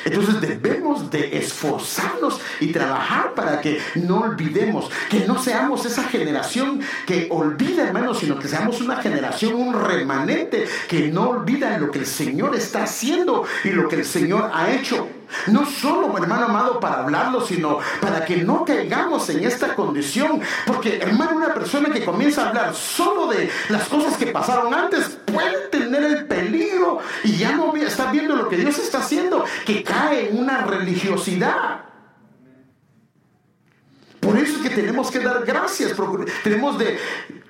Entonces 0.05 0.41
debemos 0.41 1.11
de 1.11 1.39
esforzarnos 1.39 2.41
y 2.61 2.73
trabajar 2.73 3.35
para 3.35 3.61
que 3.61 3.81
no 3.95 4.21
olvidemos, 4.21 4.91
que 5.11 5.27
no 5.27 5.41
seamos 5.41 5.85
esa 5.87 6.05
generación 6.05 6.81
que 7.07 7.29
olvida, 7.31 7.87
hermanos, 7.87 8.19
sino 8.19 8.39
que 8.39 8.49
seamos 8.49 8.81
una 8.81 8.97
generación, 8.97 9.55
un 9.55 9.73
remanente 9.73 10.67
que 10.89 11.09
no 11.09 11.31
olvida 11.31 11.79
lo 11.79 11.91
que 11.91 12.01
el 12.01 12.07
Señor 12.07 12.55
está 12.55 12.85
haciendo 12.85 13.45
y 13.65 13.71
lo 13.71 13.89
que 13.89 13.97
el 13.97 14.05
Señor 14.05 14.51
ha 14.53 14.73
hecho. 14.73 15.09
No 15.49 15.67
solo, 15.67 16.17
hermano 16.19 16.47
amado, 16.47 16.81
para 16.81 17.01
hablarlo, 17.01 17.41
sino 17.41 17.79
para 18.01 18.25
que 18.25 18.39
no 18.39 18.65
caigamos 18.65 19.29
en 19.31 19.45
esta 19.45 19.75
condición. 19.75 20.41
Porque, 20.67 20.99
hermano, 20.99 21.37
una 21.37 21.55
persona 21.55 21.91
que 21.91 22.05
comienza 22.05 22.45
a 22.45 22.49
hablar 22.49 22.75
solo 22.75 23.29
de 23.29 23.51
las 23.69 23.89
cosas 23.89 24.17
que 24.17 24.27
pasaron 24.27 24.73
antes 24.75 25.19
puede 25.25 25.69
tener 25.69 26.03
el 26.03 26.27
peligro 26.27 26.99
y 27.25 27.37
ya 27.37 27.53
no 27.53 27.75
está 27.77 28.11
viendo 28.11 28.37
lo 28.37 28.49
que 28.49 28.57
Dios 28.57 28.79
está 28.79 28.99
haciendo, 28.99 29.45
que 29.65 29.83
cae 29.83 30.31
en 30.31 30.39
una 30.39 30.63
religiosidad. 30.63 31.85
Por 34.21 34.37
eso 34.39 34.57
es 34.57 34.63
que 34.63 34.75
tenemos 34.75 35.11
que 35.11 35.21
dar 35.21 35.45
gracias, 35.45 35.95
tenemos 36.43 36.79
de 36.79 36.99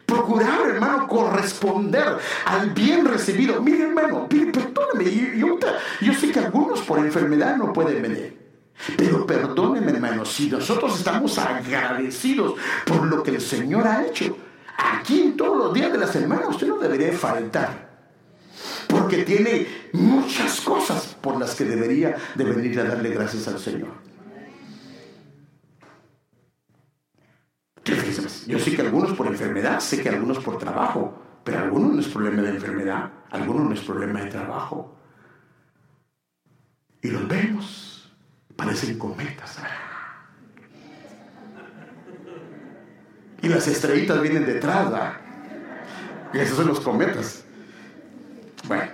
procurar, 0.06 0.68
hermano, 0.68 1.08
corresponder 1.08 2.18
al 2.44 2.70
bien 2.70 3.04
recibido. 3.04 3.60
Mire, 3.60 3.84
hermano, 3.84 4.28
perdóneme, 4.28 5.36
yo, 5.36 5.58
yo 6.00 6.14
sé 6.14 6.30
que 6.30 6.38
algunos 6.38 6.80
por 6.82 7.00
enfermedad 7.00 7.56
no 7.56 7.72
pueden 7.72 8.00
venir. 8.00 8.46
Pero 8.96 9.26
perdóneme, 9.26 9.90
hermano, 9.90 10.24
si 10.24 10.48
nosotros 10.48 10.98
estamos 10.98 11.38
agradecidos 11.38 12.54
por 12.84 13.06
lo 13.06 13.22
que 13.22 13.32
el 13.32 13.40
Señor 13.40 13.86
ha 13.86 14.06
hecho, 14.06 14.36
aquí 14.76 15.22
en 15.22 15.36
todos 15.36 15.56
los 15.56 15.74
días 15.74 15.90
de 15.92 15.98
la 15.98 16.06
semana 16.06 16.48
usted 16.48 16.68
no 16.68 16.78
debería 16.78 17.12
faltar. 17.12 17.86
Porque 18.86 19.24
tiene 19.24 19.66
muchas 19.92 20.60
cosas 20.60 21.16
por 21.20 21.38
las 21.38 21.54
que 21.54 21.64
debería 21.64 22.16
de 22.34 22.44
venir 22.44 22.78
a 22.80 22.84
darle 22.84 23.10
gracias 23.10 23.48
al 23.48 23.58
Señor. 23.58 24.15
Yo 28.46 28.58
sé 28.60 28.74
que 28.76 28.82
algunos 28.82 29.12
por 29.12 29.26
enfermedad, 29.26 29.80
sé 29.80 30.02
que 30.02 30.08
algunos 30.08 30.38
por 30.38 30.56
trabajo, 30.56 31.20
pero 31.42 31.58
algunos 31.58 31.94
no 31.94 32.00
es 32.00 32.08
problema 32.08 32.42
de 32.42 32.50
enfermedad, 32.50 33.10
algunos 33.30 33.64
no 33.64 33.74
es 33.74 33.80
problema 33.80 34.20
de 34.20 34.30
trabajo. 34.30 34.96
Y 37.02 37.10
los 37.10 37.26
vemos, 37.26 38.12
parecen 38.54 38.98
cometas. 38.98 39.58
Y 43.42 43.48
las 43.48 43.66
estrellitas 43.68 44.22
vienen 44.22 44.46
detrás, 44.46 44.90
¿verdad? 44.90 45.12
Y 46.32 46.38
esos 46.38 46.56
son 46.56 46.68
los 46.68 46.80
cometas. 46.80 47.44
Bueno. 48.66 48.90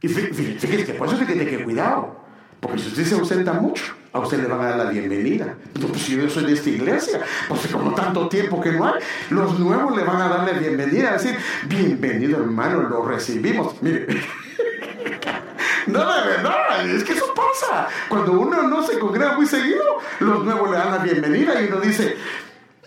Y 0.00 0.08
fíjese 0.08 0.84
que 0.84 0.94
por 0.94 1.08
eso 1.08 1.24
tiene 1.24 1.46
que 1.46 1.64
cuidado. 1.64 2.24
Porque 2.60 2.78
si 2.78 2.88
usted 2.88 3.04
se 3.04 3.14
ausenta 3.14 3.52
mucho, 3.54 3.94
a 4.12 4.20
usted 4.20 4.40
le 4.40 4.48
van 4.48 4.60
a 4.60 4.68
dar 4.70 4.78
la 4.78 4.90
bienvenida. 4.90 5.54
Pues 5.74 6.02
si 6.02 6.16
yo 6.16 6.28
soy 6.30 6.44
de 6.44 6.54
esta 6.54 6.70
iglesia, 6.70 7.20
pues 7.48 7.66
como 7.68 7.94
tanto 7.94 8.28
tiempo 8.28 8.60
que 8.60 8.72
no 8.72 8.86
hay, 8.86 8.94
los 9.30 9.58
nuevos 9.58 9.96
le 9.96 10.04
van 10.04 10.20
a 10.22 10.28
dar 10.28 10.44
la 10.44 10.58
bienvenida, 10.58 11.12
decir, 11.12 11.36
bienvenido 11.66 12.38
hermano, 12.38 12.82
lo 12.82 13.04
recibimos. 13.04 13.80
Mire. 13.82 14.06
No, 15.86 16.00
de 16.00 16.28
verdad, 16.28 16.86
es 16.86 17.02
que 17.02 17.14
eso 17.14 17.32
pasa. 17.34 17.88
Cuando 18.10 18.32
uno 18.32 18.62
no 18.64 18.82
se 18.82 18.98
congrega 18.98 19.32
muy 19.34 19.46
seguido, 19.46 19.82
los 20.20 20.44
nuevos 20.44 20.70
le 20.70 20.76
dan 20.76 20.90
la 20.90 20.98
bienvenida 20.98 21.62
y 21.62 21.68
uno 21.68 21.80
dice, 21.80 22.14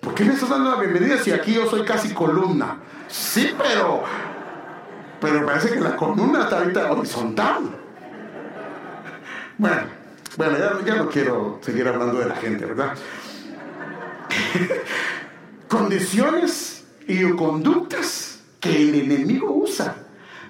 ¿por 0.02 0.14
qué 0.14 0.24
me 0.24 0.34
estás 0.34 0.50
dando 0.50 0.70
la 0.70 0.78
bienvenida 0.78 1.18
si 1.18 1.32
aquí 1.32 1.56
yo 1.56 1.68
soy 1.68 1.84
casi 1.84 2.14
columna? 2.14 2.78
Sí, 3.08 3.56
pero, 3.58 4.04
pero 5.20 5.44
parece 5.48 5.72
que 5.72 5.80
la 5.80 5.96
columna 5.96 6.44
está 6.44 6.60
ahorita 6.60 6.92
horizontal. 6.92 7.72
Bueno, 9.58 10.01
bueno 10.38 10.58
ya, 10.86 10.96
no 10.96 11.10
quiero 11.10 11.60
seguir 11.62 11.88
hablando 11.88 12.20
de 12.20 12.26
la 12.26 12.36
gente, 12.36 12.66
¿verdad? 12.66 12.96
Condiciones 15.68 16.86
y 17.08 17.30
conductas 17.32 18.42
que 18.60 18.90
el 18.90 18.96
enemigo 18.96 19.52
usa 19.54 19.96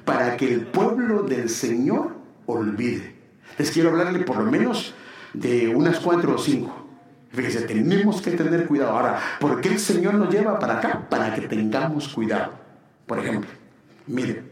para 0.06 0.38
que 0.38 0.54
el 0.54 0.68
pueblo 0.68 1.24
del 1.24 1.50
Señor 1.50 2.16
olvide. 2.46 3.16
Les 3.58 3.72
quiero 3.72 3.90
hablarle 3.90 4.20
por 4.20 4.38
lo 4.38 4.52
menos 4.52 4.94
de 5.34 5.68
unas 5.70 6.00
cuatro 6.00 6.36
o 6.36 6.38
cinco. 6.38 6.88
Fíjense, 7.32 7.62
tenemos 7.62 8.22
que 8.22 8.32
tener 8.32 8.68
cuidado. 8.68 8.92
Ahora, 8.92 9.20
¿por 9.40 9.62
qué 9.62 9.70
el 9.70 9.80
Señor 9.80 10.16
nos 10.16 10.30
lleva 10.30 10.60
para 10.60 10.80
acá? 10.80 11.08
Para 11.10 11.34
que 11.34 11.42
tengamos 11.42 12.10
cuidado. 12.10 12.54
Por 13.08 13.20
ejemplo, 13.20 13.50
mire, 14.08 14.44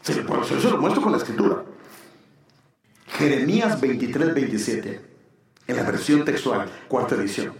se, 0.00 0.14
se 0.14 0.22
lo 0.70 0.78
muestro 0.78 1.02
con 1.02 1.12
la 1.12 1.18
escritura. 1.18 1.64
Jeremías 3.18 3.80
23, 3.80 4.34
27, 4.34 5.00
en 5.66 5.76
la 5.76 5.82
versión 5.82 6.24
textual, 6.24 6.68
cuarta 6.88 7.14
edición. 7.14 7.52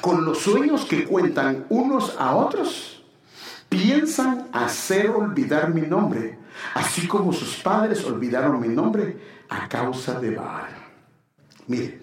Con 0.00 0.24
los 0.24 0.38
sueños 0.38 0.84
que 0.84 1.04
cuentan 1.04 1.64
unos 1.70 2.16
a 2.18 2.36
otros, 2.36 3.02
piensan 3.68 4.48
hacer 4.52 5.08
olvidar 5.10 5.72
mi 5.72 5.82
nombre, 5.82 6.38
así 6.74 7.06
como 7.06 7.32
sus 7.32 7.56
padres 7.56 8.04
olvidaron 8.04 8.60
mi 8.60 8.68
nombre 8.68 9.16
a 9.48 9.68
causa 9.68 10.20
de 10.20 10.34
Baal. 10.34 10.68
Mire, 11.66 12.00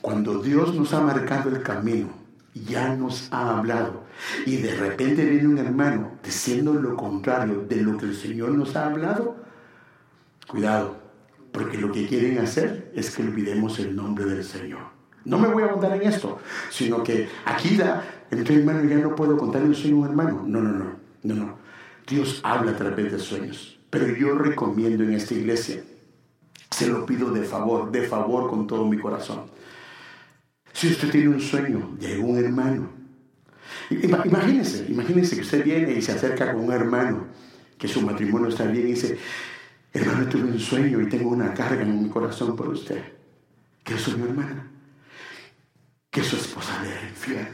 cuando 0.00 0.40
Dios 0.40 0.74
nos 0.74 0.94
ha 0.94 1.00
marcado 1.00 1.50
el 1.50 1.62
camino, 1.62 2.08
ya 2.54 2.94
nos 2.96 3.28
ha 3.30 3.58
hablado, 3.58 4.04
y 4.46 4.56
de 4.56 4.74
repente 4.74 5.24
viene 5.24 5.48
un 5.48 5.58
hermano 5.58 6.12
diciendo 6.24 6.72
lo 6.72 6.96
contrario 6.96 7.66
de 7.68 7.76
lo 7.82 7.98
que 7.98 8.06
el 8.06 8.16
Señor 8.16 8.52
nos 8.52 8.74
ha 8.74 8.86
hablado, 8.86 9.36
cuidado, 10.46 10.97
porque 11.58 11.76
lo 11.76 11.90
que 11.90 12.06
quieren 12.06 12.38
hacer 12.38 12.92
es 12.94 13.10
que 13.10 13.22
olvidemos 13.22 13.80
el 13.80 13.96
nombre 13.96 14.24
del 14.24 14.44
Señor. 14.44 14.78
No 15.24 15.38
me 15.38 15.48
voy 15.48 15.64
a 15.64 15.70
contar 15.70 15.92
en 16.00 16.08
esto, 16.08 16.38
sino 16.70 17.02
que 17.02 17.28
aquí 17.44 17.76
da, 17.76 18.04
entre 18.30 18.54
hermano 18.54 18.88
ya 18.88 18.96
no 18.96 19.16
puedo 19.16 19.36
contar 19.36 19.62
un 19.64 19.74
sueño 19.74 19.96
a 19.96 19.98
un 19.98 20.06
hermano. 20.06 20.44
No, 20.46 20.60
no, 20.60 20.70
no, 20.70 20.96
no, 21.24 21.34
no. 21.34 21.58
Dios 22.06 22.40
habla 22.44 22.70
a 22.70 22.76
través 22.76 23.10
de 23.10 23.18
sueños. 23.18 23.78
Pero 23.90 24.06
yo 24.06 24.36
recomiendo 24.36 25.02
en 25.02 25.14
esta 25.14 25.34
iglesia, 25.34 25.82
se 26.70 26.86
lo 26.86 27.04
pido 27.04 27.32
de 27.32 27.42
favor, 27.42 27.90
de 27.90 28.02
favor 28.06 28.48
con 28.48 28.68
todo 28.68 28.86
mi 28.86 28.96
corazón. 28.96 29.46
Si 30.72 30.88
usted 30.88 31.10
tiene 31.10 31.28
un 31.28 31.40
sueño 31.40 31.90
de 31.98 32.18
un 32.18 32.38
hermano, 32.38 32.88
imagínese, 33.90 34.86
imagínese 34.88 35.34
que 35.34 35.42
usted 35.42 35.64
viene 35.64 35.92
y 35.92 36.02
se 36.02 36.12
acerca 36.12 36.52
con 36.52 36.66
un 36.66 36.72
hermano, 36.72 37.26
que 37.76 37.88
su 37.88 38.00
matrimonio 38.02 38.48
está 38.48 38.64
bien 38.64 38.86
y 38.86 38.92
dice, 38.92 39.18
hermano, 39.92 40.28
tuve 40.28 40.44
un 40.44 40.58
sueño 40.58 41.00
y 41.00 41.08
tengo 41.08 41.30
una 41.30 41.54
carga 41.54 41.82
en 41.82 42.04
mi 42.04 42.08
corazón 42.08 42.54
por 42.56 42.68
usted. 42.68 43.02
¿Qué 43.84 43.94
es 43.94 44.16
mi 44.16 44.28
hermana? 44.28 44.70
Que 46.10 46.22
su 46.22 46.36
esposa 46.36 46.82
le 46.82 46.90
era 46.90 47.02
infiel. 47.08 47.48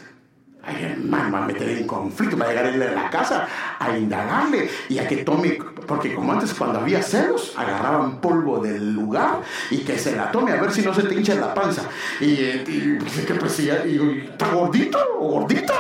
Ay, 0.67 0.83
hermano, 0.83 1.37
a 1.37 1.47
meter 1.47 1.69
en 1.69 1.87
conflicto, 1.87 2.39
va 2.39 2.47
a 2.47 2.49
llegar 2.49 2.67
él 2.67 2.83
a 2.83 2.93
la 2.93 3.11
casa 3.11 3.47
a 3.79 3.99
indagarle 3.99 4.71
y 4.89 4.99
a 4.99 5.07
que 5.07 5.19
tome, 5.19 5.59
porque 5.87 6.15
como 6.15 6.33
antes 6.33 6.55
cuando 6.55 6.81
había 6.81 7.03
celos, 7.03 7.53
agarraban 7.57 8.21
polvo 8.21 8.61
del 8.61 8.95
lugar 8.95 9.43
y 9.71 9.79
que 9.79 9.99
se 9.99 10.17
la 10.17 10.33
tome 10.33 10.53
a 10.53 10.61
ver 10.61 10.73
si 10.73 10.81
no 10.81 10.95
se 10.95 11.03
te 11.03 11.15
hincha 11.15 11.35
la 11.35 11.53
panza. 11.53 11.83
Y, 12.19 12.27
y 12.27 12.97
pues, 12.99 13.27
que 13.27 13.35
pues, 13.35 13.59
¿está 13.59 14.49
gordito 14.49 14.99
o 15.19 15.41
gordita? 15.41 15.75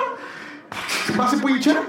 ¿Qué 1.07 1.13
más 1.15 1.31
se 1.31 1.39
puede 1.39 1.57
hinchar? 1.57 1.83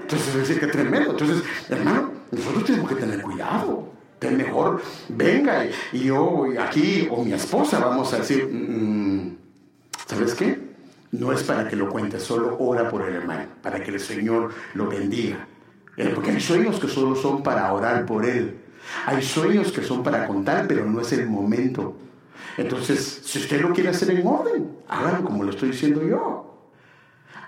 Entonces, 0.00 0.34
decir 0.34 0.60
que 0.60 0.66
tremendo. 0.66 1.12
Entonces, 1.12 1.42
hermano, 1.68 2.10
nosotros 2.32 2.64
tenemos 2.64 2.88
que 2.88 2.96
tener 2.96 3.22
cuidado. 3.22 3.92
Mejor 4.30 4.82
venga 5.08 5.66
y, 5.92 6.04
yo 6.04 6.46
aquí 6.60 7.08
o 7.10 7.24
mi 7.24 7.32
esposa 7.32 7.78
vamos 7.78 8.12
a 8.12 8.18
decir, 8.18 8.46
mm, 8.46 9.36
¿sabes 10.06 10.34
qué? 10.34 10.72
no 11.12 11.30
es 11.30 11.42
para 11.42 11.68
que 11.68 11.76
lo 11.76 11.90
cuente, 11.90 12.18
solo 12.18 12.56
ora 12.58 12.88
por 12.88 13.02
el 13.02 13.14
hermano, 13.14 13.44
para 13.62 13.82
que 13.82 13.90
el 13.90 14.00
Señor 14.00 14.50
lo 14.74 14.88
bendiga. 14.88 15.46
Eh, 15.96 16.10
porque 16.14 16.30
hay 16.30 16.40
sueños 16.40 16.80
que 16.80 16.88
solo 16.88 17.14
son 17.14 17.42
para 17.42 17.70
orar 17.72 18.06
por 18.06 18.24
él. 18.24 18.58
Hay 19.04 19.22
sueños 19.22 19.70
que 19.72 19.82
son 19.82 20.02
para 20.02 20.26
contar, 20.26 20.66
pero 20.66 20.86
no 20.86 21.00
es 21.00 21.12
el 21.12 21.28
momento. 21.28 21.96
Entonces, 22.56 23.20
si 23.24 23.38
usted 23.38 23.60
lo 23.60 23.74
quiere 23.74 23.90
hacer 23.90 24.10
en 24.10 24.26
orden, 24.26 24.78
hágalo 24.88 25.22
como 25.24 25.44
lo 25.44 25.50
estoy 25.50 25.70
diciendo 25.70 26.02
yo. 26.02 26.70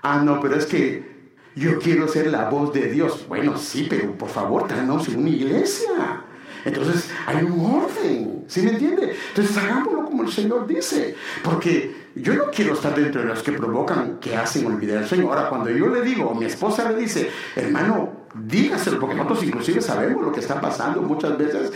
Ah, 0.03 0.21
no, 0.23 0.39
pero 0.39 0.55
es 0.55 0.67
que 0.67 1.33
yo 1.55 1.79
quiero 1.79 2.07
ser 2.07 2.27
la 2.27 2.49
voz 2.49 2.71
de 2.71 2.91
Dios. 2.91 3.25
Bueno, 3.27 3.57
sí, 3.57 3.87
pero 3.89 4.11
por 4.15 4.29
favor, 4.29 4.67
tráenos 4.67 5.07
en 5.09 5.17
una 5.17 5.29
iglesia. 5.29 6.23
Entonces, 6.65 7.11
hay 7.27 7.43
un 7.43 7.59
orden. 7.63 8.43
¿Sí 8.47 8.61
me 8.61 8.71
entiende? 8.71 9.15
Entonces, 9.29 9.57
hagámoslo 9.57 10.05
como 10.05 10.23
el 10.23 10.31
Señor 10.31 10.67
dice. 10.67 11.15
Porque 11.43 12.09
yo 12.15 12.33
no 12.33 12.45
quiero 12.51 12.73
estar 12.73 12.95
dentro 12.95 13.21
de 13.21 13.27
los 13.27 13.43
que 13.43 13.51
provocan, 13.53 14.19
que 14.19 14.35
hacen 14.35 14.65
olvidar 14.65 15.03
el 15.03 15.07
sueño. 15.07 15.29
Ahora, 15.29 15.49
cuando 15.49 15.69
yo 15.69 15.87
le 15.87 16.01
digo, 16.01 16.33
mi 16.33 16.45
esposa 16.45 16.91
le 16.91 16.97
dice, 16.97 17.29
hermano, 17.55 18.25
dígaselo, 18.33 18.99
porque 18.99 19.15
nosotros 19.15 19.43
inclusive 19.43 19.81
sabemos 19.81 20.23
lo 20.23 20.31
que 20.31 20.39
está 20.39 20.59
pasando 20.59 21.01
muchas 21.01 21.37
veces, 21.37 21.71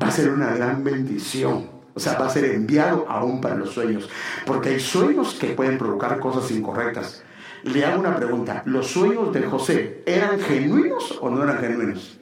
va 0.00 0.08
a 0.08 0.12
ser 0.12 0.30
una 0.30 0.54
gran 0.54 0.84
bendición. 0.84 1.80
O 1.92 1.98
sea, 1.98 2.16
va 2.18 2.26
a 2.26 2.30
ser 2.30 2.44
enviado 2.44 3.06
aún 3.08 3.40
para 3.40 3.56
los 3.56 3.70
sueños. 3.70 4.08
Porque 4.46 4.70
hay 4.70 4.80
sueños 4.80 5.34
que 5.34 5.48
pueden 5.48 5.76
provocar 5.76 6.20
cosas 6.20 6.50
incorrectas. 6.52 7.24
Le 7.64 7.84
hago 7.84 8.00
una 8.00 8.14
pregunta. 8.14 8.62
¿Los 8.64 8.86
sueños 8.86 9.32
de 9.32 9.42
José 9.42 10.02
eran 10.06 10.38
genuinos 10.40 11.18
o 11.20 11.28
no 11.30 11.42
eran 11.42 11.58
genuinos? 11.58 12.19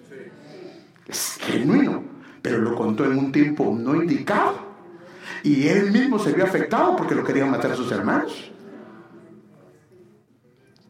Es 1.08 1.38
genuino, 1.40 2.04
pero 2.42 2.58
lo 2.58 2.74
contó 2.74 3.04
en 3.04 3.18
un 3.18 3.32
tiempo 3.32 3.74
no 3.76 3.94
indicado 3.94 4.68
y 5.42 5.68
él 5.68 5.90
mismo 5.90 6.18
se 6.18 6.32
vio 6.32 6.44
afectado 6.44 6.96
porque 6.96 7.14
lo 7.14 7.24
querían 7.24 7.50
matar 7.50 7.72
a 7.72 7.76
sus 7.76 7.90
hermanos. 7.92 8.50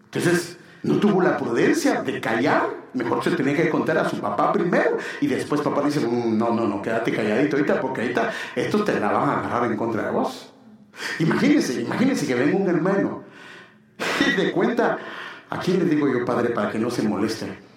Entonces, 0.05 0.59
no 0.83 0.97
tuvo 0.97 1.23
la 1.23 1.37
prudencia 1.37 2.03
de 2.03 2.21
callar. 2.21 2.69
Mejor 2.95 3.23
se 3.23 3.33
tenía 3.33 3.55
que 3.55 3.69
contar 3.69 3.99
a 3.99 4.09
su 4.09 4.19
papá 4.21 4.53
primero. 4.53 4.97
Y 5.21 5.27
después 5.27 5.61
papá 5.61 5.83
dice, 5.83 6.01
mm, 6.01 6.37
no, 6.37 6.55
no, 6.55 6.67
no, 6.67 6.81
quédate 6.81 7.13
calladito 7.13 7.57
ahorita 7.57 7.81
porque 7.81 8.03
ahorita 8.03 8.31
estos 8.57 8.85
te 8.85 8.99
la 8.99 9.13
van 9.13 9.29
a 9.29 9.39
agarrar 9.39 9.71
en 9.71 9.77
contra 9.77 10.05
de 10.05 10.11
vos. 10.11 10.53
Imagínense, 11.19 11.81
imagínense 11.81 12.27
que 12.27 12.35
venga 12.35 12.57
un 12.57 12.69
hermano 12.69 13.23
y 14.27 14.33
de 14.41 14.51
cuenta, 14.51 14.99
¿a 15.51 15.59
quién 15.61 15.79
le 15.81 15.85
digo 15.85 16.09
yo, 16.09 16.25
padre, 16.25 16.51
para 16.51 16.71
que 16.71 16.79
no 16.79 16.91
se 16.91 17.03
moleste? 17.03 17.68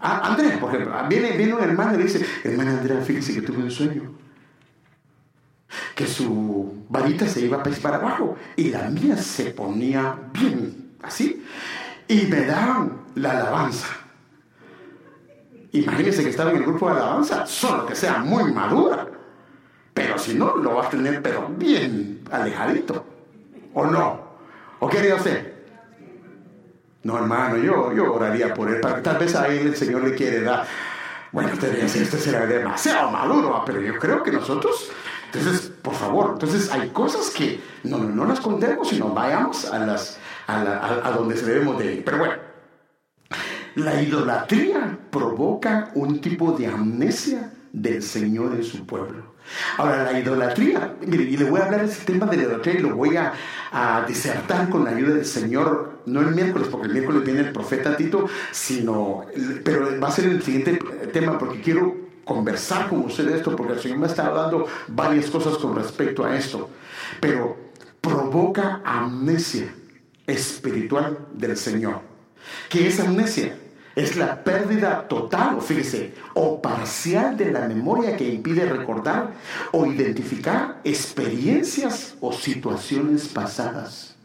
A 0.00 0.28
Andrea, 0.28 0.60
por 0.60 0.74
ejemplo, 0.74 0.94
viene, 1.08 1.36
viene 1.36 1.54
un 1.54 1.62
hermano 1.62 1.94
y 1.94 1.98
le 1.98 2.04
dice, 2.04 2.24
hermana 2.44 2.78
Andrea, 2.78 3.00
fíjese 3.00 3.34
que 3.34 3.42
tuve 3.42 3.58
un 3.58 3.70
sueño 3.70 4.14
que 5.94 6.06
su 6.06 6.84
varita 6.88 7.26
se 7.26 7.40
iba 7.40 7.62
para 7.62 7.96
abajo 7.96 8.36
y 8.56 8.70
la 8.70 8.88
mía 8.88 9.16
se 9.16 9.50
ponía 9.50 10.16
bien, 10.32 10.92
así, 11.02 11.44
y 12.06 12.22
me 12.22 12.44
daban 12.44 13.02
la 13.16 13.32
alabanza. 13.32 13.88
Imagínense 15.72 16.22
que 16.22 16.30
estaba 16.30 16.50
en 16.52 16.58
el 16.58 16.62
grupo 16.62 16.88
de 16.88 16.96
alabanza, 16.96 17.46
solo 17.46 17.84
que 17.84 17.94
sea 17.94 18.18
muy 18.18 18.52
madura, 18.52 19.08
pero 19.92 20.18
si 20.18 20.34
no, 20.34 20.56
lo 20.56 20.76
va 20.76 20.86
a 20.86 20.90
tener, 20.90 21.20
pero 21.20 21.48
bien 21.48 22.20
alejadito, 22.30 23.04
¿o 23.74 23.84
no? 23.86 24.20
¿O 24.78 24.88
qué 24.88 24.98
haría 24.98 25.16
usted? 25.16 25.57
No, 27.02 27.16
hermano, 27.16 27.56
yo, 27.58 27.92
yo 27.92 28.12
oraría 28.12 28.52
por 28.54 28.68
él, 28.70 28.80
tal 28.80 29.18
vez 29.18 29.34
a 29.34 29.48
él 29.48 29.68
el 29.68 29.76
Señor 29.76 30.02
le 30.02 30.14
quiere 30.14 30.42
dar. 30.42 30.66
Bueno, 31.30 31.50
usted 31.52 31.80
decir, 31.80 32.02
este 32.02 32.18
será 32.18 32.46
demasiado 32.46 33.10
maduro, 33.10 33.62
pero 33.66 33.80
yo 33.80 33.98
creo 33.98 34.22
que 34.22 34.32
nosotros 34.32 34.90
entonces, 35.32 35.70
por 35.82 35.94
favor, 35.94 36.30
entonces 36.32 36.72
hay 36.72 36.88
cosas 36.88 37.28
que 37.30 37.60
no, 37.84 37.98
no 37.98 38.24
las 38.24 38.40
contemos, 38.40 38.88
sino 38.88 39.10
vayamos 39.10 39.70
a, 39.70 39.78
las, 39.78 40.18
a, 40.46 41.12
donde 41.14 41.36
se 41.36 41.44
debemos 41.44 41.78
de 41.78 41.96
ir. 41.96 42.04
Pero 42.04 42.18
bueno, 42.18 42.34
la 43.74 44.00
idolatría 44.00 44.98
provoca 45.10 45.90
un 45.94 46.20
tipo 46.20 46.52
de 46.52 46.68
amnesia 46.68 47.52
del 47.72 48.02
Señor 48.02 48.54
en 48.54 48.64
su 48.64 48.86
pueblo. 48.86 49.34
Ahora, 49.76 50.04
la 50.04 50.18
idolatría, 50.18 50.94
y 51.02 51.36
le 51.36 51.44
voy 51.44 51.60
a 51.60 51.64
hablar 51.64 51.80
de 51.82 51.92
ese 51.92 52.04
tema 52.06 52.26
de 52.26 52.38
la 52.38 52.42
idolatría 52.44 52.74
y 52.74 52.82
lo 52.82 52.96
voy 52.96 53.16
a, 53.16 53.32
a, 53.70 54.04
disertar 54.06 54.70
con 54.70 54.84
la 54.84 54.90
ayuda 54.90 55.14
del 55.14 55.26
Señor 55.26 55.97
no 56.12 56.20
el 56.20 56.34
miércoles, 56.34 56.68
porque 56.70 56.86
el 56.88 56.92
miércoles 56.92 57.24
viene 57.24 57.40
el 57.40 57.52
profeta 57.52 57.96
Tito, 57.96 58.26
sino, 58.50 59.26
pero 59.64 60.00
va 60.00 60.08
a 60.08 60.12
ser 60.12 60.26
el 60.26 60.42
siguiente 60.42 60.78
tema, 61.12 61.38
porque 61.38 61.60
quiero 61.60 62.08
conversar 62.24 62.88
con 62.88 63.00
usted 63.00 63.26
de 63.26 63.36
esto, 63.36 63.56
porque 63.56 63.72
el 63.74 63.80
Señor 63.80 63.98
me 63.98 64.06
está 64.06 64.30
dando 64.30 64.66
varias 64.88 65.30
cosas 65.30 65.56
con 65.56 65.74
respecto 65.74 66.24
a 66.24 66.36
esto. 66.36 66.68
Pero 67.20 67.56
provoca 68.00 68.82
amnesia 68.84 69.74
espiritual 70.26 71.26
del 71.32 71.56
Señor. 71.56 72.00
¿Qué 72.68 72.86
es 72.86 73.00
amnesia? 73.00 73.56
Es 73.96 74.14
la 74.16 74.44
pérdida 74.44 75.08
total, 75.08 75.60
fíjese, 75.60 76.14
o 76.34 76.62
parcial 76.62 77.36
de 77.36 77.50
la 77.50 77.66
memoria 77.66 78.16
que 78.16 78.28
impide 78.28 78.66
recordar 78.66 79.32
o 79.72 79.86
identificar 79.86 80.80
experiencias 80.84 82.14
o 82.20 82.32
situaciones 82.32 83.26
pasadas. 83.26 84.17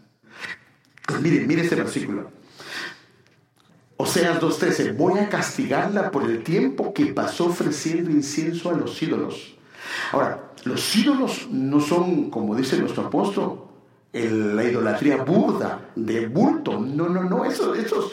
Pues 1.06 1.22
mire, 1.22 1.45
mire 1.45 1.62
este 1.62 1.76
versículo. 1.76 2.32
Oseas 3.97 4.41
2.13, 4.41 4.95
voy 4.97 5.20
a 5.20 5.30
castigarla 5.30 6.12
por 6.12 6.24
el 6.24 6.43
tiempo 6.43 6.93
que 6.93 7.08
pasó 7.08 7.45
ofreciendo 7.45 8.10
incienso 8.10 8.70
a 8.70 8.74
los 8.74 9.01
ídolos. 9.01 9.56
Ahora, 10.12 10.51
los 10.64 10.95
ídolos 10.95 11.47
no 11.49 11.80
son, 11.80 12.30
como 12.30 12.56
dice 12.56 12.78
nuestro 12.78 13.06
apóstol, 13.08 13.66
la 14.14 14.64
idolatría 14.64 15.24
burda, 15.24 15.91
de 15.95 16.28
bulto. 16.28 16.80
No, 16.80 17.10
no, 17.10 17.24
no, 17.24 17.45
eso, 17.45 17.74
eso, 17.76 18.12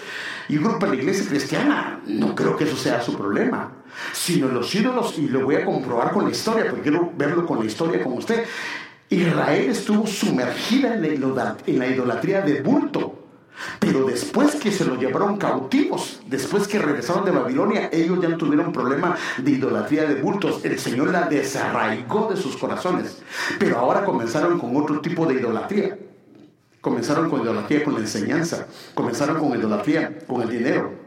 y 0.49 0.57
grupo 0.57 0.87
en 0.87 0.93
la 0.93 0.99
iglesia 0.99 1.29
cristiana, 1.29 2.01
no 2.07 2.35
creo 2.35 2.57
que 2.57 2.65
eso 2.65 2.77
sea 2.77 3.01
su 3.01 3.17
problema, 3.17 3.73
sino 4.13 4.49
los 4.49 4.75
ídolos, 4.75 5.19
y 5.19 5.29
lo 5.29 5.45
voy 5.45 5.57
a 5.57 5.65
comprobar 5.65 6.13
con 6.13 6.25
la 6.25 6.31
historia, 6.31 6.67
porque 6.67 6.83
quiero 6.83 7.13
verlo 7.17 7.47
con 7.47 7.61
la 7.61 7.67
historia 7.67 8.03
con 8.03 8.15
usted. 8.15 8.45
Israel 9.11 9.71
estuvo 9.71 10.07
sumergida 10.07 10.95
en 10.95 11.03
la, 11.03 11.87
idolatría 11.89 12.43
de 12.43 12.63
bulto. 12.63 13.17
Pero 13.79 14.05
después 14.05 14.55
que 14.55 14.73
se 14.73 14.85
lo 14.87 14.95
llevaron 14.95 15.37
cautivos, 15.37 16.21
después 16.27 16.67
que 16.67 16.79
regresaron 16.79 17.27
de 17.27 17.33
Babilonia, 17.33 17.91
ellos 17.93 18.19
ya 18.23 18.35
tuvieron 18.39 18.73
problema 18.73 19.17
de 19.37 19.51
idolatría 19.51 20.05
de 20.05 20.15
bultos. 20.15 20.65
El 20.65 20.79
Señor 20.79 21.11
la 21.11 21.29
desarraigó 21.29 22.29
de 22.31 22.37
sus 22.37 22.57
corazones. 22.57 23.21
Pero 23.59 23.79
ahora 23.79 24.05
comenzaron 24.05 24.59
con 24.59 24.75
otro 24.77 25.01
tipo 25.01 25.27
de 25.27 25.35
idolatría. 25.35 25.99
Comenzaron 26.81 27.29
con 27.29 27.43
idolatría 27.43 27.85
con 27.85 27.95
la 27.95 28.01
enseñanza. 28.01 28.67
Comenzaron 28.95 29.39
con 29.39 29.59
idolatría 29.59 30.21
con 30.27 30.41
el 30.41 30.49
dinero. 30.49 31.00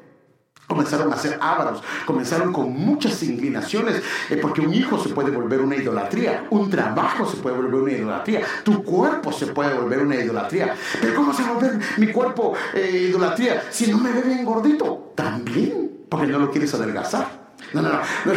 Comenzaron 0.68 1.11
a 1.11 1.18
ser 1.18 1.38
ávaros, 1.41 1.84
comenzaron 2.05 2.53
con 2.53 2.72
muchas 2.72 3.22
inclinaciones, 3.24 4.01
eh, 4.30 4.38
porque 4.41 4.61
un 4.61 4.74
hijo 4.74 4.97
se 4.97 5.09
puede 5.09 5.30
volver 5.30 5.61
una 5.61 5.76
idolatría, 5.76 6.47
un 6.49 6.70
trabajo 6.70 7.26
se 7.26 7.38
puede 7.38 7.57
volver 7.57 7.82
una 7.82 7.91
idolatría, 7.91 8.41
tu 8.64 8.84
cuerpo 8.84 9.32
se 9.32 9.47
puede 9.47 9.74
volver 9.74 9.99
una 9.99 10.16
idolatría. 10.16 10.76
Pero 11.01 11.16
¿cómo 11.16 11.34
se 11.34 11.43
va 11.43 11.49
a 11.49 11.53
volver 11.53 11.80
mi 11.97 12.07
cuerpo 12.07 12.53
eh, 12.74 13.07
idolatría 13.09 13.64
si 13.70 13.91
no 13.91 13.97
me 13.97 14.11
ve 14.11 14.22
bien 14.22 14.45
gordito? 14.45 15.11
También, 15.16 16.05
porque 16.09 16.28
no 16.28 16.39
lo 16.39 16.49
quieres 16.49 16.74
adelgazar. 16.74 17.43
No, 17.74 17.82
no, 17.82 17.89
no. 17.89 17.99
No, 18.26 18.34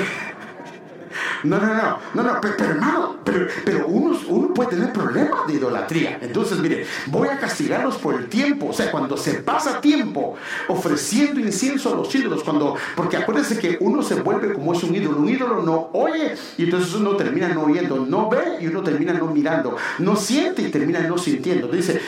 no, 1.45 1.59
no, 1.59 1.99
no, 2.15 2.23
no, 2.23 2.41
pero, 2.41 2.55
hermano, 2.59 3.17
pero, 3.25 3.47
pero 3.65 3.87
uno, 3.87 4.19
uno, 4.29 4.55
puede 4.55 4.71
tener 4.71 4.93
problemas 4.93 5.47
de 5.47 5.55
idolatría. 5.55 6.19
Entonces, 6.21 6.59
mire, 6.59 6.87
voy 7.07 7.29
a 7.29 7.39
castigarlos 7.39 7.97
por 7.97 8.15
el 8.15 8.29
tiempo. 8.29 8.69
O 8.69 8.73
sea, 8.73 8.91
cuando 8.91 9.17
se 9.17 9.35
pasa 9.35 9.81
tiempo 9.81 10.37
ofreciendo 10.69 11.41
incienso 11.41 11.93
a 11.93 11.97
los 11.97 12.15
ídolos, 12.15 12.43
cuando, 12.43 12.77
porque 12.95 13.17
acuérdense 13.17 13.59
que 13.59 13.79
uno 13.81 14.03
se 14.03 14.15
vuelve 14.17 14.53
como 14.53 14.73
es 14.73 14.83
un 14.83 14.95
ídolo. 14.95 15.19
Un 15.19 15.29
ídolo 15.29 15.63
no 15.63 15.91
oye 15.93 16.35
y 16.59 16.65
entonces 16.65 16.95
uno 16.95 17.17
termina 17.17 17.49
no 17.49 17.65
oyendo, 17.65 18.05
no 18.07 18.29
ve 18.29 18.59
y 18.61 18.67
uno 18.67 18.83
termina 18.83 19.13
no 19.13 19.27
mirando, 19.27 19.77
no 19.99 20.17
siente 20.17 20.63
y 20.63 20.71
termina 20.71 21.01
no 21.01 21.19
sintiendo. 21.19 21.69
Dice, 21.69 22.01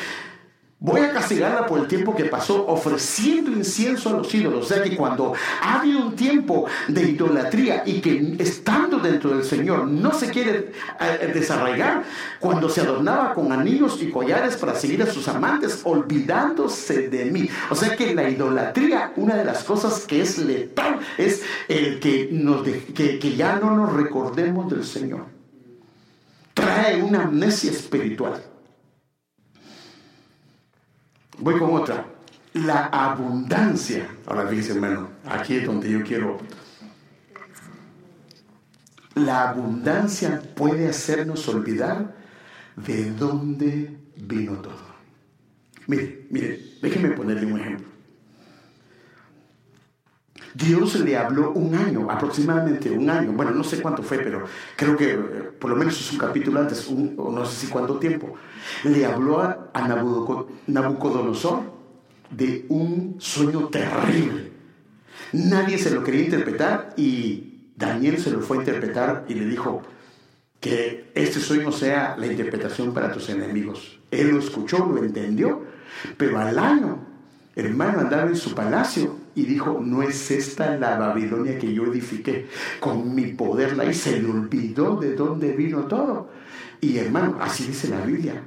Voy 0.80 1.00
a 1.00 1.12
castigarla 1.12 1.66
por 1.66 1.80
el 1.80 1.88
tiempo 1.88 2.14
que 2.14 2.26
pasó 2.26 2.64
ofreciendo 2.68 3.50
incienso 3.50 4.10
a 4.10 4.12
los 4.12 4.32
ídolos. 4.32 4.64
O 4.64 4.68
sea 4.68 4.80
que 4.80 4.96
cuando 4.96 5.32
ha 5.60 5.80
habido 5.80 6.06
un 6.06 6.14
tiempo 6.14 6.66
de 6.86 7.02
idolatría 7.02 7.82
y 7.84 8.00
que 8.00 8.36
estando 8.38 9.00
dentro 9.00 9.30
del 9.30 9.44
Señor 9.44 9.88
no 9.88 10.12
se 10.12 10.30
quiere 10.30 10.70
eh, 11.00 11.32
desarraigar, 11.34 12.04
cuando 12.38 12.68
se 12.68 12.82
adornaba 12.82 13.34
con 13.34 13.50
anillos 13.50 14.00
y 14.00 14.10
collares 14.12 14.56
para 14.56 14.76
seguir 14.76 15.02
a 15.02 15.06
sus 15.06 15.26
amantes, 15.26 15.80
olvidándose 15.82 17.08
de 17.08 17.24
mí. 17.24 17.50
O 17.70 17.74
sea 17.74 17.96
que 17.96 18.14
la 18.14 18.30
idolatría, 18.30 19.12
una 19.16 19.34
de 19.34 19.44
las 19.44 19.64
cosas 19.64 20.06
que 20.06 20.20
es 20.20 20.38
letal, 20.38 21.00
es 21.16 21.42
el 21.66 21.98
que, 21.98 22.28
nos 22.30 22.62
que, 22.62 23.18
que 23.18 23.34
ya 23.34 23.56
no 23.56 23.74
nos 23.74 23.92
recordemos 23.94 24.70
del 24.70 24.84
Señor. 24.84 25.24
Trae 26.54 27.02
una 27.02 27.24
amnesia 27.24 27.72
espiritual. 27.72 28.40
Voy 31.38 31.58
con 31.58 31.74
otra. 31.74 32.04
La 32.54 32.86
abundancia. 32.86 34.08
Ahora 34.26 34.46
fíjense, 34.48 34.72
hermano, 34.72 35.08
aquí 35.26 35.56
es 35.56 35.66
donde 35.66 35.90
yo 35.90 36.02
quiero. 36.02 36.38
La 39.14 39.50
abundancia 39.50 40.40
puede 40.54 40.88
hacernos 40.88 41.48
olvidar 41.48 42.16
de 42.76 43.10
dónde 43.12 43.98
vino 44.16 44.54
todo. 44.56 44.88
Mire, 45.86 46.26
mire, 46.30 46.60
déjeme 46.82 47.10
ponerle 47.10 47.52
un 47.52 47.60
ejemplo. 47.60 47.97
Dios 50.58 50.98
le 50.98 51.16
habló 51.16 51.52
un 51.52 51.72
año, 51.76 52.10
aproximadamente 52.10 52.90
un 52.90 53.08
año, 53.08 53.30
bueno, 53.32 53.52
no 53.52 53.62
sé 53.62 53.80
cuánto 53.80 54.02
fue, 54.02 54.18
pero 54.18 54.42
creo 54.74 54.96
que 54.96 55.12
eh, 55.12 55.18
por 55.56 55.70
lo 55.70 55.76
menos 55.76 56.00
es 56.00 56.12
un 56.12 56.18
capítulo 56.18 56.58
antes, 56.58 56.88
o 56.88 57.30
no 57.30 57.46
sé 57.46 57.66
si 57.66 57.72
cuánto 57.72 57.98
tiempo. 57.98 58.34
Le 58.82 59.06
habló 59.06 59.40
a, 59.40 59.70
Nabucodonosor 60.66 61.62
de 62.30 62.66
un 62.70 63.16
sueño 63.20 63.68
terrible. 63.68 64.50
Nadie 65.32 65.78
se 65.78 65.92
lo 65.92 66.02
quería 66.02 66.24
interpretar 66.24 66.92
y 66.96 67.72
Daniel 67.76 68.18
se 68.18 68.32
lo 68.32 68.40
fue 68.40 68.56
a 68.56 68.60
interpretar 68.60 69.26
y 69.28 69.34
le 69.34 69.44
dijo 69.44 69.82
que 70.58 71.12
este 71.14 71.38
sueño 71.38 71.70
sea 71.70 72.16
la 72.18 72.26
interpretación 72.26 72.92
para 72.92 73.12
tus 73.12 73.28
enemigos. 73.28 74.00
Él 74.10 74.30
lo 74.30 74.40
escuchó, 74.40 74.78
lo 74.78 75.04
entendió, 75.04 75.62
pero 76.16 76.40
al 76.40 76.58
año, 76.58 76.98
hermano 77.54 78.00
andaba 78.00 78.26
en 78.26 78.36
su 78.36 78.56
palacio 78.56 79.17
y 79.34 79.44
dijo, 79.44 79.80
no 79.84 80.02
es 80.02 80.30
esta 80.30 80.76
la 80.76 80.98
Babilonia 80.98 81.58
que 81.58 81.72
yo 81.72 81.84
edifiqué, 81.84 82.46
con 82.80 83.14
mi 83.14 83.26
poder 83.32 83.76
la 83.76 83.84
hice, 83.84 84.20
le 84.20 84.30
olvidó 84.30 84.96
de 84.96 85.14
dónde 85.14 85.52
vino 85.52 85.84
todo. 85.84 86.30
Y 86.80 86.98
hermano, 86.98 87.38
así 87.40 87.64
dice 87.64 87.88
la 87.88 88.00
Biblia, 88.00 88.42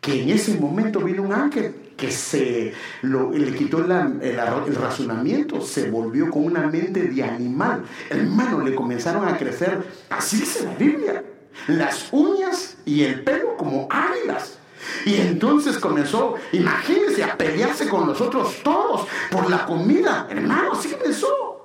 que 0.00 0.22
en 0.22 0.30
ese 0.30 0.58
momento 0.58 1.00
vino 1.00 1.22
un 1.22 1.32
ángel 1.32 1.74
que 1.96 2.10
se 2.12 2.72
le 3.02 3.52
quitó 3.54 3.84
el, 3.84 3.90
el, 4.22 4.74
razonamiento, 4.76 5.60
se 5.60 5.90
volvió 5.90 6.30
con 6.30 6.44
una 6.44 6.68
mente 6.68 7.02
de 7.02 7.22
animal. 7.24 7.82
Hermano, 8.08 8.60
le 8.60 8.74
comenzaron 8.74 9.26
a 9.26 9.36
crecer, 9.36 9.82
así 10.08 10.38
dice 10.38 10.64
la 10.64 10.74
Biblia, 10.76 11.24
las 11.66 12.08
uñas 12.12 12.76
y 12.84 13.02
el 13.02 13.24
pelo 13.24 13.56
como 13.56 13.88
águilas. 13.90 14.58
Y 15.04 15.16
entonces 15.16 15.78
comenzó, 15.78 16.34
imagínense, 16.52 17.24
a 17.24 17.36
pelearse 17.36 17.88
con 17.88 18.06
nosotros 18.06 18.56
todos 18.62 19.06
por 19.30 19.50
la 19.50 19.64
comida. 19.66 20.26
Hermano, 20.30 20.72
así 20.72 20.90
comenzó. 20.90 21.64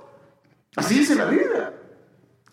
Así 0.76 1.00
dice 1.00 1.16
la 1.16 1.26
Biblia. 1.26 1.74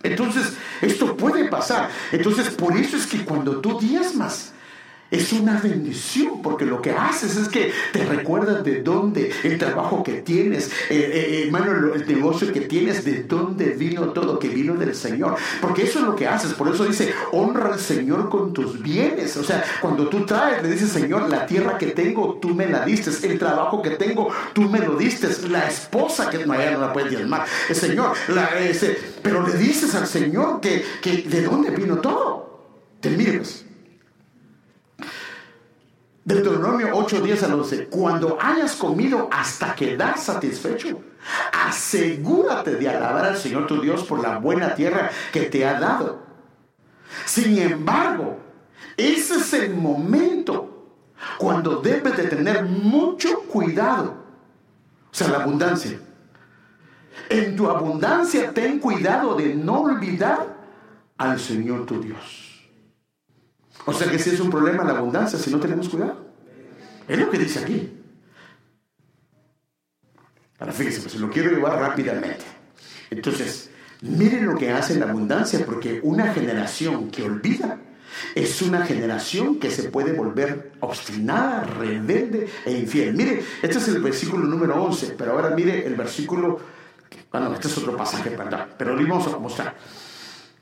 Entonces, 0.02 0.54
esto 0.80 1.16
puede 1.16 1.48
pasar. 1.48 1.90
Entonces, 2.12 2.50
por 2.50 2.76
eso 2.76 2.96
es 2.96 3.06
que 3.06 3.24
cuando 3.24 3.60
tú 3.60 3.78
diezmas, 3.78 4.52
es 5.10 5.32
una 5.32 5.60
bendición 5.60 6.42
porque 6.42 6.64
lo 6.64 6.80
que 6.80 6.90
haces 6.90 7.36
es 7.36 7.48
que 7.48 7.72
te 7.92 8.04
recuerdas 8.04 8.64
de 8.64 8.82
dónde, 8.82 9.32
el 9.42 9.58
trabajo 9.58 10.02
que 10.02 10.22
tienes, 10.22 10.68
eh, 10.88 11.10
eh, 11.12 11.42
hermano, 11.46 11.94
el 11.94 12.06
negocio 12.06 12.52
que 12.52 12.62
tienes, 12.62 13.04
de 13.04 13.24
dónde 13.24 13.70
vino 13.70 14.10
todo, 14.10 14.38
que 14.38 14.48
vino 14.48 14.74
del 14.74 14.94
Señor. 14.94 15.36
Porque 15.60 15.82
eso 15.82 16.00
es 16.00 16.04
lo 16.04 16.16
que 16.16 16.26
haces. 16.26 16.54
Por 16.54 16.68
eso 16.68 16.84
dice, 16.84 17.12
honra 17.32 17.72
al 17.72 17.80
Señor 17.80 18.28
con 18.28 18.52
tus 18.52 18.80
bienes. 18.80 19.36
O 19.36 19.44
sea, 19.44 19.64
cuando 19.80 20.08
tú 20.08 20.24
traes, 20.24 20.62
le 20.62 20.70
dices, 20.70 20.90
Señor, 20.90 21.28
la 21.28 21.46
tierra 21.46 21.78
que 21.78 21.86
tengo, 21.88 22.38
tú 22.40 22.54
me 22.54 22.66
la 22.66 22.84
diste. 22.84 23.10
El 23.26 23.38
trabajo 23.38 23.82
que 23.82 23.90
tengo, 23.90 24.28
tú 24.52 24.62
me 24.62 24.78
lo 24.78 24.96
diste. 24.96 25.28
La 25.48 25.68
esposa 25.68 26.30
que 26.30 26.38
no, 26.46 26.54
no 26.54 26.80
la 26.80 26.92
puedes 26.92 27.10
diezmar. 27.10 27.46
El 27.68 27.76
Señor, 27.76 28.12
la, 28.28 28.50
pero 29.22 29.46
le 29.46 29.54
dices 29.54 29.94
al 29.94 30.06
Señor 30.06 30.60
que, 30.60 30.84
que 31.02 31.22
de 31.22 31.42
dónde 31.42 31.70
vino 31.70 31.96
todo. 31.96 32.50
Te 33.00 33.10
mires. 33.10 33.64
Deuteronomio 36.34 36.90
8, 36.92 37.20
10 37.22 37.42
al 37.42 37.54
11. 37.54 37.86
Cuando 37.88 38.38
hayas 38.40 38.76
comido 38.76 39.28
hasta 39.32 39.74
quedar 39.74 40.16
satisfecho, 40.16 41.00
asegúrate 41.52 42.76
de 42.76 42.88
alabar 42.88 43.24
al 43.24 43.36
Señor 43.36 43.66
tu 43.66 43.80
Dios 43.80 44.04
por 44.04 44.22
la 44.22 44.38
buena 44.38 44.74
tierra 44.74 45.10
que 45.32 45.42
te 45.42 45.66
ha 45.66 45.80
dado. 45.80 46.22
Sin 47.24 47.58
embargo, 47.58 48.38
ese 48.96 49.36
es 49.36 49.52
el 49.54 49.74
momento 49.74 50.94
cuando 51.38 51.80
debes 51.80 52.16
de 52.16 52.24
tener 52.24 52.64
mucho 52.64 53.40
cuidado. 53.42 54.14
O 55.12 55.14
sea, 55.14 55.28
la 55.28 55.38
abundancia. 55.38 55.98
En 57.28 57.56
tu 57.56 57.68
abundancia 57.68 58.52
ten 58.52 58.78
cuidado 58.78 59.34
de 59.34 59.54
no 59.54 59.80
olvidar 59.80 60.56
al 61.18 61.38
Señor 61.40 61.86
tu 61.86 62.00
Dios. 62.00 62.49
O 63.86 63.92
sea 63.92 64.10
que 64.10 64.18
si 64.18 64.30
es 64.30 64.40
un 64.40 64.50
problema 64.50 64.84
la 64.84 64.98
abundancia, 64.98 65.38
si 65.38 65.50
no 65.50 65.58
tenemos 65.58 65.88
cuidado. 65.88 66.30
Es 67.08 67.18
lo 67.18 67.30
que 67.30 67.38
dice 67.38 67.58
aquí. 67.58 67.96
Ahora 70.58 70.72
fíjense, 70.72 71.00
pues 71.00 71.14
lo 71.16 71.30
quiero 71.30 71.50
llevar 71.50 71.78
rápidamente. 71.78 72.44
Entonces, 73.10 73.70
miren 74.02 74.46
lo 74.46 74.56
que 74.56 74.70
hace 74.70 74.98
la 74.98 75.06
abundancia, 75.06 75.64
porque 75.64 76.00
una 76.02 76.32
generación 76.32 77.10
que 77.10 77.22
olvida 77.22 77.78
es 78.34 78.60
una 78.62 78.84
generación 78.84 79.58
que 79.58 79.70
se 79.70 79.84
puede 79.84 80.12
volver 80.12 80.72
obstinada, 80.80 81.64
rebelde 81.64 82.48
e 82.64 82.72
infiel. 82.72 83.14
Mire, 83.14 83.42
este 83.62 83.78
es 83.78 83.88
el 83.88 84.02
versículo 84.02 84.44
número 84.46 84.82
11, 84.82 85.14
pero 85.16 85.32
ahora 85.32 85.50
mire 85.50 85.86
el 85.86 85.94
versículo, 85.94 86.60
bueno, 87.30 87.54
este 87.54 87.68
es 87.68 87.78
otro 87.78 87.96
pasaje, 87.96 88.30
perdón, 88.30 88.66
pero 88.76 88.94
lo 88.94 89.08
vamos 89.08 89.32
a 89.32 89.38
mostrar. 89.38 89.76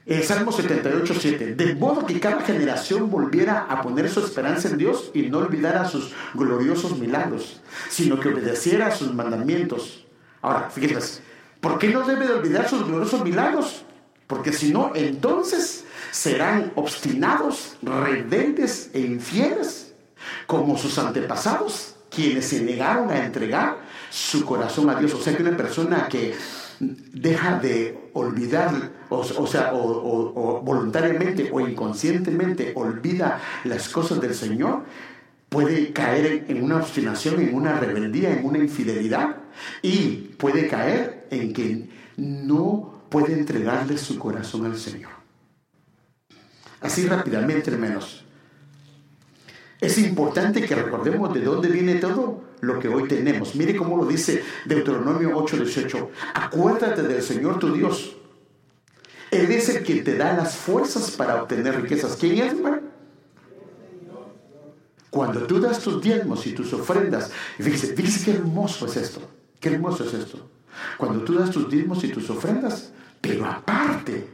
El 0.09 0.25
Salmo 0.25 0.53
78, 0.53 1.15
7. 1.21 1.55
De 1.55 1.75
modo 1.75 2.07
que 2.07 2.19
cada 2.19 2.41
generación 2.41 3.11
volviera 3.11 3.67
a 3.69 3.83
poner 3.83 4.09
su 4.09 4.21
esperanza 4.21 4.69
en 4.69 4.79
Dios 4.79 5.11
y 5.13 5.25
no 5.25 5.37
olvidara 5.37 5.87
sus 5.87 6.15
gloriosos 6.33 6.99
milagros, 6.99 7.61
sino 7.91 8.19
que 8.19 8.31
obedeciera 8.31 8.87
a 8.87 8.91
sus 8.91 9.13
mandamientos. 9.13 10.07
Ahora, 10.41 10.71
fíjense, 10.71 11.21
¿por 11.61 11.79
qué 11.79 11.89
no 11.89 12.07
debe 12.07 12.27
de 12.27 12.33
olvidar 12.33 12.67
sus 12.67 12.87
gloriosos 12.87 13.23
milagros? 13.23 13.83
Porque 14.27 14.51
si 14.51 14.73
no, 14.73 14.93
entonces 14.95 15.85
serán 16.11 16.73
obstinados, 16.75 17.77
rebeldes 17.83 18.89
e 18.95 19.01
infieles, 19.01 19.93
como 20.47 20.79
sus 20.79 20.99
antepasados, 20.99 21.97
quienes 22.09 22.47
se 22.47 22.63
negaron 22.63 23.11
a 23.11 23.27
entregar 23.27 23.77
su 24.09 24.47
corazón 24.47 24.89
a 24.89 24.99
Dios. 24.99 25.13
O 25.13 25.21
sea 25.21 25.37
que 25.37 25.43
una 25.43 25.55
persona 25.55 26.09
que 26.09 26.35
deja 26.81 27.59
de 27.59 28.11
olvidar, 28.13 28.93
o, 29.09 29.47
sea, 29.47 29.73
o, 29.75 30.63
voluntariamente 30.63 31.51
o 31.53 31.61
inconscientemente 31.61 32.73
olvida 32.75 33.41
las 33.65 33.89
cosas 33.89 34.21
del 34.21 34.35
Señor, 34.35 34.85
puede 35.49 35.93
caer 35.93 36.45
en 36.49 36.63
una 36.63 36.77
obstinación, 36.77 37.41
en 37.41 37.55
una 37.55 37.79
rebeldía, 37.79 38.33
en 38.33 38.45
una 38.45 38.59
infidelidad 38.59 39.37
y 39.83 40.35
puede 40.39 40.69
caer 40.69 41.27
en 41.31 41.53
que 41.53 41.89
no 42.17 43.03
puede 43.09 43.33
entregarle 43.33 43.97
su 43.97 44.19
corazón 44.19 44.67
al 44.67 44.77
Señor. 44.77 45.11
Así 46.81 47.07
rápidamente, 47.07 47.71
hermanos. 47.71 48.25
Es 49.81 49.99
importante 49.99 50.63
que 50.63 50.75
recordemos 50.75 51.33
de 51.33 51.41
dónde 51.41 51.69
viene 51.69 51.97
todo 51.97 52.43
lo 52.61 52.81
que 52.81 52.89
hoy 52.89 53.07
tenemos. 53.07 53.55
Mire 53.55 53.77
cómo 53.77 53.97
lo 53.97 54.07
dice 54.07 54.43
Deuteronomio 54.65 55.37
8:18. 55.37 56.11
Acuérdate 56.35 57.03
del 57.03 57.23
Señor 57.23 57.59
tu 57.59 57.73
Dios. 57.73 58.17
Él 59.31 59.51
es 59.53 59.69
el 59.69 59.85
que 59.85 60.03
te 60.03 60.17
da 60.17 60.37
las 60.37 60.57
fuerzas 60.57 61.11
para 61.13 61.43
obtener 61.43 61.83
riquezas. 61.83 62.17
¿Quién 62.17 62.39
es, 62.39 62.53
hermano? 62.55 62.81
Cuando 65.11 65.47
tú 65.47 65.61
das 65.61 65.79
tus 65.81 66.03
diezmos 66.03 66.47
y 66.47 66.53
tus 66.53 66.73
ofrendas, 66.73 67.31
fíjese, 67.59 67.95
fíjese 67.95 68.25
qué 68.25 68.31
hermoso 68.33 68.87
es 68.87 68.97
esto. 68.97 69.21
Qué 69.61 69.71
hermoso 69.71 70.05
es 70.05 70.15
esto. 70.15 70.49
Cuando 70.97 71.25
tú 71.25 71.35
das 71.35 71.51
tus 71.51 71.69
diezmos 71.71 72.05
y 72.05 72.09
tus 72.09 72.29
ofrendas, 72.31 72.93
pero 73.21 73.47
aparte, 73.47 74.29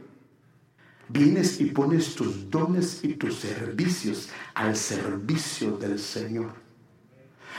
vienes 1.09 1.59
y 1.59 1.65
pones 1.65 2.15
tus 2.15 2.49
dones 2.49 3.03
y 3.03 3.13
tus 3.13 3.35
servicios 3.35 4.29
al 4.53 4.75
servicio 4.75 5.77
del 5.77 5.99
Señor. 5.99 6.53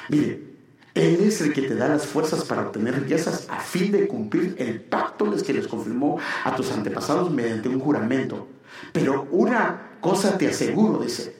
Mire, 0.08 0.56
Él 0.94 1.20
es 1.20 1.40
el 1.40 1.52
que 1.52 1.62
te 1.62 1.74
da 1.74 1.88
las 1.88 2.06
fuerzas 2.06 2.44
para 2.44 2.62
obtener 2.62 3.00
riquezas 3.00 3.48
a 3.50 3.60
fin 3.60 3.92
de 3.92 4.06
cumplir 4.06 4.56
el 4.58 4.80
pacto 4.80 5.16
que 5.44 5.52
les 5.52 5.66
confirmó 5.66 6.18
a 6.44 6.54
tus 6.54 6.70
antepasados 6.72 7.30
mediante 7.30 7.68
un 7.68 7.80
juramento. 7.80 8.48
Pero 8.92 9.26
una 9.30 9.98
cosa 10.00 10.36
te 10.36 10.48
aseguro, 10.48 11.02
dice, 11.02 11.36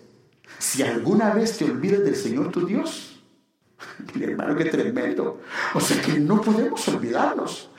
si 0.58 0.82
alguna 0.82 1.34
vez 1.34 1.58
te 1.58 1.64
olvides 1.64 2.04
del 2.04 2.16
Señor 2.16 2.50
tu 2.50 2.66
Dios, 2.66 3.22
mi 4.14 4.24
hermano, 4.24 4.56
qué 4.56 4.66
tremendo. 4.66 5.40
O 5.74 5.80
sea 5.80 6.00
que 6.00 6.18
no 6.18 6.40
podemos 6.40 6.86
olvidarnos 6.88 7.70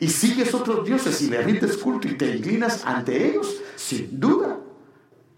y 0.00 0.08
sigues 0.08 0.54
otros 0.54 0.84
dioses 0.84 1.20
y 1.22 1.30
le 1.30 1.42
rindes 1.42 1.76
culto 1.76 2.08
y 2.08 2.16
te 2.16 2.36
inclinas 2.36 2.84
ante 2.84 3.30
ellos, 3.30 3.56
sin 3.76 4.20
duda. 4.20 4.58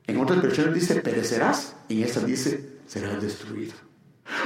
En 0.06 0.18
otras 0.20 0.40
versiones 0.40 0.74
dice, 0.74 0.96
perecerás, 0.96 1.76
y 1.88 2.02
en 2.02 2.26
dice, 2.26 2.78
serás 2.86 3.20
destruido. 3.20 3.74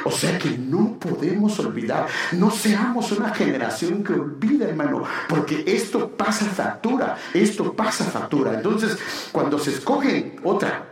O 0.04 0.10
sea 0.10 0.38
que 0.38 0.50
no 0.50 0.98
podemos 0.98 1.58
olvidar, 1.58 2.06
no 2.32 2.50
seamos 2.50 3.12
una 3.12 3.34
generación 3.34 4.04
que 4.04 4.12
olvida, 4.12 4.68
hermano, 4.68 5.04
porque 5.28 5.64
esto 5.66 6.08
pasa 6.10 6.46
factura, 6.46 7.16
esto 7.34 7.72
pasa 7.74 8.04
factura. 8.04 8.54
Entonces, 8.54 8.96
cuando 9.32 9.58
se 9.58 9.70
escoge 9.70 10.36
otra, 10.44 10.90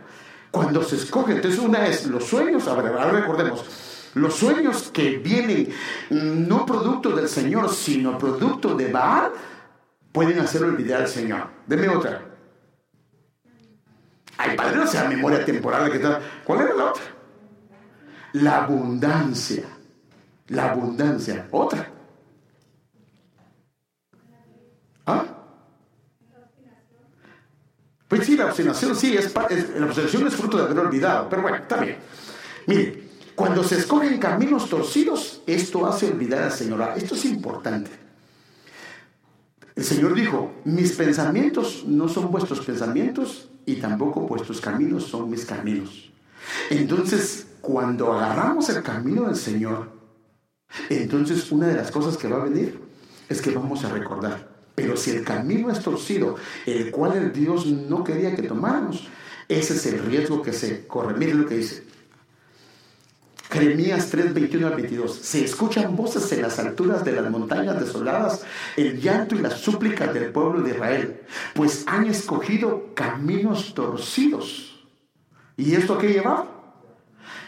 cuando 0.51 0.83
se 0.83 0.97
escoge, 0.97 1.33
entonces 1.33 1.59
una 1.59 1.87
es 1.87 2.05
los 2.05 2.25
sueños, 2.25 2.67
a 2.67 2.75
ver, 2.75 2.93
ahora 2.93 3.11
recordemos, 3.11 3.63
los 4.13 4.35
sueños 4.35 4.91
que 4.93 5.17
vienen 5.17 5.69
no 6.09 6.65
producto 6.65 7.15
del 7.15 7.29
Señor, 7.29 7.69
sino 7.69 8.17
producto 8.17 8.75
de 8.75 8.91
Baal, 8.91 9.31
pueden 10.11 10.39
hacer 10.39 10.63
olvidar 10.63 11.01
al 11.01 11.07
Señor. 11.07 11.47
Deme 11.65 11.89
otra. 11.89 12.25
Ay, 14.37 14.55
padre, 14.55 14.77
no 14.77 14.87
sea 14.87 15.07
memoria 15.07 15.45
temporal 15.45 15.91
que. 15.91 15.99
¿Cuál 16.43 16.61
era 16.61 16.73
la 16.73 16.85
otra? 16.85 17.03
La 18.33 18.63
abundancia. 18.63 19.63
La 20.47 20.71
abundancia. 20.71 21.47
Otra. 21.51 21.87
¿Ah? 25.05 25.25
Pues 28.07 28.25
sí, 28.25 28.35
la 28.35 28.47
obstinación 28.47 28.95
sí, 28.95 29.15
es, 29.15 29.33
la 29.33 29.85
obstinación 29.85 30.27
es 30.27 30.35
fruto 30.35 30.57
de 30.57 30.63
haber 30.63 30.79
olvidado, 30.79 31.29
pero 31.29 31.43
bueno, 31.43 31.57
está 31.57 31.77
bien. 31.77 31.97
Mire, 32.67 33.00
cuando 33.35 33.63
se 33.63 33.77
escogen 33.77 34.17
caminos 34.19 34.69
torcidos, 34.69 35.41
esto 35.47 35.85
hace 35.85 36.11
olvidar 36.11 36.43
al 36.43 36.51
Señor. 36.51 36.93
Esto 36.95 37.15
es 37.15 37.25
importante. 37.25 37.91
El 39.75 39.83
Señor 39.83 40.13
dijo, 40.13 40.51
mis 40.65 40.91
pensamientos 40.93 41.85
no 41.87 42.09
son 42.09 42.31
vuestros 42.31 42.61
pensamientos 42.65 43.49
y 43.65 43.75
tampoco 43.75 44.21
vuestros 44.21 44.59
caminos 44.59 45.05
son 45.05 45.29
mis 45.29 45.45
caminos. 45.45 46.11
Entonces, 46.69 47.47
cuando 47.61 48.11
agarramos 48.13 48.69
el 48.69 48.83
camino 48.83 49.27
del 49.27 49.35
Señor, 49.35 49.91
entonces 50.89 51.51
una 51.51 51.67
de 51.67 51.75
las 51.75 51.91
cosas 51.91 52.17
que 52.17 52.27
va 52.27 52.41
a 52.41 52.45
venir 52.45 52.79
es 53.29 53.41
que 53.41 53.51
vamos 53.51 53.83
a 53.85 53.89
recordar. 53.89 54.49
Pero 54.75 54.97
si 54.97 55.11
el 55.11 55.23
camino 55.23 55.69
es 55.69 55.79
torcido, 55.81 56.35
el 56.65 56.91
cual 56.91 57.17
el 57.17 57.33
Dios 57.33 57.65
no 57.65 58.03
quería 58.03 58.35
que 58.35 58.43
tomáramos, 58.43 59.07
ese 59.47 59.73
es 59.75 59.85
el 59.85 59.99
riesgo 59.99 60.41
que 60.41 60.53
se 60.53 60.87
corre. 60.87 61.17
Miren 61.17 61.41
lo 61.41 61.47
que 61.47 61.57
dice. 61.57 61.83
Jeremías 63.51 64.09
3, 64.09 64.33
21 64.33 64.67
al 64.67 64.75
22. 64.75 65.13
Se 65.13 65.43
escuchan 65.43 65.95
voces 65.97 66.31
en 66.31 66.41
las 66.41 66.57
alturas 66.57 67.03
de 67.03 67.11
las 67.11 67.29
montañas 67.29 67.79
desoladas, 67.79 68.45
el 68.77 69.01
llanto 69.01 69.35
y 69.35 69.39
las 69.39 69.55
súplicas 69.55 70.13
del 70.13 70.31
pueblo 70.31 70.61
de 70.61 70.71
Israel, 70.71 71.21
pues 71.53 71.83
han 71.85 72.05
escogido 72.05 72.93
caminos 72.95 73.73
torcidos. 73.73 74.87
¿Y 75.57 75.75
esto 75.75 75.97
qué 75.97 76.13
lleva? 76.13 76.47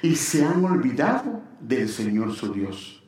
Y 0.01 0.15
se 0.15 0.43
han 0.43 0.65
olvidado 0.65 1.41
del 1.61 1.87
Señor 1.87 2.35
su 2.35 2.51
Dios. 2.51 3.01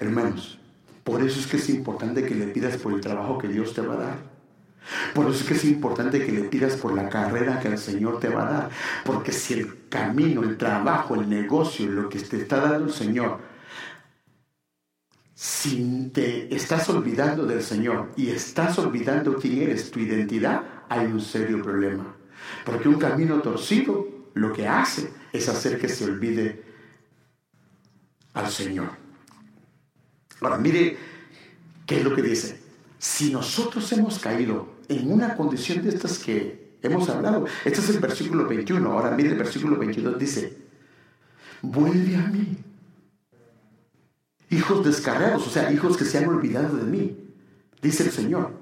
Hermanos, 0.00 0.58
por 1.04 1.22
eso 1.22 1.38
es 1.38 1.46
que 1.46 1.58
es 1.58 1.68
importante 1.68 2.24
que 2.24 2.34
le 2.34 2.48
pidas 2.48 2.76
por 2.76 2.92
el 2.92 3.00
trabajo 3.00 3.38
que 3.38 3.46
Dios 3.46 3.72
te 3.72 3.82
va 3.82 3.94
a 3.94 3.98
dar 3.98 4.35
por 5.14 5.30
eso 5.30 5.40
es 5.40 5.44
que 5.44 5.54
es 5.54 5.64
importante 5.64 6.24
que 6.24 6.32
le 6.32 6.44
pidas 6.44 6.76
por 6.76 6.94
la 6.94 7.08
carrera 7.08 7.58
que 7.60 7.68
el 7.68 7.78
Señor 7.78 8.20
te 8.20 8.28
va 8.28 8.46
a 8.46 8.52
dar. 8.52 8.70
Porque 9.04 9.32
si 9.32 9.54
el 9.54 9.88
camino, 9.88 10.42
el 10.42 10.56
trabajo, 10.56 11.14
el 11.14 11.28
negocio, 11.28 11.86
lo 11.86 12.08
que 12.08 12.20
te 12.20 12.36
está 12.42 12.60
dando 12.60 12.86
el 12.86 12.92
Señor, 12.92 13.40
si 15.34 16.10
te 16.14 16.54
estás 16.54 16.88
olvidando 16.88 17.44
del 17.44 17.62
Señor 17.62 18.12
y 18.16 18.30
estás 18.30 18.78
olvidando 18.78 19.36
quién 19.36 19.62
eres, 19.62 19.90
tu 19.90 20.00
identidad, 20.00 20.62
hay 20.88 21.06
un 21.06 21.20
serio 21.20 21.62
problema. 21.62 22.14
Porque 22.64 22.88
un 22.88 22.98
camino 22.98 23.40
torcido 23.42 24.30
lo 24.34 24.52
que 24.52 24.68
hace 24.68 25.12
es 25.32 25.48
hacer 25.48 25.78
que 25.78 25.88
se 25.88 26.04
olvide 26.04 26.62
al 28.34 28.48
Señor. 28.50 28.90
Ahora, 30.40 30.58
mire 30.58 30.96
qué 31.86 31.98
es 31.98 32.04
lo 32.04 32.14
que 32.14 32.22
dice. 32.22 32.60
Si 32.98 33.32
nosotros 33.32 33.90
hemos 33.92 34.18
caído 34.18 34.75
en 34.88 35.12
una 35.12 35.36
condición 35.36 35.82
de 35.82 35.90
estas 35.90 36.18
que 36.18 36.78
hemos 36.82 37.08
hablado. 37.08 37.46
Este 37.64 37.80
es 37.80 37.88
el 37.90 37.98
versículo 37.98 38.46
21. 38.46 38.92
Ahora 38.92 39.10
mire 39.10 39.30
el 39.30 39.38
versículo 39.38 39.76
22. 39.76 40.18
Dice, 40.18 40.56
vuelve 41.62 42.16
a 42.16 42.26
mí. 42.28 42.58
Hijos 44.50 44.84
descargados, 44.84 45.46
o 45.46 45.50
sea, 45.50 45.72
hijos 45.72 45.96
que 45.96 46.04
se 46.04 46.18
han 46.18 46.28
olvidado 46.28 46.76
de 46.76 46.84
mí, 46.84 47.18
dice 47.82 48.04
el 48.04 48.12
Señor. 48.12 48.52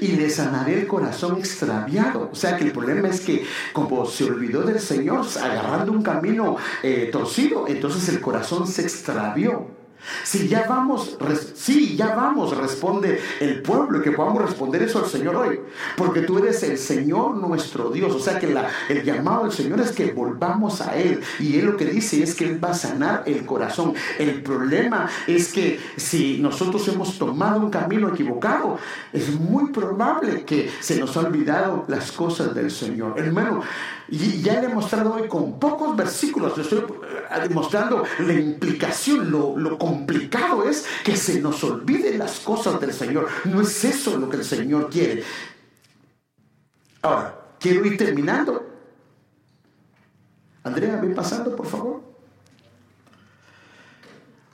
Y 0.00 0.08
le 0.08 0.30
sanaré 0.30 0.80
el 0.80 0.86
corazón 0.86 1.38
extraviado. 1.38 2.28
O 2.30 2.34
sea 2.34 2.56
que 2.56 2.64
el 2.64 2.72
problema 2.72 3.08
es 3.08 3.20
que 3.20 3.44
como 3.72 4.06
se 4.06 4.24
olvidó 4.24 4.62
del 4.62 4.78
Señor, 4.78 5.26
agarrando 5.40 5.92
un 5.92 6.02
camino 6.02 6.56
eh, 6.82 7.08
torcido, 7.10 7.66
entonces 7.66 8.08
el 8.08 8.20
corazón 8.20 8.66
se 8.66 8.82
extravió. 8.82 9.81
Si 10.24 10.48
ya 10.48 10.66
vamos, 10.68 11.16
sí, 11.54 11.96
ya 11.96 12.14
vamos, 12.14 12.56
responde 12.56 13.20
el 13.40 13.62
pueblo 13.62 14.02
que 14.02 14.12
podamos 14.12 14.42
responder 14.42 14.82
eso 14.82 14.98
al 14.98 15.06
Señor 15.06 15.36
hoy. 15.36 15.60
Porque 15.96 16.22
tú 16.22 16.38
eres 16.38 16.62
el 16.62 16.78
Señor 16.78 17.36
nuestro 17.36 17.90
Dios. 17.90 18.14
O 18.14 18.20
sea 18.20 18.38
que 18.38 18.54
el 18.88 19.02
llamado 19.02 19.44
del 19.44 19.52
Señor 19.52 19.80
es 19.80 19.92
que 19.92 20.12
volvamos 20.12 20.80
a 20.80 20.96
Él. 20.96 21.20
Y 21.38 21.58
Él 21.58 21.66
lo 21.66 21.76
que 21.76 21.86
dice 21.86 22.22
es 22.22 22.34
que 22.34 22.44
Él 22.44 22.62
va 22.62 22.70
a 22.70 22.74
sanar 22.74 23.22
el 23.26 23.44
corazón. 23.44 23.94
El 24.18 24.42
problema 24.42 25.08
es 25.26 25.52
que 25.52 25.80
si 25.96 26.38
nosotros 26.38 26.86
hemos 26.88 27.18
tomado 27.18 27.60
un 27.60 27.70
camino 27.70 28.08
equivocado, 28.08 28.78
es 29.12 29.30
muy 29.38 29.70
probable 29.70 30.44
que 30.44 30.70
se 30.80 30.98
nos 30.98 31.16
ha 31.16 31.20
olvidado 31.20 31.84
las 31.88 32.12
cosas 32.12 32.54
del 32.54 32.70
Señor. 32.70 33.18
Hermano, 33.18 33.62
ya 34.08 34.62
he 34.62 34.68
mostrado 34.68 35.14
hoy 35.14 35.28
con 35.28 35.58
pocos 35.58 35.96
versículos, 35.96 36.56
estoy 36.58 36.84
demostrando 37.40 38.04
la 38.20 38.32
implicación, 38.32 39.30
lo, 39.30 39.56
lo 39.56 39.78
complicado 39.78 40.68
es 40.68 40.86
que 41.04 41.16
se 41.16 41.40
nos 41.40 41.62
olviden 41.64 42.18
las 42.18 42.40
cosas 42.40 42.80
del 42.80 42.92
Señor. 42.92 43.28
No 43.44 43.60
es 43.60 43.84
eso 43.84 44.16
lo 44.18 44.28
que 44.28 44.38
el 44.38 44.44
Señor 44.44 44.90
quiere. 44.90 45.22
Ahora, 47.02 47.38
quiero 47.58 47.84
ir 47.86 47.96
terminando. 47.96 48.68
Andrea, 50.64 50.96
ven 50.96 51.14
pasando, 51.14 51.56
por 51.56 51.66
favor. 51.66 52.02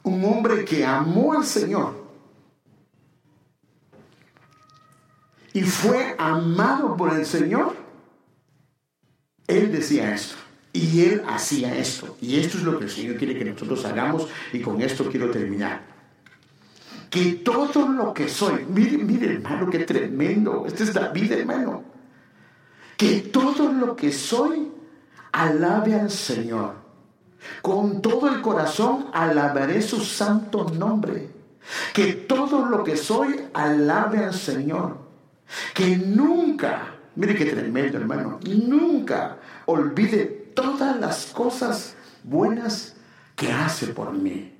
Un 0.03 0.25
hombre 0.25 0.65
que 0.65 0.85
amó 0.85 1.35
al 1.35 1.45
Señor 1.45 2.09
y 5.53 5.63
fue 5.63 6.15
amado 6.19 6.97
por 6.97 7.13
el 7.15 7.27
Señor 7.27 7.89
él 9.49 9.73
decía 9.73 10.15
esto. 10.15 10.37
Y 10.73 11.03
él 11.05 11.23
hacía 11.27 11.77
esto. 11.77 12.17
Y 12.21 12.39
esto 12.39 12.59
es 12.59 12.65
lo 12.65 12.79
que 12.79 12.85
el 12.85 12.91
Señor 12.91 13.17
quiere 13.17 13.39
que 13.39 13.45
nosotros 13.45 13.85
hagamos. 13.85 14.29
Y 14.53 14.61
con 14.61 14.81
esto 14.83 15.09
quiero 15.11 15.31
terminar. 15.31 15.83
Que 17.11 17.35
todo 17.35 17.89
lo 17.89 18.13
que 18.13 18.29
soy, 18.29 18.67
mire, 18.69 18.99
mire 18.99 19.35
hermano, 19.35 19.71
qué 19.71 19.81
tremendo. 19.81 20.65
Este 20.67 20.85
es 20.85 20.93
David, 20.93 21.33
hermano. 21.33 21.85
Que 22.97 23.21
todo 23.21 23.73
lo 23.73 23.97
que 23.97 24.13
soy, 24.13 24.71
alabe 25.33 25.95
al 25.95 26.11
Señor. 26.11 26.75
Con 27.63 28.03
todo 28.03 28.29
el 28.29 28.41
corazón 28.43 29.07
alabaré 29.13 29.81
su 29.81 30.01
santo 30.01 30.65
nombre. 30.65 31.31
Que 31.95 32.13
todo 32.13 32.67
lo 32.67 32.85
que 32.85 32.97
soy, 32.97 33.41
alabe 33.55 34.25
al 34.25 34.35
Señor. 34.35 34.99
Que 35.73 35.97
nunca 35.97 36.99
Mire 37.19 37.35
qué 37.35 37.47
tremendo, 37.47 37.99
hermano. 37.99 38.39
Nunca 38.47 39.39
olvide 39.67 40.38
todas 40.61 40.99
las 40.99 41.27
cosas 41.27 41.95
buenas 42.25 42.95
que 43.37 43.53
hace 43.53 43.89
por 43.89 44.13
mí. 44.13 44.55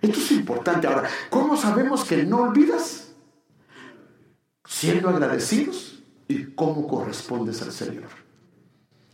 Esto 0.00 0.18
es 0.18 0.32
importante. 0.32 0.86
Ahora, 0.86 1.08
¿cómo 1.30 1.56
sabemos 1.56 2.04
que 2.04 2.24
no 2.24 2.42
olvidas? 2.42 3.08
Siendo 4.66 5.08
agradecidos 5.08 6.02
y 6.28 6.44
cómo 6.54 6.86
correspondes 6.86 7.62
al 7.62 7.72
Señor. 7.72 8.08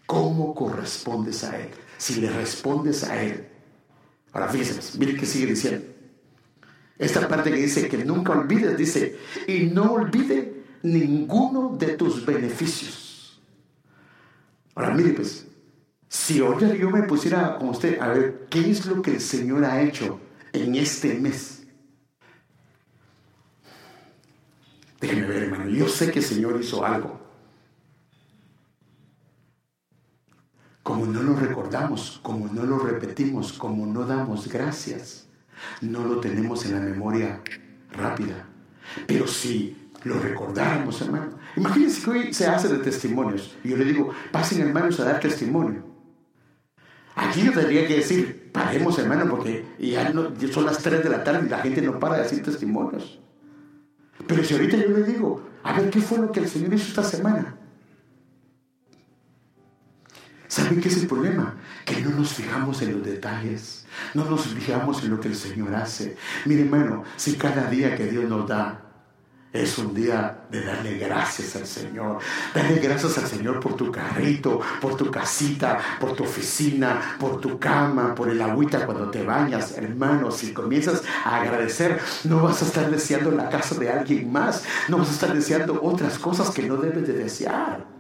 ¿Cómo 0.07 0.55
correspondes 0.55 1.45
a 1.45 1.59
Él? 1.59 1.71
Si 1.97 2.21
le 2.21 2.31
respondes 2.31 3.05
a 3.05 3.23
Él. 3.23 3.49
Ahora 4.33 4.49
fíjense, 4.49 4.99
mire 4.99 5.17
que 5.17 5.27
sigue 5.27 5.47
diciendo. 5.47 5.87
Esta 6.99 7.27
parte 7.27 7.51
que 7.51 7.57
dice 7.57 7.89
que 7.89 8.05
nunca 8.05 8.33
olvides, 8.33 8.77
dice, 8.77 9.19
y 9.47 9.65
no 9.65 9.93
olvide 9.93 10.65
ninguno 10.83 11.75
de 11.79 11.97
tus 11.97 12.27
beneficios. 12.27 13.10
Ahora, 14.75 14.95
mire, 14.95 15.11
pues, 15.11 15.47
si 16.09 16.41
hoy 16.41 16.79
yo 16.79 16.91
me 16.91 17.03
pusiera 17.05 17.57
con 17.59 17.69
usted 17.71 18.01
a 18.01 18.09
ver 18.09 18.47
qué 18.51 18.71
es 18.71 18.87
lo 18.87 19.03
que 19.03 19.13
el 19.13 19.21
Señor 19.21 19.65
ha 19.65 19.81
hecho 19.81 20.21
en 20.53 20.75
este 20.75 21.15
mes. 21.15 21.63
Déjeme 25.01 25.27
ver, 25.27 25.45
hermano. 25.45 25.71
Yo 25.71 25.89
sé 25.89 26.11
que 26.11 26.19
el 26.19 26.25
Señor 26.25 26.61
hizo 26.61 26.85
algo. 26.85 27.21
Como 30.83 31.07
no 31.07 31.23
lo 31.23 31.35
recordamos, 31.37 32.21
como 32.23 32.49
no 32.49 32.65
lo 32.65 32.79
repetimos, 32.79 33.53
como 33.53 33.87
no 33.87 34.05
damos 34.05 34.49
gracias, 34.49 35.29
no 35.81 36.05
lo 36.05 36.21
tenemos 36.21 36.65
en 36.67 36.75
la 36.75 36.81
memoria 36.81 37.41
rápida. 37.93 38.49
Pero 39.07 39.27
si 39.27 39.80
lo 40.05 40.19
recordamos, 40.19 41.01
hermano. 41.03 41.39
Imagínense 41.57 42.03
que 42.03 42.11
hoy 42.11 42.33
se 42.33 42.47
hace 42.47 42.69
de 42.69 42.79
testimonios. 42.79 43.57
Y 43.63 43.71
yo 43.71 43.77
le 43.77 43.85
digo, 43.85 44.11
pasen 44.33 44.61
hermanos 44.63 44.99
a 45.01 45.05
dar 45.05 45.21
testimonio. 45.21 45.85
Aquí 47.15 47.43
yo 47.43 47.53
tendría 47.53 47.87
que 47.87 47.97
decir, 47.97 48.51
paremos 48.53 48.99
hermano, 48.99 49.29
porque 49.29 49.65
ya 49.79 50.09
no, 50.11 50.31
son 50.51 50.65
las 50.65 50.79
3 50.79 51.03
de 51.03 51.11
la 51.11 51.23
tarde 51.23 51.47
y 51.47 51.51
la 51.51 51.59
gente 51.59 51.83
no 51.83 51.99
para 51.99 52.17
de 52.17 52.23
decir 52.23 52.43
testimonios. 52.43 53.21
Pero 54.27 54.45
si 54.45 54.55
ahorita 54.55 54.77
yo 54.79 54.89
le 54.89 55.03
digo, 55.03 55.49
a 55.63 55.79
ver 55.79 55.91
qué 55.91 56.01
fue 56.01 56.19
lo 56.19 56.33
que 56.33 56.41
el 56.41 56.49
Señor 56.49 56.73
hizo 56.73 56.89
esta 56.89 57.03
semana. 57.03 57.57
¿Saben 60.49 60.81
qué 60.81 60.89
es 60.89 60.97
el 60.97 61.07
problema? 61.07 61.57
Que 61.85 62.01
no 62.01 62.11
nos 62.11 62.33
fijamos 62.33 62.83
en 62.83 62.95
los 62.95 63.05
detalles, 63.05 63.87
no 64.15 64.25
nos 64.25 64.47
fijamos 64.47 65.05
en 65.05 65.11
lo 65.11 65.21
que 65.21 65.29
el 65.29 65.37
Señor 65.37 65.75
hace. 65.75 66.17
Mire 66.45 66.63
hermano, 66.63 67.05
si 67.17 67.37
cada 67.37 67.71
día 67.71 67.97
que 67.97 68.07
Dios 68.07 68.29
nos 68.29 68.49
da 68.49 68.90
es 69.53 69.79
un 69.79 69.93
día 69.95 70.45
de 70.51 70.65
darle 70.65 70.97
gracias 70.99 71.57
al 71.57 71.67
Señor. 71.67 72.19
Darle 72.55 72.77
gracias 72.77 73.19
al 73.19 73.27
Señor 73.27 73.59
por 73.59 73.75
tu 73.75 73.91
carrito, 73.91 74.61
por 74.81 74.97
tu 74.97 75.11
casita, 75.11 75.79
por 75.99 76.13
tu 76.15 76.23
oficina, 76.25 77.17
por 77.19 77.41
tu 77.41 77.59
cama, 77.59 78.15
por 78.15 78.29
el 78.29 78.41
agüita 78.41 78.87
cuando 78.87 79.11
te 79.11 79.25
bañas. 79.25 79.77
Hermano, 79.77 80.31
si 80.31 80.53
comienzas 80.53 81.03
a 81.25 81.41
agradecer, 81.41 82.01
no 82.25 82.43
vas 82.43 82.63
a 82.63 82.67
estar 82.67 82.91
deseando 82.91 83.33
la 83.33 83.49
casa 83.49 83.75
de 83.75 83.91
alguien 83.91 84.31
más. 84.31 84.63
No 84.89 84.99
vas 84.99 85.09
a 85.09 85.13
estar 85.13 85.35
deseando 85.35 85.81
otras 85.83 86.19
cosas 86.19 86.51
que 86.51 86.63
no 86.63 86.77
debes 86.77 87.07
de 87.07 87.15
desear. 87.15 88.00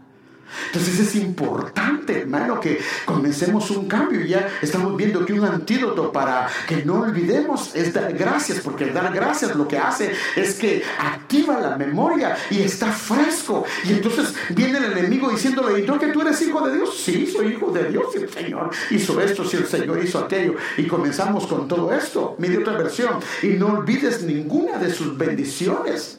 Entonces 0.67 0.99
es 1.01 1.17
importante, 1.17 2.21
hermano, 2.21 2.61
que 2.61 2.81
comencemos 3.05 3.71
un 3.71 3.87
cambio. 3.89 4.25
Ya 4.25 4.49
estamos 4.63 4.97
viendo 4.97 5.25
que 5.25 5.33
un 5.33 5.45
antídoto 5.45 6.13
para 6.13 6.49
que 6.67 6.85
no 6.85 7.01
olvidemos 7.01 7.75
es 7.75 7.93
dar 7.93 8.13
gracias, 8.13 8.61
porque 8.61 8.87
dar 8.87 9.13
gracias 9.13 9.55
lo 9.57 9.67
que 9.67 9.79
hace 9.79 10.13
es 10.37 10.55
que 10.55 10.83
activa 10.99 11.61
la 11.61 11.77
memoria 11.77 12.37
y 12.51 12.61
está 12.61 12.93
fresco. 12.93 13.65
Y 13.85 13.93
entonces 13.93 14.35
viene 14.51 14.79
el 14.79 14.85
enemigo 14.97 15.31
diciéndole, 15.31 15.81
¿y 15.81 15.87
tú 15.87 15.99
que 15.99 16.09
tú 16.09 16.21
eres 16.23 16.41
hijo 16.43 16.67
de 16.67 16.77
Dios? 16.77 17.03
Sí, 17.03 17.27
soy 17.27 17.55
hijo 17.55 17.71
de 17.71 17.85
Dios. 17.91 18.07
Y 18.15 18.19
el 18.19 18.31
Señor 18.31 18.71
hizo 18.91 19.21
esto, 19.21 19.45
si 19.45 19.57
el 19.57 19.67
Señor 19.67 20.03
hizo 20.03 20.19
aquello. 20.19 20.55
Y 20.77 20.87
comenzamos 20.87 21.47
con 21.47 21.69
todo 21.69 21.93
esto. 21.93 22.37
Mire 22.39 22.59
otra 22.59 22.75
versión. 22.75 23.19
Y 23.43 23.49
no 23.49 23.69
olvides 23.69 24.23
ninguna 24.23 24.79
de 24.79 24.93
sus 24.93 25.17
bendiciones. 25.17 26.19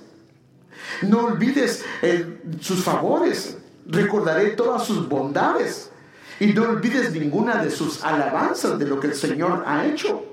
No 1.04 1.26
olvides 1.26 1.84
eh, 2.02 2.40
sus 2.60 2.84
favores 2.84 3.58
recordaré 3.86 4.52
todas 4.52 4.86
sus 4.86 5.08
bondades 5.08 5.92
y 6.40 6.48
no 6.54 6.64
olvides 6.64 7.12
ninguna 7.14 7.64
de 7.64 7.70
sus 7.70 8.04
alabanzas 8.04 8.80
de 8.80 8.88
lo 8.88 9.00
que 9.00 9.08
el 9.08 9.14
Señor 9.14 9.64
ha 9.66 9.86
hecho. 9.86 10.26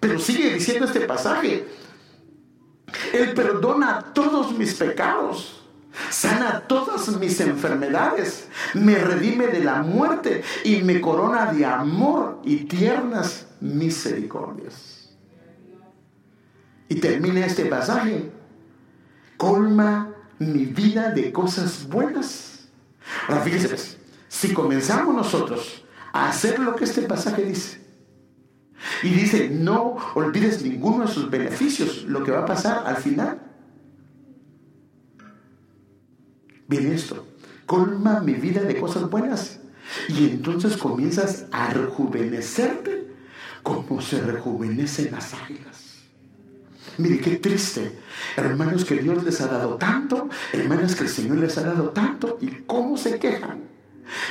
Pero 0.00 0.18
sigue 0.18 0.54
diciendo 0.54 0.86
este 0.86 1.00
pasaje, 1.00 1.68
Él 3.12 3.34
perdona 3.34 4.12
todos 4.14 4.56
mis 4.56 4.74
pecados, 4.74 5.62
sana 6.10 6.62
todas 6.66 7.08
mis 7.18 7.38
enfermedades, 7.40 8.48
me 8.74 8.96
redime 8.96 9.48
de 9.48 9.62
la 9.62 9.82
muerte 9.82 10.42
y 10.64 10.82
me 10.82 11.00
corona 11.00 11.52
de 11.52 11.66
amor 11.66 12.40
y 12.44 12.64
tiernas 12.64 13.46
misericordias. 13.60 15.10
Y 16.88 16.94
termina 16.96 17.44
este 17.44 17.66
pasaje, 17.66 18.30
colma 19.36 20.14
mi 20.38 20.64
vida 20.64 21.10
de 21.10 21.30
cosas 21.30 21.86
buenas 21.86 22.51
Ahora 23.28 23.42
fíjense, 23.42 23.98
si 24.28 24.52
comenzamos 24.52 25.14
nosotros 25.14 25.84
a 26.12 26.28
hacer 26.28 26.58
lo 26.58 26.76
que 26.76 26.84
este 26.84 27.02
pasaje 27.02 27.44
dice, 27.44 27.82
y 29.02 29.10
dice, 29.10 29.48
no 29.48 29.96
olvides 30.14 30.62
ninguno 30.62 31.06
de 31.06 31.12
sus 31.12 31.30
beneficios, 31.30 32.04
lo 32.04 32.22
que 32.24 32.32
va 32.32 32.40
a 32.40 32.46
pasar 32.46 32.86
al 32.86 32.96
final. 32.96 33.40
Viene 36.68 36.94
esto, 36.94 37.26
colma 37.66 38.20
mi 38.20 38.34
vida 38.34 38.62
de 38.62 38.80
cosas 38.80 39.08
buenas. 39.08 39.60
Y 40.08 40.30
entonces 40.30 40.76
comienzas 40.76 41.46
a 41.52 41.70
rejuvenecerte 41.70 43.12
como 43.62 44.00
se 44.00 44.20
rejuvenecen 44.20 45.12
las 45.12 45.34
águilas. 45.34 45.81
Mire, 46.98 47.20
qué 47.20 47.36
triste. 47.36 47.98
Hermanos 48.36 48.84
que 48.84 48.96
Dios 48.96 49.22
les 49.24 49.40
ha 49.40 49.46
dado 49.46 49.76
tanto, 49.76 50.28
hermanos 50.52 50.94
que 50.94 51.04
el 51.04 51.08
Señor 51.08 51.38
les 51.38 51.56
ha 51.58 51.62
dado 51.62 51.90
tanto, 51.90 52.38
y 52.40 52.48
cómo 52.66 52.96
se 52.96 53.18
quejan. 53.18 53.62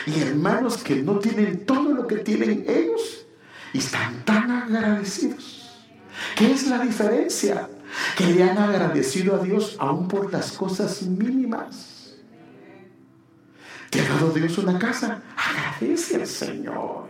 Y 0.06 0.20
hermanos 0.22 0.78
que 0.78 1.02
no 1.02 1.20
tienen 1.20 1.66
todo 1.66 1.94
lo 1.94 2.08
que 2.08 2.18
tienen 2.18 2.66
ellos 2.68 3.26
y 3.74 3.80
están 3.80 4.24
tan 4.26 4.52
agradecidos. 4.52 5.70
¿Qué 6.36 6.52
es 6.52 6.68
la 6.68 6.80
diferencia? 6.80 7.70
Que 8.18 8.26
le 8.28 8.44
han 8.44 8.58
agradecido 8.58 9.36
a 9.36 9.44
Dios 9.44 9.76
aún 9.80 10.08
por 10.08 10.32
las 10.32 10.52
cosas 10.52 11.02
mínimas. 11.04 12.16
¿Te 13.90 14.02
ha 14.02 14.08
dado 14.08 14.30
Dios 14.30 14.58
una 14.58 14.80
casa? 14.80 15.22
Agradece 15.36 16.16
al 16.16 16.28
Señor. 16.28 17.10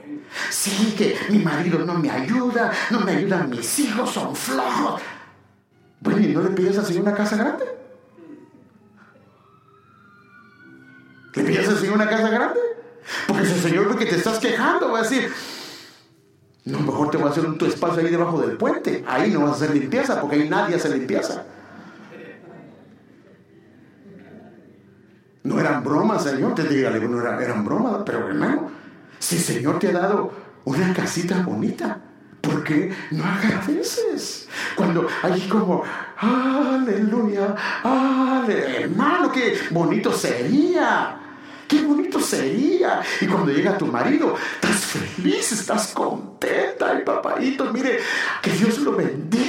Sí, 0.50 0.96
que 0.98 1.16
mi 1.30 1.40
marido 1.40 1.80
no 1.86 1.96
me 1.96 2.10
ayuda, 2.10 2.72
no 2.90 3.02
me 3.02 3.12
ayudan 3.12 3.50
mis 3.50 3.80
hijos, 3.80 4.12
son 4.12 4.36
flojos. 4.36 5.02
Bueno, 6.02 6.20
¿y 6.20 6.34
no 6.34 6.42
le 6.42 6.50
pides 6.50 6.76
Señor 6.76 7.04
una 7.04 7.14
casa 7.14 7.38
grande? 7.38 7.64
¿Le 11.36 11.44
pides 11.44 11.68
Señor 11.68 11.96
una 11.96 12.10
casa 12.10 12.30
grande? 12.30 12.60
Porque 13.28 13.46
si 13.46 13.54
el 13.54 13.60
Señor 13.60 13.90
ve 13.90 13.98
que 13.98 14.10
te 14.10 14.18
estás 14.18 14.40
quejando, 14.40 14.92
va 14.92 15.00
a 15.00 15.04
decir, 15.04 15.32
no, 16.66 16.80
mejor 16.80 17.12
te 17.12 17.18
voy 17.18 17.28
a 17.28 17.32
hacer 17.32 17.46
un 17.46 17.58
tu 17.58 17.66
espacio 17.66 18.02
ahí 18.02 18.10
debajo 18.10 18.42
del 18.42 18.58
puente. 18.58 19.04
Ahí 19.08 19.32
no 19.32 19.42
vas 19.42 19.52
a 19.52 19.56
hacer 19.56 19.72
limpieza, 19.76 20.20
porque 20.20 20.38
ahí 20.38 20.50
nadie 20.50 20.76
hace 20.76 20.90
limpieza. 20.90 21.46
No 25.44 25.60
eran 25.60 25.84
bromas, 25.84 26.24
Señor. 26.24 26.56
Te 26.56 26.64
diga, 26.64 26.90
no 26.90 27.22
eran, 27.22 27.42
eran 27.42 27.64
bromas, 27.64 28.02
pero 28.06 28.28
hermano, 28.28 28.72
si 29.20 29.38
el 29.38 29.42
Señor 29.42 29.80
te 29.80 29.90
ha 29.90 29.94
dado 29.94 30.32
una 30.66 30.94
casita 30.94 31.42
bonita, 31.44 32.00
¿por 32.42 32.64
qué 32.64 32.92
no 33.12 33.24
agradeces? 33.24 34.48
Cuando 34.76 35.08
hay 35.24 35.42
como, 35.48 35.84
aleluya, 36.18 37.56
aleluya, 37.84 38.78
hermano, 38.82 39.32
qué 39.32 39.58
bonito 39.70 40.12
sería. 40.12 41.18
Qué 41.68 41.82
bonito 41.84 42.20
sería. 42.20 43.02
Y 43.22 43.28
cuando 43.28 43.50
llega 43.54 43.78
tu 43.78 43.86
marido, 43.88 44.36
estás 44.56 44.76
feliz, 44.76 45.54
estás 45.54 45.88
contenta. 45.94 47.00
Y 47.00 47.06
papadito, 47.06 47.72
mire, 47.72 47.98
que 48.42 48.52
Dios 48.52 48.80
lo 48.80 48.92
bendiga. 48.92 49.41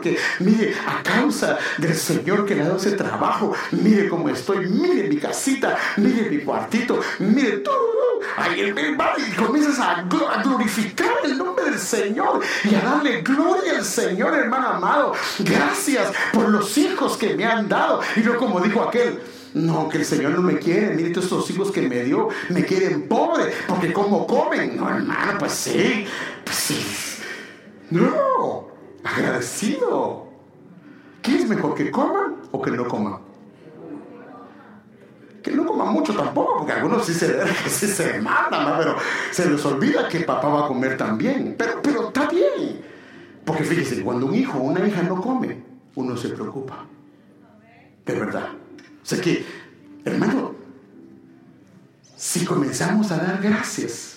Porque, 0.00 0.16
mire, 0.38 0.74
a 0.86 1.02
causa 1.02 1.58
del 1.76 1.94
Señor 1.94 2.46
que 2.46 2.54
le 2.54 2.62
ha 2.62 2.68
dado 2.68 2.78
ese 2.78 2.92
trabajo, 2.92 3.52
mire 3.72 4.08
cómo 4.08 4.30
estoy, 4.30 4.66
mire 4.66 5.08
mi 5.08 5.18
casita, 5.18 5.76
mire 5.98 6.30
mi 6.30 6.38
cuartito, 6.38 6.98
mire 7.18 7.58
todo. 7.58 8.00
Ahí 8.38 8.72
y 8.72 9.32
comienzas 9.32 9.78
a, 9.78 10.06
glorificar 10.42 11.10
el 11.24 11.36
nombre 11.36 11.66
del 11.66 11.78
Señor 11.78 12.40
y 12.64 12.74
a 12.74 12.80
darle 12.80 13.20
gloria 13.20 13.76
al 13.76 13.84
Señor, 13.84 14.32
hermano 14.32 14.68
amado. 14.68 15.12
Gracias 15.40 16.10
por 16.32 16.48
los 16.48 16.78
hijos 16.78 17.18
que 17.18 17.36
me 17.36 17.44
han 17.44 17.68
dado. 17.68 18.00
Y 18.16 18.20
no 18.20 18.38
como 18.38 18.58
dijo 18.60 18.82
aquel. 18.82 19.20
No, 19.52 19.86
que 19.90 19.98
el 19.98 20.06
Señor 20.06 20.30
no 20.30 20.40
me 20.40 20.58
quiere. 20.58 20.94
Mire, 20.94 21.10
todos 21.10 21.24
estos 21.26 21.50
hijos 21.50 21.70
que 21.70 21.82
me 21.82 22.04
dio 22.04 22.28
me 22.48 22.64
quieren 22.64 23.06
pobre, 23.06 23.52
porque 23.68 23.92
como 23.92 24.26
comen. 24.26 24.78
No, 24.78 24.88
hermano, 24.88 25.38
pues 25.38 25.52
sí, 25.52 26.06
pues 26.42 26.56
sí. 26.56 26.86
No, 27.90 28.29
agradecido. 29.04 30.28
¿Qué 31.22 31.36
es 31.36 31.48
mejor, 31.48 31.74
que 31.74 31.90
coman 31.90 32.36
o 32.50 32.62
que 32.62 32.70
no 32.70 32.88
coman? 32.88 33.18
Que 35.42 35.52
no 35.52 35.66
coman 35.66 35.92
mucho 35.92 36.14
tampoco, 36.14 36.58
porque 36.58 36.72
algunos 36.72 37.04
sí 37.04 37.14
se, 37.14 37.46
sí 37.68 37.86
se 37.86 38.20
mandan, 38.20 38.78
pero 38.78 38.96
se 39.30 39.48
les 39.48 39.64
olvida 39.64 40.08
que 40.08 40.20
papá 40.20 40.48
va 40.48 40.64
a 40.64 40.68
comer 40.68 40.96
también. 40.96 41.54
Pero, 41.58 41.80
pero 41.82 42.08
está 42.08 42.28
bien. 42.28 42.80
Porque 43.44 43.64
fíjese, 43.64 44.02
cuando 44.02 44.26
un 44.26 44.34
hijo 44.34 44.58
o 44.58 44.62
una 44.62 44.86
hija 44.86 45.02
no 45.02 45.20
come, 45.20 45.62
uno 45.94 46.16
se 46.16 46.28
preocupa. 46.30 46.86
De 48.04 48.14
verdad. 48.14 48.48
O 49.02 49.06
sea 49.06 49.20
que, 49.20 49.44
hermano, 50.04 50.54
si 52.16 52.44
comenzamos 52.44 53.10
a 53.10 53.16
dar 53.16 53.40
gracias, 53.42 54.09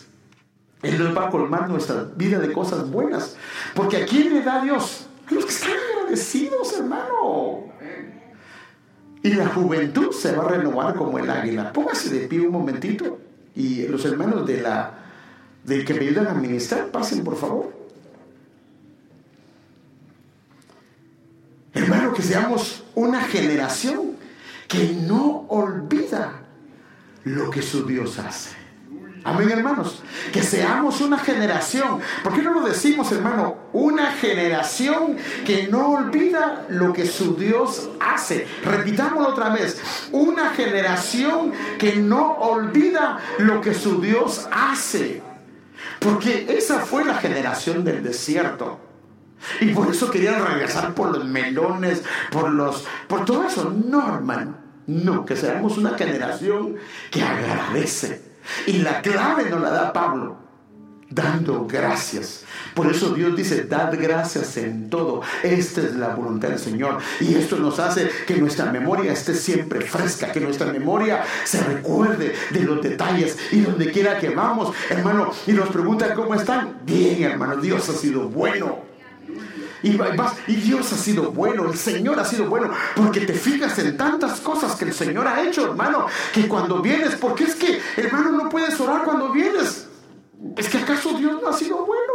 Él 0.83 1.01
nos 1.01 1.17
va 1.17 1.27
a 1.27 1.29
colmar 1.29 1.69
nuestra 1.69 2.03
vida 2.15 2.39
de 2.39 2.51
cosas 2.51 2.91
buenas. 2.91 3.37
Porque 3.73 3.97
a 3.97 4.05
quién 4.05 4.33
le 4.33 4.41
da 4.41 4.61
Dios? 4.61 5.07
A 5.25 5.33
los 5.33 5.45
que 5.45 5.51
están 5.51 5.71
agradecidos, 5.91 6.73
hermano. 6.77 7.63
Y 9.23 9.33
la 9.33 9.47
juventud 9.47 10.11
se 10.11 10.35
va 10.35 10.43
a 10.43 10.49
renovar 10.49 10.95
como 10.95 11.17
el 11.17 11.29
águila. 11.29 11.71
Póngase 11.71 12.09
de 12.09 12.27
pie 12.27 12.41
un 12.41 12.51
momentito. 12.51 13.17
Y 13.55 13.87
los 13.87 14.03
hermanos 14.03 14.45
de 14.45 14.61
la, 14.61 14.99
del 15.63 15.85
que 15.85 15.93
me 15.93 16.01
ayudan 16.01 16.27
a 16.27 16.31
administrar, 16.31 16.87
pasen 16.87 17.23
por 17.23 17.37
favor. 17.37 17.71
Hermano, 21.73 22.13
que 22.13 22.21
seamos 22.21 22.83
una 22.93 23.21
generación 23.21 24.17
que 24.67 24.93
no 24.93 25.45
olvida 25.47 26.41
lo 27.23 27.49
que 27.49 27.61
su 27.61 27.85
Dios 27.85 28.19
hace. 28.19 28.62
Amén, 29.25 29.49
hermanos. 29.49 30.03
Que 30.33 30.43
seamos 30.43 30.99
una 30.99 31.17
generación. 31.17 31.99
¿Por 32.23 32.33
qué 32.33 32.41
no 32.41 32.53
lo 32.53 32.67
decimos, 32.67 33.09
hermano? 33.11 33.55
Una 33.71 34.11
generación 34.11 35.15
que 35.45 35.67
no 35.67 35.91
olvida 35.91 36.65
lo 36.67 36.91
que 36.91 37.05
su 37.05 37.35
Dios 37.35 37.89
hace. 38.01 38.45
Repitámoslo 38.65 39.29
otra 39.29 39.49
vez. 39.49 39.81
Una 40.11 40.49
generación 40.49 41.53
que 41.79 41.95
no 41.95 42.33
olvida 42.33 43.19
lo 43.39 43.61
que 43.61 43.73
su 43.73 44.01
Dios 44.01 44.47
hace. 44.51 45.21
Porque 45.99 46.45
esa 46.49 46.79
fue 46.79 47.05
la 47.05 47.15
generación 47.15 47.85
del 47.85 48.03
desierto. 48.03 48.79
Y 49.61 49.67
por 49.67 49.89
eso 49.89 50.11
querían 50.11 50.45
regresar 50.45 50.93
por 50.93 51.11
los 51.11 51.23
melones, 51.25 52.03
por 52.29 52.51
los, 52.51 52.85
por 53.07 53.23
todo 53.23 53.45
eso. 53.45 53.73
No, 53.73 54.15
hermano. 54.15 54.57
No, 54.85 55.25
que 55.25 55.37
seamos 55.37 55.77
una 55.77 55.97
generación 55.97 56.75
que 57.09 57.23
agradece. 57.23 58.32
Y 58.67 58.79
la 58.79 59.01
clave 59.01 59.49
nos 59.49 59.61
la 59.61 59.69
da 59.69 59.93
Pablo, 59.93 60.37
dando 61.09 61.65
gracias. 61.65 62.43
Por 62.73 62.91
eso 62.91 63.13
Dios 63.13 63.35
dice, 63.35 63.63
dad 63.63 63.93
gracias 63.99 64.57
en 64.57 64.89
todo. 64.89 65.21
Esta 65.43 65.81
es 65.81 65.95
la 65.95 66.15
voluntad 66.15 66.49
del 66.49 66.59
Señor. 66.59 66.97
Y 67.19 67.35
esto 67.35 67.57
nos 67.57 67.79
hace 67.79 68.09
que 68.25 68.37
nuestra 68.37 68.71
memoria 68.71 69.13
esté 69.13 69.35
siempre 69.35 69.81
fresca, 69.81 70.31
que 70.31 70.39
nuestra 70.39 70.67
memoria 70.67 71.23
se 71.43 71.63
recuerde 71.63 72.33
de 72.51 72.59
los 72.61 72.81
detalles. 72.81 73.37
Y 73.51 73.61
donde 73.61 73.91
quiera 73.91 74.19
que 74.19 74.29
vamos, 74.29 74.73
hermano, 74.89 75.31
y 75.45 75.51
nos 75.53 75.69
preguntan 75.69 76.15
cómo 76.15 76.33
están. 76.35 76.79
Bien, 76.85 77.23
hermano, 77.23 77.57
Dios 77.57 77.87
ha 77.89 77.93
sido 77.93 78.27
bueno. 78.29 78.92
Y, 79.83 80.55
Dios 80.55 80.93
ha 80.93 80.97
sido 80.97 81.31
bueno, 81.31 81.69
el 81.69 81.77
Señor 81.77 82.17
ha 82.17 82.23
sido 82.23 82.47
bueno, 82.47 82.71
porque 82.95 83.21
te 83.21 83.33
fijas 83.33 83.77
en 83.79 83.97
tantas 83.97 84.39
cosas 84.39 84.75
que 84.75 84.85
el 84.85 84.93
Señor 84.93 85.27
ha 85.27 85.43
hecho, 85.43 85.65
hermano, 85.65 86.07
que 86.33 86.47
cuando 86.47 86.81
vienes, 86.81 87.15
porque 87.15 87.43
es 87.43 87.55
que, 87.55 87.81
hermano, 87.97 88.31
no 88.31 88.49
puedes 88.49 88.79
orar 88.79 89.03
cuando 89.03 89.31
vienes. 89.33 89.87
¿Es 90.55 90.69
que 90.69 90.77
acaso 90.77 91.13
Dios 91.17 91.41
no 91.41 91.49
ha 91.49 91.53
sido 91.53 91.85
bueno? 91.85 92.13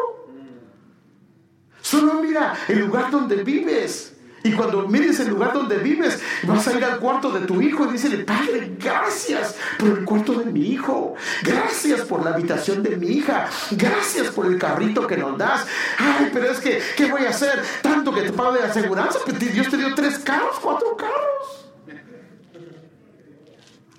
Solo 1.83 2.15
mira 2.15 2.55
el 2.69 2.81
lugar 2.81 3.11
donde 3.11 3.45
vives. 3.45 4.15
Y 4.43 4.53
cuando 4.53 4.87
mires 4.87 5.19
el 5.21 5.29
lugar 5.29 5.53
donde 5.53 5.79
vives, 5.79 6.21
vas 6.45 6.67
a 6.69 6.73
ir 6.73 6.85
al 6.85 6.99
cuarto 6.99 7.31
de 7.31 7.41
tu 7.41 7.61
hijo 7.61 7.87
y 7.87 7.93
dices, 7.93 8.25
Padre, 8.25 8.73
gracias 8.79 9.57
por 9.79 9.89
el 9.89 10.05
cuarto 10.05 10.35
de 10.35 10.47
mi 10.47 10.69
hijo. 10.69 11.15
Gracias 11.43 12.03
por 12.03 12.25
la 12.25 12.31
habitación 12.31 12.83
de 12.83 12.97
mi 12.97 13.09
hija. 13.09 13.49
Gracias 13.73 14.29
por 14.29 14.47
el 14.47 14.59
carrito 14.59 15.07
que 15.07 15.17
nos 15.17 15.37
das. 15.37 15.67
Ay, 15.99 16.31
pero 16.33 16.51
es 16.51 16.59
que, 16.61 16.81
¿qué 16.97 17.11
voy 17.11 17.25
a 17.25 17.31
hacer? 17.31 17.63
Tanto 17.83 18.15
que 18.15 18.23
te 18.23 18.33
pago 18.33 18.53
de 18.53 18.63
aseguranza, 18.63 19.19
que 19.25 19.33
Dios 19.33 19.69
te 19.69 19.77
dio 19.77 19.95
tres 19.95 20.19
carros, 20.21 20.59
cuatro 20.61 20.97
carros. 20.97 21.65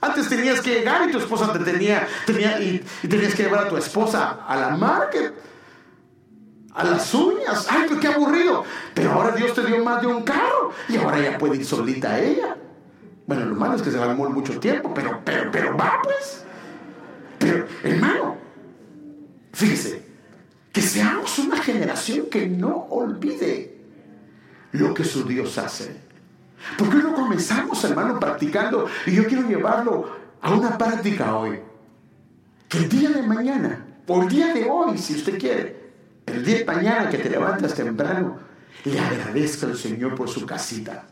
Antes 0.02 0.30
tenías 0.30 0.62
que 0.62 0.76
llegar 0.76 1.10
y 1.10 1.12
tu 1.12 1.18
esposa 1.18 1.52
te 1.52 1.60
tenía, 1.60 2.08
tenía 2.26 2.62
y, 2.62 2.82
y 3.04 3.08
tenías 3.10 3.36
que 3.36 3.44
llevar 3.44 3.66
a 3.66 3.70
tu 3.70 3.76
esposa 3.76 4.46
a 4.48 4.56
la 4.56 4.70
market 4.70 5.49
a 6.74 6.84
las 6.84 7.14
uñas. 7.14 7.68
Ay, 7.70 7.86
pues 7.88 8.00
qué 8.00 8.08
aburrido. 8.08 8.64
Pero 8.94 9.12
ahora 9.12 9.36
Dios 9.36 9.54
te 9.54 9.66
dio 9.66 9.84
más 9.84 10.02
de 10.02 10.08
un 10.08 10.24
carro 10.24 10.72
y 10.88 10.98
ahora 10.98 11.20
ya 11.20 11.38
puede 11.38 11.58
ir 11.58 11.66
solita 11.66 12.20
ella. 12.20 12.58
Bueno, 13.26 13.46
lo 13.46 13.56
malo 13.56 13.76
es 13.76 13.82
que 13.82 13.92
se 13.92 13.98
va 13.98 14.12
a 14.12 14.16
morir 14.16 14.34
mucho 14.34 14.60
tiempo, 14.60 14.92
pero, 14.94 15.22
pero, 15.24 15.52
pero 15.52 15.78
va 15.78 16.00
pues. 16.04 16.44
Pero, 17.38 17.66
hermano, 17.84 18.38
fíjese, 19.54 20.04
que 20.72 20.82
seamos 20.82 21.38
una 21.40 21.58
generación 21.58 22.26
que 22.26 22.48
no 22.48 22.88
olvide 22.90 23.78
lo 24.72 24.94
que 24.94 25.04
su 25.04 25.24
Dios 25.24 25.58
hace. 25.58 25.96
¿Por 26.78 26.90
qué 26.90 26.98
no 26.98 27.14
comenzamos, 27.14 27.84
hermano, 27.84 28.20
practicando? 28.20 28.88
Y 29.06 29.14
yo 29.14 29.26
quiero 29.26 29.48
llevarlo 29.48 30.10
a 30.42 30.52
una 30.52 30.78
práctica 30.78 31.36
hoy. 31.36 31.60
Que 32.68 32.80
el 32.80 32.90
día 32.90 33.10
de 33.10 33.24
mañana, 33.24 33.86
o 34.08 34.22
el 34.24 34.30
día 34.30 34.54
de 34.54 34.70
hoy, 34.70 34.98
si 34.98 35.16
usted 35.16 35.40
quiere, 35.40 35.79
el 36.34 36.46
día 36.46 36.60
de 36.60 36.66
mañana 36.66 37.10
que 37.10 37.18
te 37.18 37.30
levantas 37.30 37.74
temprano, 37.74 38.38
le 38.86 39.00
agradezca 39.00 39.68
al 39.68 39.78
Señor 39.78 40.16
por 40.16 40.30
su 40.30 40.46
casita. 40.46 41.06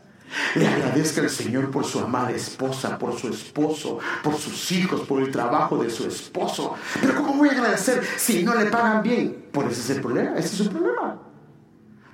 Le 0.54 0.66
agradezca 0.66 1.22
al 1.22 1.30
Señor 1.30 1.70
por 1.70 1.84
su 1.84 2.00
amada 2.00 2.30
esposa, 2.32 2.98
por 2.98 3.18
su 3.18 3.28
esposo, 3.28 3.98
por 4.22 4.36
sus 4.36 4.72
hijos, 4.72 5.02
por 5.02 5.22
el 5.22 5.30
trabajo 5.30 5.82
de 5.82 5.90
su 5.90 6.06
esposo. 6.06 6.74
Pero 7.00 7.14
¿cómo 7.14 7.34
voy 7.34 7.48
a 7.48 7.52
agradecer 7.52 8.02
si 8.16 8.42
no 8.42 8.54
le 8.54 8.66
pagan 8.66 9.02
bien? 9.02 9.46
Por 9.50 9.66
ese 9.66 9.80
es 9.80 9.90
el 9.90 10.02
problema, 10.02 10.36
ese 10.36 10.48
es 10.48 10.52
su 10.52 10.70
problema. 10.70 11.18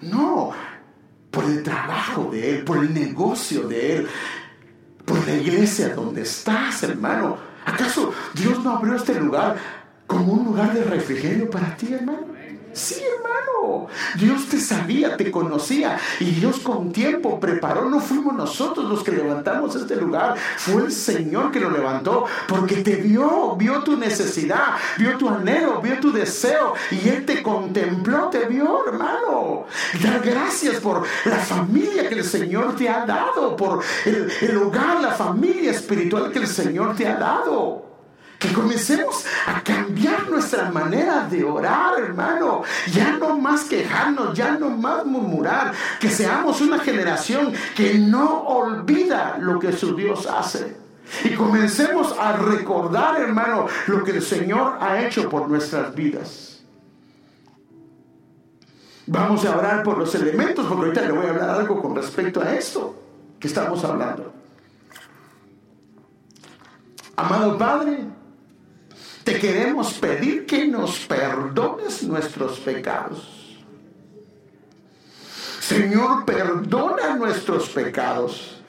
No, 0.02 0.52
por 1.30 1.44
el 1.44 1.62
trabajo 1.62 2.28
de 2.30 2.58
Él, 2.58 2.64
por 2.64 2.78
el 2.78 2.94
negocio 2.94 3.66
de 3.66 3.96
Él, 3.96 4.08
por 5.04 5.26
la 5.26 5.34
iglesia 5.34 5.94
donde 5.94 6.22
estás, 6.22 6.82
hermano. 6.84 7.36
¿Acaso 7.66 8.12
Dios 8.34 8.62
no 8.62 8.76
abrió 8.76 8.94
este 8.94 9.18
lugar 9.18 9.56
como 10.06 10.32
un 10.34 10.44
lugar 10.44 10.72
de 10.72 10.84
refrigerio 10.84 11.50
para 11.50 11.76
ti, 11.76 11.92
hermano. 11.92 12.34
Sí, 12.74 12.96
hermano. 13.00 13.86
Dios 14.16 14.48
te 14.48 14.60
sabía, 14.60 15.16
te 15.16 15.30
conocía 15.30 15.98
y 16.20 16.32
Dios 16.32 16.58
con 16.58 16.92
tiempo 16.92 17.38
preparó. 17.38 17.88
No 17.88 18.00
fuimos 18.00 18.34
nosotros 18.34 18.88
los 18.88 19.02
que 19.02 19.12
levantamos 19.12 19.74
este 19.76 19.96
lugar. 19.96 20.34
Fue 20.56 20.82
el 20.82 20.92
Señor 20.92 21.50
que 21.50 21.60
lo 21.60 21.70
levantó 21.70 22.24
porque 22.48 22.76
te 22.76 22.96
vio, 22.96 23.56
vio 23.56 23.82
tu 23.82 23.96
necesidad, 23.96 24.74
vio 24.98 25.16
tu 25.16 25.28
anhelo, 25.28 25.80
vio 25.80 25.98
tu 26.00 26.12
deseo 26.12 26.74
y 26.90 27.08
Él 27.08 27.24
te 27.24 27.42
contempló, 27.42 28.28
te 28.28 28.46
vio, 28.46 28.86
hermano. 28.86 29.66
Dar 30.02 30.20
gracias 30.20 30.76
por 30.76 31.04
la 31.24 31.36
familia 31.36 32.08
que 32.08 32.16
el 32.16 32.24
Señor 32.24 32.76
te 32.76 32.88
ha 32.88 33.06
dado, 33.06 33.56
por 33.56 33.82
el, 34.04 34.30
el 34.40 34.56
hogar, 34.58 35.00
la 35.00 35.12
familia 35.12 35.70
espiritual 35.70 36.32
que 36.32 36.40
el 36.40 36.48
Señor 36.48 36.96
te 36.96 37.06
ha 37.06 37.16
dado. 37.16 37.93
Que 38.38 38.52
comencemos 38.52 39.24
a 39.46 39.62
cambiar 39.62 40.28
nuestra 40.28 40.70
manera 40.70 41.26
de 41.28 41.42
orar, 41.44 41.98
hermano. 41.98 42.62
Ya 42.92 43.12
no 43.12 43.38
más 43.38 43.64
quejarnos, 43.64 44.36
ya 44.36 44.52
no 44.52 44.70
más 44.70 45.06
murmurar. 45.06 45.72
Que 45.98 46.10
seamos 46.10 46.60
una 46.60 46.78
generación 46.78 47.52
que 47.74 47.94
no 47.98 48.42
olvida 48.42 49.38
lo 49.38 49.58
que 49.58 49.72
su 49.72 49.96
Dios 49.96 50.26
hace. 50.26 50.76
Y 51.24 51.34
comencemos 51.34 52.14
a 52.18 52.32
recordar, 52.32 53.20
hermano, 53.20 53.66
lo 53.86 54.04
que 54.04 54.12
el 54.12 54.22
Señor 54.22 54.78
ha 54.80 55.02
hecho 55.02 55.28
por 55.28 55.48
nuestras 55.48 55.94
vidas. 55.94 56.54
Vamos 59.06 59.44
a 59.44 59.56
orar 59.56 59.82
por 59.82 59.98
los 59.98 60.14
elementos, 60.14 60.66
porque 60.66 60.86
ahorita 60.86 61.02
le 61.02 61.12
voy 61.12 61.26
a 61.26 61.30
hablar 61.30 61.50
algo 61.50 61.80
con 61.80 61.94
respecto 61.94 62.40
a 62.40 62.54
esto 62.54 62.96
que 63.38 63.48
estamos 63.48 63.84
hablando. 63.84 64.32
Amado 67.16 67.58
Padre, 67.58 68.06
te 69.24 69.38
queremos 69.38 69.94
pedir 69.94 70.44
que 70.44 70.66
nos 70.66 70.98
perdones 71.00 72.02
nuestros 72.02 72.58
pecados. 72.60 73.26
Señor, 75.60 76.26
perdona 76.26 77.16
nuestros 77.16 77.70
pecados. 77.70 78.62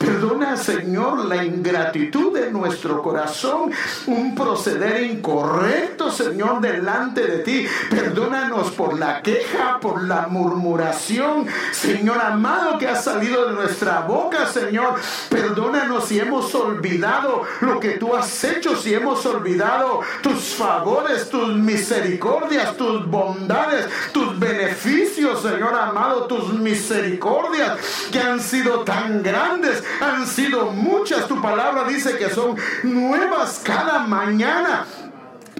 Perdona, 0.00 0.56
Señor, 0.56 1.26
la 1.26 1.44
ingratitud 1.44 2.32
de 2.32 2.50
nuestro 2.50 3.02
corazón, 3.02 3.70
un 4.06 4.34
proceder 4.34 5.02
incorrecto, 5.02 6.10
Señor, 6.10 6.62
delante 6.62 7.26
de 7.26 7.38
ti. 7.40 7.66
Perdónanos 7.90 8.70
por 8.70 8.98
la 8.98 9.20
queja, 9.20 9.78
por 9.78 10.02
la 10.04 10.26
murmuración, 10.26 11.46
Señor 11.70 12.18
amado, 12.18 12.78
que 12.78 12.88
ha 12.88 12.96
salido 12.96 13.44
de 13.44 13.52
nuestra 13.52 14.00
boca, 14.00 14.46
Señor. 14.46 14.94
Perdónanos 15.28 16.06
si 16.06 16.18
hemos 16.18 16.54
olvidado 16.54 17.42
lo 17.60 17.78
que 17.78 17.98
tú 17.98 18.16
has 18.16 18.42
hecho, 18.42 18.76
si 18.76 18.94
hemos 18.94 19.26
olvidado 19.26 20.00
tus 20.22 20.54
favores, 20.54 21.28
tus 21.28 21.54
misericordias, 21.56 22.74
tus 22.74 23.06
bondades, 23.06 23.86
tus 24.12 24.38
beneficios, 24.38 25.42
Señor 25.42 25.74
amado, 25.74 26.24
tus 26.24 26.54
misericordias 26.54 27.78
que 28.10 28.18
han 28.18 28.40
sido 28.40 28.80
tan 28.80 29.22
grandes 29.22 29.84
han 30.00 30.26
sido 30.26 30.70
muchas. 30.70 31.26
Tu 31.26 31.40
palabra 31.40 31.84
dice 31.84 32.16
que 32.16 32.30
son 32.30 32.56
nuevas 32.82 33.60
cada 33.64 34.00
mañana. 34.00 34.86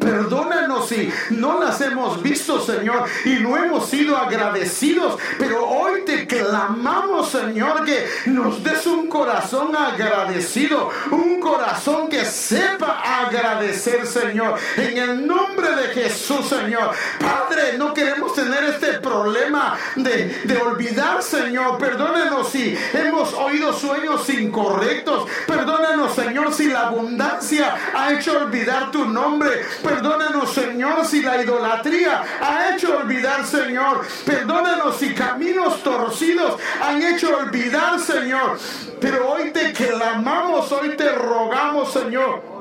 Perdónanos 0.00 0.88
si 0.88 1.12
no 1.30 1.60
las 1.60 1.80
hemos 1.82 2.22
visto, 2.22 2.58
Señor, 2.60 3.04
y 3.24 3.34
no 3.34 3.56
hemos 3.56 3.88
sido 3.88 4.16
agradecidos. 4.16 5.18
Pero 5.38 5.66
hoy 5.68 6.02
te 6.06 6.26
clamamos, 6.26 7.30
Señor, 7.30 7.84
que 7.84 8.06
nos 8.26 8.64
des 8.64 8.86
un 8.86 9.08
corazón 9.08 9.76
agradecido, 9.76 10.90
un 11.10 11.38
corazón 11.38 12.08
que 12.08 12.24
sepa 12.24 13.00
agradecer, 13.22 14.06
Señor. 14.06 14.58
En 14.76 14.96
el 14.96 15.26
nombre 15.26 15.68
de 15.76 15.88
Jesús, 15.88 16.48
Señor. 16.48 16.90
Padre, 17.20 17.76
no 17.76 17.92
queremos 17.92 18.34
tener 18.34 18.64
este 18.64 18.94
problema 19.00 19.76
de, 19.96 20.42
de 20.44 20.56
olvidar, 20.56 21.22
Señor. 21.22 21.76
Perdónanos 21.78 22.50
si 22.50 22.76
hemos 22.94 23.34
oído 23.34 23.72
sueños 23.74 24.28
incorrectos. 24.30 25.28
Perdónanos, 25.46 26.14
Señor, 26.14 26.54
si 26.54 26.68
la 26.68 26.88
abundancia 26.88 27.76
ha 27.94 28.12
hecho 28.14 28.38
olvidar 28.38 28.90
tu 28.90 29.04
nombre. 29.04 29.50
Perdónanos, 29.90 30.52
Señor, 30.52 31.04
si 31.04 31.20
la 31.22 31.42
idolatría 31.42 32.22
ha 32.40 32.74
hecho 32.74 32.96
olvidar, 32.98 33.44
Señor. 33.44 34.06
Perdónanos 34.24 34.96
si 34.96 35.12
caminos 35.12 35.82
torcidos 35.82 36.60
han 36.80 37.02
hecho 37.02 37.36
olvidar, 37.36 37.98
Señor. 37.98 38.58
Pero 39.00 39.32
hoy 39.32 39.50
te 39.50 39.72
clamamos, 39.72 40.70
hoy 40.70 40.96
te 40.96 41.10
rogamos, 41.10 41.92
Señor 41.92 42.59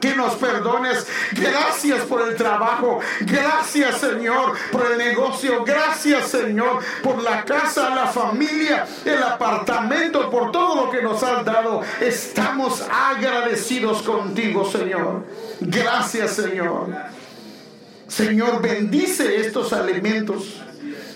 que 0.00 0.14
nos 0.14 0.34
perdones. 0.36 1.06
Gracias 1.32 2.02
por 2.02 2.28
el 2.28 2.36
trabajo. 2.36 3.00
Gracias, 3.20 3.98
Señor, 3.98 4.54
por 4.70 4.90
el 4.90 4.98
negocio. 4.98 5.64
Gracias, 5.64 6.28
Señor, 6.28 6.80
por 7.02 7.22
la 7.22 7.44
casa, 7.44 7.94
la 7.94 8.06
familia, 8.06 8.86
el 9.04 9.22
apartamento, 9.22 10.30
por 10.30 10.52
todo 10.52 10.86
lo 10.86 10.90
que 10.90 11.02
nos 11.02 11.22
has 11.22 11.44
dado. 11.44 11.82
Estamos 12.00 12.84
agradecidos 12.90 14.02
contigo, 14.02 14.70
Señor. 14.70 15.24
Gracias, 15.60 16.34
Señor. 16.34 16.94
Señor, 18.06 18.62
bendice 18.62 19.36
estos 19.36 19.72
alimentos. 19.72 20.62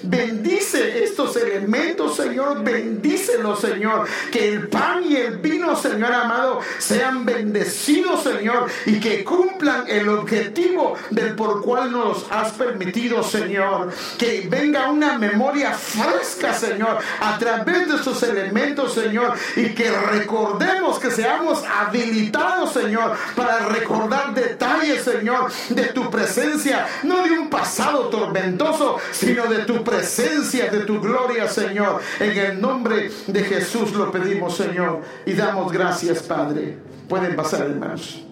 Bendice 0.03 1.05
estos 1.05 1.37
elementos, 1.37 2.17
Señor. 2.17 2.65
Bendícelos, 2.65 3.61
Señor. 3.61 4.07
Que 4.33 4.49
el 4.49 4.69
pan 4.69 5.05
y 5.05 5.17
el 5.17 5.39
vino, 5.39 5.77
Señor 5.77 6.13
amado, 6.13 6.61
sean 6.79 7.25
bendecidos, 7.25 8.23
Señor. 8.23 8.69
Y 8.87 8.99
que 8.99 9.23
cumplan 9.23 9.85
el 9.89 10.09
objetivo 10.09 10.95
del 11.11 11.37
por 11.37 11.63
cual 11.63 11.93
nos 11.93 12.27
has 12.31 12.53
permitido, 12.53 13.23
Señor. 13.23 13.93
Que 14.19 14.47
venga 14.49 14.91
una 14.91 15.19
memoria 15.19 15.73
fresca, 15.73 16.53
Señor, 16.53 16.99
a 17.21 17.39
través 17.39 17.89
de 17.89 17.97
estos 17.97 18.23
elementos, 18.25 18.95
Señor. 18.95 19.35
Y 19.55 19.69
que 19.71 19.91
recordemos 19.91 20.99
que 20.99 21.11
seamos 21.13 21.63
habilitados, 21.65 22.73
Señor, 22.73 23.17
para 23.37 23.67
recordar 23.67 24.35
detalles, 24.35 25.05
Señor, 25.05 25.53
de 25.69 25.85
tu 25.87 26.11
presencia. 26.11 26.89
No 27.05 27.23
de 27.23 27.39
un 27.39 27.49
pasado 27.49 28.09
tormentoso, 28.09 28.99
sino 29.13 29.47
de 29.47 29.59
tu 29.65 29.75
presencia 29.85 29.92
presencia, 29.97 30.71
de 30.71 30.81
tu 30.81 31.01
gloria, 31.01 31.49
Señor. 31.49 32.01
En 32.21 32.37
el 32.37 32.61
nombre 32.61 33.11
de 33.27 33.45
Jesús 33.45 33.93
lo 33.95 34.11
pedimos, 34.11 34.57
Señor. 34.57 35.03
Y 35.27 35.33
damos 35.33 35.73
gracias, 35.73 36.23
Padre. 36.23 36.79
Pueden 37.09 37.37
pasar, 37.37 37.63
hermanos. 37.63 38.25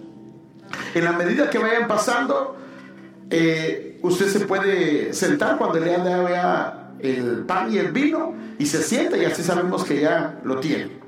En 0.93 1.03
la 1.03 1.11
medida 1.13 1.49
que 1.49 1.57
vayan 1.57 1.87
pasando, 1.87 2.55
eh, 3.29 3.99
usted 4.01 4.27
se 4.27 4.41
puede 4.41 5.13
sentar 5.13 5.57
cuando 5.57 5.79
le 5.79 5.95
haya 5.95 6.77
el 6.99 7.45
pan 7.45 7.73
y 7.73 7.77
el 7.77 7.91
vino 7.91 8.33
y 8.59 8.65
se 8.65 8.81
sienta 8.83 9.17
y 9.17 9.25
así 9.25 9.41
sabemos 9.43 9.83
que 9.83 10.01
ya 10.01 10.39
lo 10.43 10.59
tiene. 10.59 10.99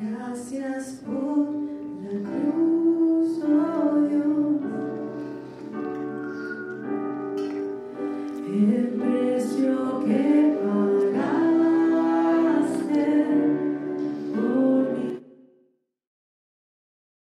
Gracias 0.00 1.00
por 1.06 1.52
la 2.02 2.18
cruz, 2.28 3.44
oh 3.44 4.00
Dios. 4.08 4.32